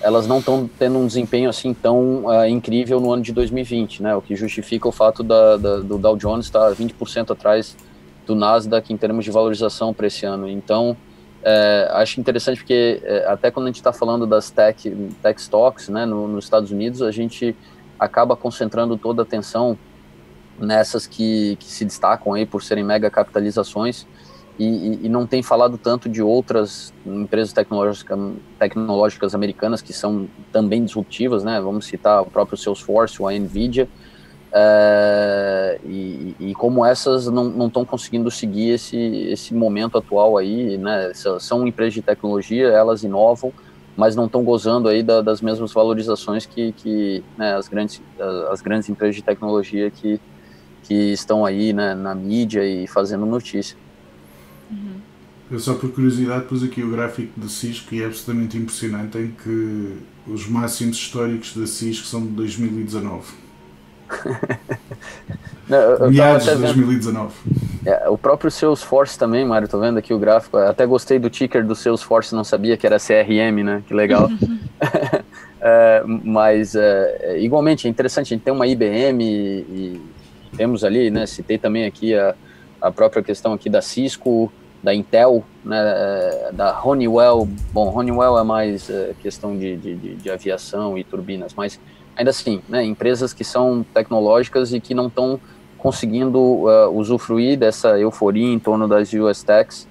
elas 0.00 0.24
não 0.28 0.38
estão 0.38 0.70
tendo 0.78 0.98
um 0.98 1.06
desempenho 1.06 1.50
assim 1.50 1.74
tão 1.74 2.26
uh, 2.26 2.46
incrível 2.46 3.00
no 3.00 3.12
ano 3.12 3.20
de 3.20 3.32
2020, 3.32 4.04
né? 4.04 4.14
O 4.14 4.22
que 4.22 4.36
justifica 4.36 4.86
o 4.86 4.92
fato 4.92 5.24
da, 5.24 5.56
da 5.56 5.76
do 5.78 5.98
Dow 5.98 6.16
Jones 6.16 6.46
estar 6.46 6.68
tá 6.68 6.74
20% 6.76 7.32
atrás 7.32 7.76
do 8.24 8.36
Nasdaq 8.36 8.92
em 8.92 8.96
termos 8.96 9.24
de 9.24 9.32
valorização 9.32 9.92
para 9.92 10.06
esse 10.06 10.24
ano. 10.24 10.48
Então, 10.48 10.96
é, 11.42 11.88
acho 11.94 12.20
interessante 12.20 12.58
porque 12.58 13.02
é, 13.02 13.26
até 13.26 13.50
quando 13.50 13.66
a 13.66 13.70
gente 13.70 13.76
está 13.76 13.92
falando 13.92 14.28
das 14.28 14.48
tech, 14.48 14.88
tech 15.20 15.40
stocks, 15.40 15.88
né, 15.88 16.06
no, 16.06 16.28
nos 16.28 16.44
Estados 16.44 16.70
Unidos, 16.70 17.02
a 17.02 17.10
gente 17.10 17.56
acaba 17.98 18.36
concentrando 18.36 18.96
toda 18.96 19.22
a 19.22 19.24
atenção 19.24 19.76
nessas 20.56 21.04
que, 21.04 21.56
que 21.56 21.66
se 21.66 21.84
destacam 21.84 22.32
aí 22.32 22.46
por 22.46 22.62
serem 22.62 22.84
mega 22.84 23.10
capitalizações 23.10 24.06
e, 24.58 25.06
e, 25.06 25.08
não 25.08 25.26
tem 25.26 25.42
falado 25.42 25.76
tanto 25.76 26.08
de 26.08 26.22
outras 26.22 26.94
empresas 27.04 27.52
tecnológicas, 27.52 28.18
tecnológicas 28.56 29.34
americanas 29.34 29.82
que 29.82 29.92
são 29.92 30.28
também 30.52 30.84
disruptivas, 30.84 31.42
né? 31.42 31.60
Vamos 31.60 31.86
citar 31.86 32.22
o 32.22 32.26
próprio 32.26 32.56
Salesforce, 32.56 33.20
a 33.24 33.32
Nvidia, 33.32 33.88
é, 34.52 35.80
e, 35.84 36.36
e, 36.38 36.54
como 36.54 36.86
essas 36.86 37.26
não 37.26 37.66
estão 37.66 37.84
conseguindo 37.84 38.30
seguir 38.30 38.70
esse, 38.70 38.96
esse 38.96 39.52
momento 39.52 39.98
atual 39.98 40.36
aí, 40.38 40.78
né? 40.78 41.10
São 41.40 41.66
empresas 41.66 41.94
de 41.94 42.02
tecnologia, 42.02 42.68
elas 42.68 43.02
inovam, 43.02 43.52
mas 43.96 44.14
não 44.14 44.26
estão 44.26 44.44
gozando 44.44 44.88
aí 44.88 45.02
da, 45.02 45.20
das 45.20 45.40
mesmas 45.40 45.72
valorizações 45.72 46.46
que, 46.46 46.70
que 46.70 47.24
né, 47.36 47.56
as, 47.56 47.66
grandes, 47.66 48.00
as 48.52 48.60
grandes 48.60 48.88
empresas 48.88 49.16
de 49.16 49.22
tecnologia 49.22 49.90
que, 49.90 50.20
que 50.84 51.12
estão 51.12 51.44
aí 51.44 51.72
né, 51.72 51.92
na 51.94 52.14
mídia 52.14 52.64
e 52.64 52.86
fazendo 52.86 53.26
notícia. 53.26 53.76
Uhum. 54.70 55.00
Eu 55.50 55.58
só 55.58 55.74
por 55.74 55.92
curiosidade 55.92 56.46
pus 56.46 56.62
aqui 56.62 56.82
o 56.82 56.90
gráfico 56.90 57.38
da 57.38 57.48
Cisco 57.48 57.94
e 57.94 58.02
é 58.02 58.06
absolutamente 58.06 58.56
impressionante 58.56 59.18
em 59.18 59.30
que 59.30 59.98
os 60.26 60.48
máximos 60.48 60.96
históricos 60.96 61.54
da 61.54 61.66
Cisco 61.66 62.06
são 62.06 62.22
de 62.22 62.28
2019. 62.28 63.44
Não, 65.68 66.10
Meados 66.10 66.44
de 66.44 66.56
2019. 66.56 67.32
É, 67.86 68.08
o 68.08 68.16
próprio 68.16 68.50
Salesforce 68.50 69.18
também, 69.18 69.44
Mário, 69.44 69.68
tô 69.68 69.78
vendo 69.78 69.98
aqui 69.98 70.12
o 70.12 70.18
gráfico. 70.18 70.56
Até 70.56 70.86
gostei 70.86 71.18
do 71.18 71.28
ticker 71.28 71.64
do 71.64 71.74
Salesforce, 71.74 72.34
não 72.34 72.44
sabia 72.44 72.76
que 72.76 72.86
era 72.86 72.98
CRM, 72.98 73.62
né? 73.62 73.82
Que 73.86 73.94
legal. 73.94 74.30
é, 75.60 76.02
mas 76.06 76.74
é, 76.74 77.38
igualmente 77.40 77.86
é 77.86 77.90
interessante, 77.90 78.32
a 78.32 78.36
gente 78.36 78.44
tem 78.44 78.52
uma 78.52 78.66
IBM 78.66 79.22
e, 79.22 79.60
e 79.60 80.02
temos 80.56 80.84
ali, 80.84 81.10
né? 81.10 81.26
Citei 81.26 81.58
também 81.58 81.84
aqui 81.84 82.14
a, 82.14 82.34
a 82.84 82.92
própria 82.92 83.22
questão 83.22 83.54
aqui 83.54 83.70
da 83.70 83.80
Cisco, 83.80 84.52
da 84.82 84.94
Intel, 84.94 85.42
né, 85.64 86.50
da 86.52 86.78
Honeywell. 86.84 87.48
Bom, 87.72 87.90
Honeywell 87.98 88.38
é 88.38 88.44
mais 88.44 88.90
é, 88.90 89.14
questão 89.22 89.56
de, 89.56 89.74
de, 89.78 90.14
de, 90.16 90.30
aviação 90.30 90.98
e 90.98 91.02
turbinas, 91.02 91.54
mas 91.54 91.80
ainda 92.14 92.30
assim, 92.30 92.60
né, 92.68 92.84
empresas 92.84 93.32
que 93.32 93.42
são 93.42 93.82
tecnológicas 93.94 94.74
e 94.74 94.80
que 94.80 94.92
não 94.92 95.06
estão 95.06 95.40
conseguindo 95.78 96.38
uh, 96.38 96.90
usufruir 96.90 97.58
dessa 97.58 97.98
euforia 97.98 98.52
em 98.52 98.58
torno 98.58 98.86
das 98.86 99.10
US 99.14 99.42
Techs 99.42 99.88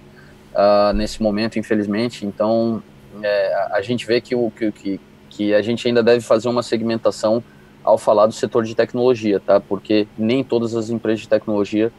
uh, 0.54 0.94
nesse 0.94 1.22
momento, 1.22 1.58
infelizmente. 1.58 2.28
Então, 2.28 2.82
é, 3.24 3.68
a 3.72 3.82
gente 3.82 4.06
vê 4.06 4.22
que, 4.22 4.36
o, 4.36 4.52
que, 4.52 5.00
que 5.32 5.54
a 5.54 5.64
gente 5.64 5.88
ainda 5.88 6.04
deve 6.04 6.22
fazer 6.22 6.48
uma 6.48 6.62
segmentação 6.62 7.44
ao 7.84 7.98
falar 7.98 8.28
do 8.28 8.34
setor 8.34 8.64
de 8.64 8.76
tecnologia, 8.76 9.40
tá? 9.40 9.60
Porque 9.60 10.08
nem 10.16 10.44
todas 10.44 10.76
as 10.76 10.92
empresas 10.92 11.22
de 11.22 11.30
tecnologia 11.30 11.92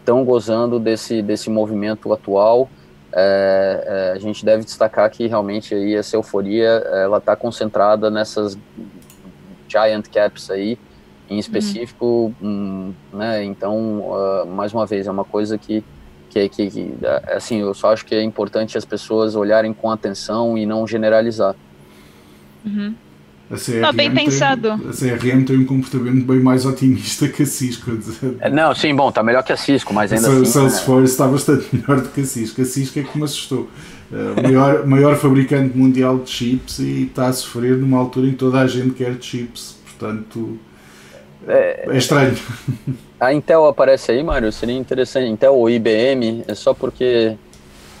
estão 0.00 0.24
gozando 0.24 0.80
desse, 0.80 1.22
desse 1.22 1.48
movimento 1.48 2.12
atual. 2.12 2.68
É, 3.12 4.10
é, 4.12 4.16
a 4.16 4.18
gente 4.18 4.44
deve 4.44 4.64
destacar 4.64 5.10
que 5.10 5.26
realmente 5.26 5.74
aí 5.74 5.94
essa 5.94 6.16
euforia 6.16 6.68
ela 6.68 7.18
está 7.18 7.34
concentrada 7.34 8.08
nessas 8.10 8.56
giant 9.68 10.08
caps 10.08 10.50
aí 10.50 10.78
em 11.30 11.38
específico, 11.38 12.34
hum, 12.42 12.92
né? 13.12 13.44
Então, 13.44 14.00
uh, 14.00 14.46
mais 14.46 14.74
uma 14.74 14.84
vez, 14.84 15.06
é 15.06 15.10
uma 15.12 15.24
coisa 15.24 15.56
que, 15.56 15.84
que, 16.28 16.48
que, 16.48 16.68
que, 16.68 16.94
é, 17.00 17.36
assim, 17.36 17.60
eu 17.60 17.72
só 17.72 17.92
acho 17.92 18.04
que 18.04 18.16
é 18.16 18.22
importante 18.22 18.76
as 18.76 18.84
pessoas 18.84 19.36
olharem 19.36 19.72
com 19.72 19.92
atenção 19.92 20.58
e 20.58 20.66
não 20.66 20.84
generalizar. 20.88 21.54
Uhum. 22.66 22.94
A 23.50 23.56
CRM, 23.56 23.80
não, 23.80 23.92
bem 23.92 24.14
pensado. 24.14 24.78
Tem, 24.78 25.10
a 25.10 25.18
CRM 25.18 25.44
tem 25.44 25.58
um 25.58 25.66
comportamento 25.66 26.24
bem 26.24 26.38
mais 26.38 26.64
otimista 26.64 27.28
que 27.28 27.42
a 27.42 27.46
Cisco. 27.46 27.90
É, 28.38 28.48
não, 28.48 28.72
sim, 28.74 28.94
bom, 28.94 29.08
está 29.08 29.24
melhor 29.24 29.42
que 29.42 29.52
a 29.52 29.56
Cisco, 29.56 29.92
mas 29.92 30.12
ainda 30.12 30.28
assim. 30.28 30.40
O 30.40 30.46
Salesforce 30.46 31.02
é... 31.02 31.04
está 31.06 31.26
bastante 31.26 31.66
melhor 31.74 32.00
do 32.00 32.08
que 32.10 32.20
a 32.20 32.24
Cisco. 32.24 32.62
A 32.62 32.64
Cisco 32.64 33.00
é 33.00 33.02
que 33.02 33.18
me 33.18 33.24
assustou. 33.24 33.68
Uh, 34.12 34.40
maior, 34.40 34.86
maior 34.86 35.16
fabricante 35.16 35.76
mundial 35.76 36.18
de 36.18 36.30
chips 36.30 36.78
e 36.78 37.04
está 37.04 37.26
a 37.26 37.32
sofrer 37.32 37.76
numa 37.76 37.98
altura 37.98 38.28
em 38.28 38.30
que 38.30 38.36
toda 38.36 38.60
a 38.60 38.66
gente 38.68 38.94
quer 38.94 39.16
chips. 39.20 39.76
Portanto, 39.84 40.56
é, 41.48 41.88
é 41.90 41.96
estranho. 41.96 42.36
A 43.18 43.32
Intel 43.32 43.66
aparece 43.66 44.12
aí, 44.12 44.22
Mário? 44.22 44.52
Seria 44.52 44.76
interessante. 44.76 45.28
Intel 45.28 45.54
ou 45.54 45.68
IBM? 45.68 46.44
É 46.46 46.54
só 46.54 46.72
porque. 46.72 47.36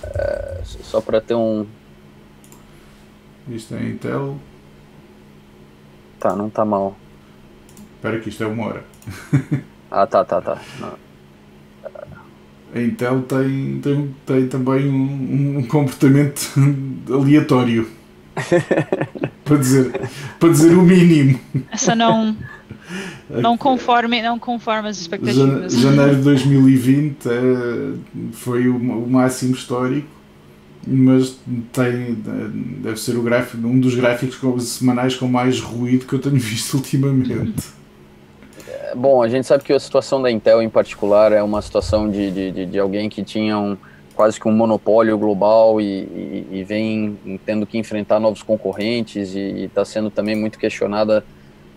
É, 0.04 0.60
só 0.64 1.00
para 1.00 1.20
ter 1.20 1.34
um. 1.34 1.66
Isto 3.48 3.74
é 3.74 3.82
Intel. 3.82 4.38
Tá, 6.20 6.36
não 6.36 6.50
tá 6.50 6.66
mal. 6.66 6.94
Espera 7.96 8.20
que 8.20 8.28
isto 8.28 8.44
é 8.44 8.46
uma 8.46 8.66
hora. 8.66 8.84
ah, 9.90 10.06
tá, 10.06 10.22
tá, 10.22 10.40
tá. 10.40 10.58
Não. 10.78 10.92
A 12.72 12.80
Intel 12.80 13.22
tem, 13.22 13.80
tem, 13.80 14.14
tem 14.26 14.46
também 14.46 14.88
um, 14.88 15.58
um 15.58 15.66
comportamento 15.66 16.52
aleatório. 17.10 17.88
para, 19.44 19.56
dizer, 19.56 20.08
para 20.38 20.48
dizer 20.50 20.76
o 20.76 20.82
mínimo. 20.82 21.40
Essa 21.72 21.94
não. 21.94 22.36
Não 23.28 23.56
conforme, 23.56 24.20
não 24.20 24.38
conforme 24.38 24.88
as 24.88 24.98
expectativas. 24.98 25.72
Janeiro 25.72 26.16
de 26.16 26.22
2020 26.22 27.26
é, 27.26 27.32
foi 28.32 28.68
o, 28.68 28.76
o 28.76 29.10
máximo 29.10 29.54
histórico 29.54 30.19
mas 30.86 31.38
tem 31.72 32.14
deve 32.14 32.98
ser 32.98 33.16
o 33.16 33.22
gráfico, 33.22 33.66
um 33.66 33.78
dos 33.78 33.94
gráficos 33.94 34.68
semanais 34.68 35.14
com 35.14 35.26
mais 35.26 35.60
ruído 35.60 36.06
que 36.06 36.14
eu 36.14 36.18
tenho 36.18 36.36
visto 36.40 36.74
ultimamente. 36.74 37.80
Bom, 38.96 39.22
a 39.22 39.28
gente 39.28 39.46
sabe 39.46 39.62
que 39.62 39.72
a 39.72 39.78
situação 39.78 40.20
da 40.20 40.30
Intel 40.30 40.62
em 40.62 40.68
particular 40.68 41.32
é 41.32 41.42
uma 41.42 41.62
situação 41.62 42.10
de, 42.10 42.30
de, 42.30 42.66
de 42.66 42.78
alguém 42.78 43.08
que 43.08 43.22
tinha 43.22 43.56
um, 43.56 43.76
quase 44.14 44.40
que 44.40 44.48
um 44.48 44.52
monopólio 44.52 45.16
global 45.16 45.80
e, 45.80 45.84
e, 45.84 46.46
e 46.50 46.64
vem 46.64 47.16
tendo 47.46 47.66
que 47.66 47.78
enfrentar 47.78 48.18
novos 48.18 48.42
concorrentes 48.42 49.34
e 49.34 49.64
está 49.64 49.84
sendo 49.84 50.10
também 50.10 50.34
muito 50.34 50.58
questionada 50.58 51.24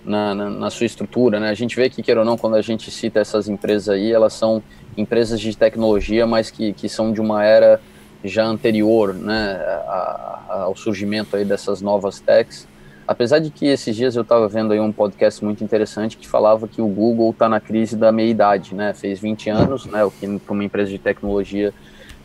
na, 0.03 0.33
na, 0.33 0.49
na, 0.49 0.69
sua 0.69 0.85
estrutura. 0.85 1.39
Né? 1.39 1.49
A 1.49 1.53
gente 1.53 1.75
vê 1.75 1.89
que, 1.89 2.01
queira 2.01 2.21
ou 2.21 2.25
não, 2.25 2.37
quando 2.37 2.55
a 2.55 2.61
gente 2.61 2.89
cita 2.91 3.19
essas 3.19 3.47
empresas 3.47 3.89
aí, 3.89 4.11
elas 4.11 4.33
são 4.33 4.61
empresas 4.97 5.39
de 5.39 5.55
tecnologia, 5.55 6.25
mas 6.27 6.51
que, 6.51 6.73
que 6.73 6.89
são 6.89 7.13
de 7.13 7.21
uma 7.21 7.45
era 7.45 7.79
já 8.23 8.45
anterior 8.45 9.13
né, 9.13 9.55
a, 9.87 10.39
a, 10.49 10.61
ao 10.63 10.75
surgimento 10.75 11.35
aí 11.35 11.43
dessas 11.43 11.81
novas 11.81 12.19
techs. 12.19 12.67
Apesar 13.05 13.39
de 13.39 13.49
que 13.49 13.65
esses 13.65 13.95
dias 13.95 14.15
eu 14.15 14.21
estava 14.21 14.47
vendo 14.47 14.71
aí 14.71 14.79
um 14.79 14.91
podcast 14.91 15.43
muito 15.43 15.63
interessante 15.63 16.15
que 16.15 16.27
falava 16.27 16.67
que 16.67 16.81
o 16.81 16.87
Google 16.87 17.31
está 17.31 17.49
na 17.49 17.59
crise 17.59 17.97
da 17.97 18.11
meia-idade, 18.13 18.73
né? 18.73 18.93
Fez 18.93 19.19
20 19.19 19.49
anos, 19.49 19.85
né? 19.85 20.05
O 20.05 20.11
que 20.11 20.39
para 20.39 20.53
uma 20.53 20.63
empresa 20.63 20.89
de 20.89 20.97
tecnologia 20.97 21.73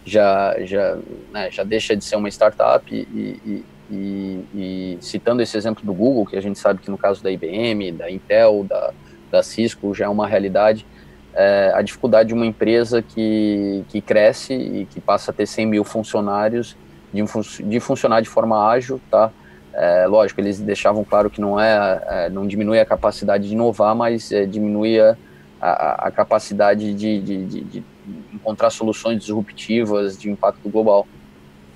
já 0.05 0.57
já, 0.65 0.97
né, 1.33 1.51
já 1.51 1.65
deixa 1.65 1.97
de 1.97 2.05
ser 2.05 2.17
uma 2.17 2.29
startup 2.29 2.95
e, 2.95 3.07
e, 3.45 3.65
e, 3.91 4.45
e, 4.55 4.99
citando 5.01 5.43
esse 5.43 5.57
exemplo 5.57 5.85
do 5.85 5.93
Google, 5.93 6.25
que 6.25 6.37
a 6.37 6.41
gente 6.41 6.59
sabe 6.59 6.81
que 6.81 6.91
no 6.91 6.97
caso 6.97 7.23
da 7.23 7.31
IBM, 7.31 7.93
da 7.93 8.11
Intel, 8.11 8.65
da, 8.69 8.93
da 9.31 9.43
Cisco 9.43 9.95
já 9.95 10.07
é 10.07 10.09
uma 10.09 10.27
realidade, 10.27 10.87
é, 11.35 11.73
a 11.75 11.83
dificuldade 11.83 12.29
de 12.29 12.35
uma 12.35 12.47
empresa 12.47 13.03
que, 13.03 13.85
que 13.89 14.01
cresce 14.01 14.55
e 14.55 14.85
que 14.87 15.01
passa 15.01 15.31
a 15.31 15.35
ter 15.35 15.47
100 15.47 15.67
mil 15.67 15.85
funcionários 15.85 16.77
de, 17.13 17.23
de 17.65 17.81
funcionar 17.81 18.21
de 18.21 18.29
forma 18.29 18.69
ágil, 18.69 19.01
tá? 19.11 19.31
É, 19.73 20.07
lógico, 20.07 20.41
eles 20.41 20.59
deixavam 20.59 21.05
claro 21.05 21.31
que 21.31 21.41
não 21.41 21.61
é, 21.61 22.03
é 22.07 22.31
não 22.31 22.47
diminui 22.47 22.81
a 22.81 22.85
capacidade 22.85 23.47
de 23.47 23.55
inovar, 23.55 23.95
mas 23.95 24.33
é, 24.33 24.45
diminui 24.45 24.99
a, 24.99 25.17
a, 25.61 26.09
a 26.09 26.11
capacidade 26.11 26.93
de, 26.95 27.21
de, 27.21 27.45
de, 27.47 27.65
de, 27.65 27.85
encontrar 28.33 28.71
soluções 28.71 29.21
disruptivas 29.21 30.19
de 30.19 30.31
impacto 30.31 30.69
global. 30.69 31.07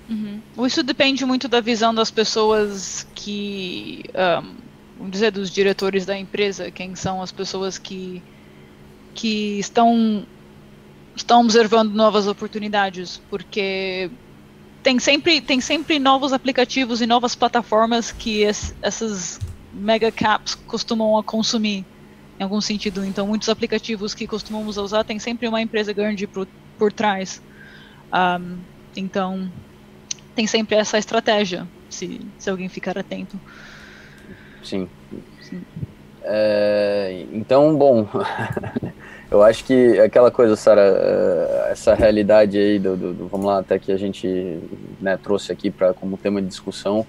Uhum. 0.09 0.41
Isso 0.65 0.83
depende 0.83 1.25
muito 1.25 1.47
da 1.47 1.61
visão 1.61 1.93
das 1.93 2.11
pessoas 2.11 3.07
que, 3.15 4.03
um, 4.13 4.55
vamos 4.97 5.11
dizer, 5.11 5.31
dos 5.31 5.49
diretores 5.49 6.05
da 6.05 6.17
empresa, 6.17 6.69
quem 6.71 6.95
são 6.95 7.21
as 7.21 7.31
pessoas 7.31 7.77
que 7.77 8.21
que 9.13 9.59
estão 9.59 10.25
estão 11.15 11.41
observando 11.41 11.93
novas 11.93 12.27
oportunidades, 12.27 13.21
porque 13.29 14.09
tem 14.81 14.99
sempre 14.99 15.41
tem 15.41 15.61
sempre 15.61 15.99
novos 15.99 16.33
aplicativos 16.33 17.01
e 17.01 17.05
novas 17.05 17.35
plataformas 17.35 18.11
que 18.11 18.41
es, 18.43 18.73
essas 18.81 19.39
mega 19.71 20.11
caps 20.11 20.55
costumam 20.55 21.17
a 21.17 21.23
consumir 21.23 21.85
em 22.39 22.43
algum 22.43 22.61
sentido. 22.61 23.05
Então, 23.05 23.27
muitos 23.27 23.49
aplicativos 23.49 24.13
que 24.13 24.27
costumamos 24.27 24.77
usar 24.77 25.03
tem 25.03 25.19
sempre 25.19 25.47
uma 25.47 25.61
empresa 25.61 25.93
grande 25.93 26.27
por, 26.27 26.47
por 26.77 26.91
trás. 26.91 27.41
Um, 28.13 28.63
então, 28.95 29.51
tem 30.35 30.47
sempre 30.47 30.75
essa 30.75 30.97
estratégia, 30.97 31.67
se, 31.89 32.19
se 32.37 32.49
alguém 32.49 32.69
ficar 32.69 32.97
atento. 32.97 33.39
Sim. 34.63 34.87
Sim. 35.41 35.61
É, 36.23 37.25
então, 37.31 37.75
bom, 37.75 38.07
Eu 39.33 39.41
acho 39.41 39.65
que 39.65 39.99
aquela 39.99 40.29
coisa, 40.29 40.55
Sara, 40.55 40.81
eh, 40.81 41.69
essa 41.71 41.95
realidade 41.95 42.55
aí 42.55 42.77
do, 42.77 42.95
do, 42.95 43.13
do, 43.15 43.27
vamos 43.27 43.47
lá, 43.47 43.61
até 43.61 43.79
que 43.79 43.91
a 43.91 43.97
gente 43.97 44.59
né, 45.01 45.17
trouxe 45.17 45.51
aqui 45.51 45.71
para 45.71 45.91
como 45.91 46.19
tema 46.19 46.39
de 46.39 46.47
discussão, 46.47 47.03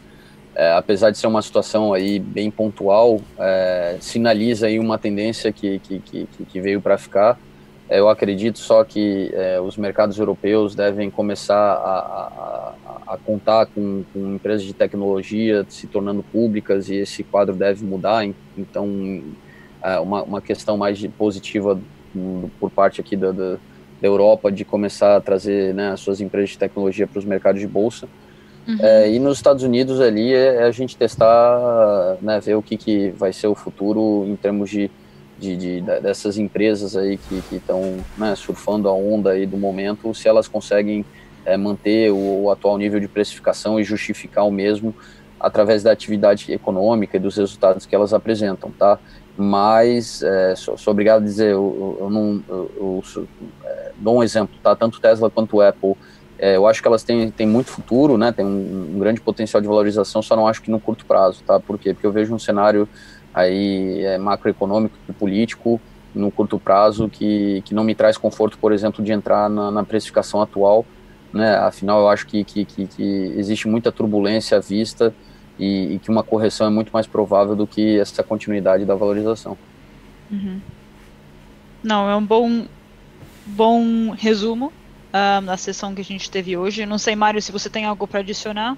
é, 0.55 0.73
apesar 0.73 1.11
de 1.11 1.19
ser 1.19 1.27
uma 1.27 1.43
situação 1.43 1.93
aí 1.93 2.19
bem 2.19 2.51
pontual, 2.51 3.21
é, 3.39 3.99
sinaliza 4.01 4.69
aí 4.69 4.79
uma 4.79 4.97
tendência 4.97 5.53
que, 5.53 5.79
que, 5.81 5.99
que, 5.99 6.27
que 6.47 6.61
veio 6.63 6.81
para 6.81 6.97
ficar. 6.97 7.39
É, 7.89 8.01
eu 8.01 8.09
acredito 8.09 8.59
só 8.59 8.83
que 8.83 9.31
os 9.67 9.77
mercados 9.77 10.19
europeus 10.19 10.75
devem 10.75 11.11
começar 11.11 11.55
a, 11.55 12.75
a, 13.07 13.15
a 13.15 13.19
contar 13.19 13.67
com, 13.67 14.03
com, 14.13 14.35
empresas 14.35 14.67
de 14.67 14.73
tecnologia 14.73 15.67
se 15.69 15.87
tornando 15.87 16.23
públicas 16.23 16.89
e 16.89 16.97
esse 16.97 17.23
quadro 17.23 17.55
deve 17.55 17.85
mudar. 17.85 18.27
Então, 18.57 19.23
uma, 20.03 20.23
uma 20.23 20.41
questão 20.41 20.79
mais 20.79 21.07
positiva 21.19 21.79
por 22.59 22.71
parte 22.71 23.01
aqui 23.01 23.17
da, 23.17 23.33
da, 23.33 23.53
da, 23.55 23.59
Europa 24.09 24.51
de 24.51 24.65
começar 24.65 25.17
a 25.17 25.21
trazer 25.21 25.75
né, 25.75 25.91
as 25.91 26.01
suas 26.01 26.21
empresas 26.21 26.51
de 26.51 26.59
tecnologia 26.59 27.07
para 27.07 27.19
os 27.19 27.25
mercados 27.25 27.61
de 27.61 27.67
bolsa. 27.67 28.09
Uhum. 28.67 28.79
É, 28.81 29.11
e 29.11 29.19
nos 29.19 29.37
Estados 29.37 29.63
Unidos 29.63 30.01
ali 30.01 30.33
é, 30.33 30.57
é, 30.57 30.63
a 30.63 30.71
gente 30.71 30.97
testar, 30.97 32.17
né, 32.23 32.41
ver 32.41 32.55
o 32.55 32.63
que, 32.63 32.77
que 32.77 33.11
vai 33.11 33.33
ser 33.33 33.47
o 33.47 33.55
futuro 33.55 34.25
em 34.27 34.37
termos 34.37 34.71
de, 34.71 34.91
de, 35.45 35.57
de 35.57 35.81
dessas 36.01 36.39
empresas 36.39 36.97
aí 36.97 37.19
que 37.19 37.57
estão 37.57 37.99
né, 38.17 38.35
surfando 38.35 38.89
a 38.89 38.93
onda 38.93 39.31
aí 39.31 39.47
do 39.47 39.57
momento, 39.57 40.15
se 40.15 40.29
elas 40.29 40.49
conseguem 40.49 41.05
é, 41.45 41.57
manter 41.57 42.11
o, 42.11 42.45
o, 42.45 42.51
atual 42.51 42.79
nível 42.79 42.99
de 42.99 43.09
precificação 43.09 43.79
e 43.79 43.85
justificar 43.85 44.47
o 44.47 44.51
mesmo 44.51 44.95
através 45.39 45.83
da 45.83 45.93
atividade 45.93 46.51
econômica 46.53 47.17
e 47.17 47.21
dos 47.21 47.37
resultados 47.37 47.85
que 47.85 47.95
elas 47.95 48.15
apresentam, 48.15 48.71
tá? 48.71 48.99
mas 49.37 50.23
é, 50.23 50.55
sou, 50.55 50.79
sou, 50.79 50.93
obrigado 50.93 51.23
a 51.23 51.25
dizer, 51.25 51.53
eu, 51.53 51.99
eu 52.01 52.11
não 52.11 52.43
eu, 52.49 53.03
eu, 53.15 53.29
é, 53.65 53.93
dou 53.97 54.19
um 54.19 54.23
exemplo, 54.23 54.57
tá? 54.63 54.77
Tanto 54.77 55.01
Tesla 55.01 55.29
quanto 55.29 55.61
Apple, 55.61 55.97
é, 56.39 56.57
eu 56.57 56.67
acho 56.67 56.81
que 56.81 56.87
elas 56.87 57.03
têm, 57.03 57.31
têm 57.31 57.47
muito 57.47 57.71
futuro, 57.71 58.17
né? 58.17 58.31
Tem 58.31 58.45
um, 58.45 58.95
um, 58.95 58.99
grande 58.99 59.21
potencial 59.21 59.61
de 59.61 59.67
valorização, 59.67 60.23
só 60.23 60.37
não 60.37 60.47
acho 60.47 60.63
que 60.63 60.71
no 60.71 60.79
curto 60.79 61.05
prazo, 61.05 61.43
tá? 61.45 61.59
Por 61.59 61.79
quê? 61.79 61.93
Porque 61.93 62.07
eu 62.07 62.13
vejo 62.13 62.33
um 62.33 62.39
cenário 62.39 62.89
aí 63.35 64.05
é, 64.05 64.17
macroeconômico 64.17 64.97
e 65.09 65.13
político 65.13 65.81
no 66.15 66.31
curto 66.31 66.59
prazo 66.59 67.09
que, 67.09 67.61
que 67.65 67.75
não 67.75 67.83
me 67.83 67.95
traz 67.95 68.17
conforto, 68.17 68.57
por 68.57 68.73
exemplo, 68.73 69.05
de 69.05 69.13
entrar 69.13 69.51
na, 69.51 69.71
na 69.71 69.83
precificação 69.83 70.41
atual, 70.41 70.87
né? 71.33 71.57
Afinal, 71.57 72.01
eu 72.01 72.09
acho 72.09 72.27
que, 72.27 72.45
que, 72.45 72.65
que, 72.65 72.87
que 72.87 73.35
existe 73.37 73.67
muita 73.67 73.91
turbulência 73.91 74.57
à 74.57 74.61
vista 74.61 75.13
e, 75.59 75.95
e, 75.95 75.99
que 75.99 76.11
uma 76.11 76.23
correção 76.23 76.69
é 76.69 76.71
muito 76.71 76.91
mais 76.93 77.07
provável 77.07 77.57
do 77.57 77.67
que 77.67 77.99
essa 77.99 78.23
continuidade 78.23 78.85
da 78.85 78.95
valorização. 78.95 79.59
Uhum. 80.31 80.61
Não, 81.83 82.09
é 82.09 82.17
um 82.17 82.25
bom, 82.25 82.65
bom 83.45 84.11
resumo 84.11 84.73
uh, 85.09 85.45
da 85.45 85.57
sessão 85.57 85.95
que 85.95 86.01
a 86.01 86.05
gente 86.05 86.31
teve 86.31 86.57
hoje. 86.57 86.87
Não 86.87 86.99
sei, 86.99 87.17
Mário, 87.17 87.43
se 87.43 87.53
você 87.53 87.69
tem 87.69 87.85
algo 87.85 88.07
para 88.07 88.21
adicionar. 88.21 88.77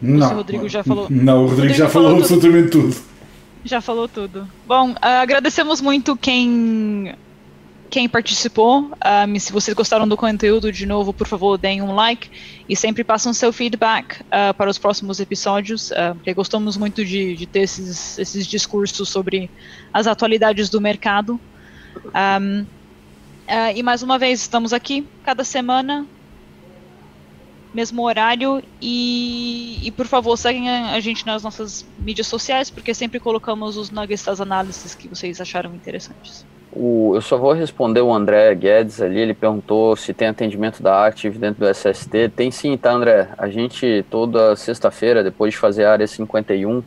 Não. 0.00 0.32
O 0.32 0.36
Rodrigo 0.36 0.68
já 0.68 0.84
falou. 0.84 1.06
Não, 1.08 1.38
o 1.38 1.40
Rodrigo, 1.42 1.56
Rodrigo 1.56 1.74
já 1.74 1.88
falou, 1.88 2.08
falou 2.08 2.20
absolutamente 2.20 2.70
tudo. 2.70 3.11
Já 3.64 3.80
falou 3.80 4.08
tudo. 4.08 4.48
Bom, 4.66 4.90
uh, 4.90 4.96
agradecemos 5.00 5.80
muito 5.80 6.16
quem 6.16 7.14
quem 7.92 8.08
participou. 8.08 8.90
Um, 9.28 9.38
se 9.38 9.52
vocês 9.52 9.76
gostaram 9.76 10.08
do 10.08 10.16
conteúdo, 10.16 10.72
de 10.72 10.86
novo, 10.86 11.12
por 11.12 11.26
favor, 11.26 11.58
deem 11.58 11.82
um 11.82 11.94
like 11.94 12.30
e 12.66 12.74
sempre 12.74 13.04
passem 13.04 13.34
seu 13.34 13.52
feedback 13.52 14.22
uh, 14.22 14.54
para 14.56 14.70
os 14.70 14.78
próximos 14.78 15.20
episódios, 15.20 15.90
uh, 15.90 16.14
porque 16.14 16.32
gostamos 16.32 16.78
muito 16.78 17.04
de, 17.04 17.36
de 17.36 17.44
ter 17.44 17.60
esses, 17.60 18.18
esses, 18.18 18.46
discursos 18.46 19.10
sobre 19.10 19.50
as 19.92 20.06
atualidades 20.06 20.70
do 20.70 20.80
mercado. 20.80 21.38
Um, 22.06 22.62
uh, 22.62 22.66
e 23.76 23.82
mais 23.82 24.02
uma 24.02 24.18
vez, 24.18 24.40
estamos 24.40 24.72
aqui 24.72 25.06
cada 25.22 25.44
semana, 25.44 26.06
mesmo 27.74 28.02
horário, 28.02 28.62
e, 28.80 29.80
e 29.82 29.90
por 29.90 30.06
favor, 30.06 30.36
seguem 30.36 30.68
a, 30.68 30.92
a 30.92 31.00
gente 31.00 31.26
nas 31.26 31.42
nossas 31.42 31.86
mídias 31.98 32.26
sociais, 32.26 32.70
porque 32.70 32.94
sempre 32.94 33.18
colocamos 33.18 33.76
os 33.76 33.90
nuggets 33.90 34.24
das 34.24 34.40
análises 34.40 34.94
que 34.94 35.08
vocês 35.08 35.40
acharam 35.40 35.74
interessantes. 35.74 36.44
O, 36.74 37.12
eu 37.14 37.20
só 37.20 37.36
vou 37.36 37.52
responder 37.52 38.00
o 38.00 38.12
André 38.12 38.54
Guedes 38.54 39.00
ali, 39.00 39.20
ele 39.20 39.34
perguntou 39.34 39.94
se 39.94 40.14
tem 40.14 40.28
atendimento 40.28 40.82
da 40.82 41.06
Active 41.06 41.38
dentro 41.38 41.60
do 41.60 41.68
SST. 41.68 42.30
Tem 42.34 42.50
sim, 42.50 42.76
tá, 42.78 42.92
André? 42.92 43.28
A 43.36 43.48
gente, 43.48 44.04
toda 44.10 44.56
sexta-feira, 44.56 45.22
depois 45.22 45.52
de 45.52 45.58
fazer 45.58 45.84
a 45.84 45.92
área 45.92 46.06
51, 46.06 46.82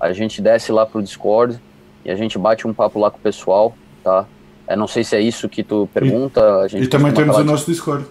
a 0.00 0.12
gente 0.12 0.40
desce 0.40 0.70
lá 0.70 0.86
pro 0.86 1.02
Discord 1.02 1.60
e 2.04 2.10
a 2.10 2.14
gente 2.14 2.38
bate 2.38 2.66
um 2.66 2.72
papo 2.72 3.00
lá 3.00 3.10
com 3.10 3.18
o 3.18 3.20
pessoal, 3.20 3.76
tá? 4.04 4.24
Eu 4.68 4.76
não 4.76 4.86
sei 4.86 5.02
se 5.02 5.16
é 5.16 5.20
isso 5.20 5.48
que 5.48 5.62
tu 5.62 5.88
pergunta. 5.92 6.60
A 6.60 6.68
gente 6.68 6.84
e 6.84 6.88
também 6.88 7.12
temos 7.12 7.36
o 7.36 7.44
nosso 7.44 7.70
Discord. 7.70 8.06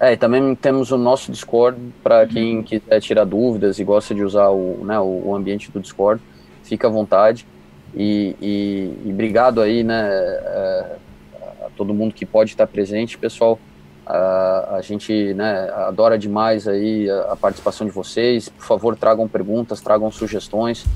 É, 0.00 0.14
e 0.14 0.16
também 0.16 0.54
temos 0.54 0.90
o 0.90 0.96
nosso 0.96 1.30
Discord 1.30 1.78
para 2.02 2.26
quem 2.26 2.62
quiser 2.62 3.00
tirar 3.00 3.24
dúvidas 3.24 3.78
e 3.78 3.84
gosta 3.84 4.14
de 4.14 4.24
usar 4.24 4.48
o, 4.48 4.82
né, 4.82 4.98
o 4.98 5.34
ambiente 5.34 5.70
do 5.70 5.78
Discord. 5.78 6.22
Fica 6.62 6.88
à 6.88 6.90
vontade. 6.90 7.46
E, 7.94 8.34
e, 8.40 8.94
e 9.04 9.12
obrigado 9.12 9.60
aí, 9.60 9.84
né, 9.84 10.00
a, 10.00 10.06
é, 10.06 11.66
a 11.66 11.70
todo 11.76 11.92
mundo 11.92 12.14
que 12.14 12.24
pode 12.24 12.52
estar 12.52 12.66
presente, 12.66 13.18
pessoal. 13.18 13.58
A, 14.06 14.76
a 14.76 14.80
gente 14.80 15.34
né, 15.34 15.70
adora 15.86 16.18
demais 16.18 16.66
aí 16.66 17.10
a, 17.10 17.32
a, 17.32 17.36
participação 17.36 17.86
de 17.86 17.92
vocês. 17.92 18.48
Por 18.48 18.64
favor, 18.64 18.96
tragam 18.96 19.28
perguntas, 19.28 19.82
tragam 19.82 20.10
sugestões. 20.10 20.86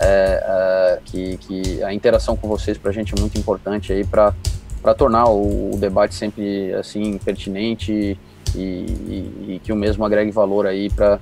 É, 0.00 0.42
é, 0.42 1.00
que, 1.04 1.36
que 1.38 1.82
a 1.84 1.94
interação 1.94 2.36
com 2.36 2.48
vocês 2.48 2.76
para 2.76 2.90
a 2.90 2.94
gente 2.94 3.14
é 3.16 3.20
muito 3.20 3.38
importante 3.38 3.92
aí 3.92 4.04
para 4.04 4.34
para 4.80 4.94
tornar 4.94 5.28
o, 5.28 5.74
o, 5.74 5.76
debate 5.76 6.14
sempre 6.14 6.72
assim 6.74 7.18
pertinente 7.18 8.16
e, 8.54 8.58
e, 8.60 9.54
e 9.54 9.60
que 9.62 9.72
o 9.72 9.76
mesmo 9.76 10.04
agregue 10.04 10.30
valor 10.30 10.66
aí 10.66 10.90
para 10.90 11.20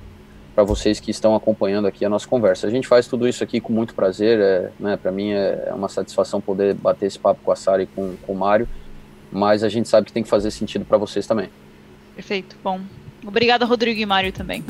para 0.55 0.63
vocês 0.63 0.99
que 0.99 1.11
estão 1.11 1.35
acompanhando 1.35 1.85
aqui 1.85 2.03
a 2.03 2.09
nossa 2.09 2.27
conversa. 2.27 2.65
A 2.65 2.71
gente 2.71 2.87
faz 2.87 3.05
tudo 3.05 3.27
isso 3.27 3.43
aqui 3.43 3.61
com 3.61 3.71
muito 3.71 3.93
prazer, 3.93 4.39
é, 4.39 4.71
né, 4.79 4.97
para 4.97 5.11
mim 5.11 5.29
é, 5.29 5.65
é 5.67 5.71
uma 5.71 5.87
satisfação 5.87 6.41
poder 6.41 6.73
bater 6.73 7.05
esse 7.05 7.19
papo 7.19 7.39
com 7.43 7.51
a 7.51 7.55
Sara 7.55 7.83
e 7.83 7.85
com, 7.85 8.15
com 8.25 8.33
o 8.33 8.35
Mário, 8.35 8.67
mas 9.31 9.63
a 9.63 9.69
gente 9.69 9.87
sabe 9.87 10.07
que 10.07 10.11
tem 10.11 10.23
que 10.23 10.29
fazer 10.29 10.49
sentido 10.49 10.83
para 10.83 10.97
vocês 10.97 11.27
também. 11.27 11.47
Perfeito, 12.15 12.57
bom. 12.63 12.81
Obrigada, 13.23 13.65
Rodrigo 13.65 14.01
e 14.01 14.05
Mário 14.07 14.31
também. 14.31 14.63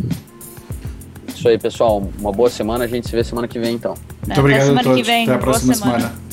Isso 1.25 1.47
aí, 1.47 1.57
pessoal. 1.57 2.03
Uma 2.19 2.33
boa 2.33 2.49
semana. 2.49 2.83
A 2.83 2.87
gente 2.87 3.07
se 3.07 3.15
vê 3.15 3.23
semana 3.23 3.47
que 3.47 3.59
vem, 3.59 3.75
então. 3.75 3.93
Muito 4.25 4.39
obrigado 4.39 4.77
a 4.77 4.83
todos. 4.83 5.01
Até 5.01 5.31
a 5.31 5.37
próxima 5.37 5.73
semana. 5.75 5.99
semana. 5.99 6.26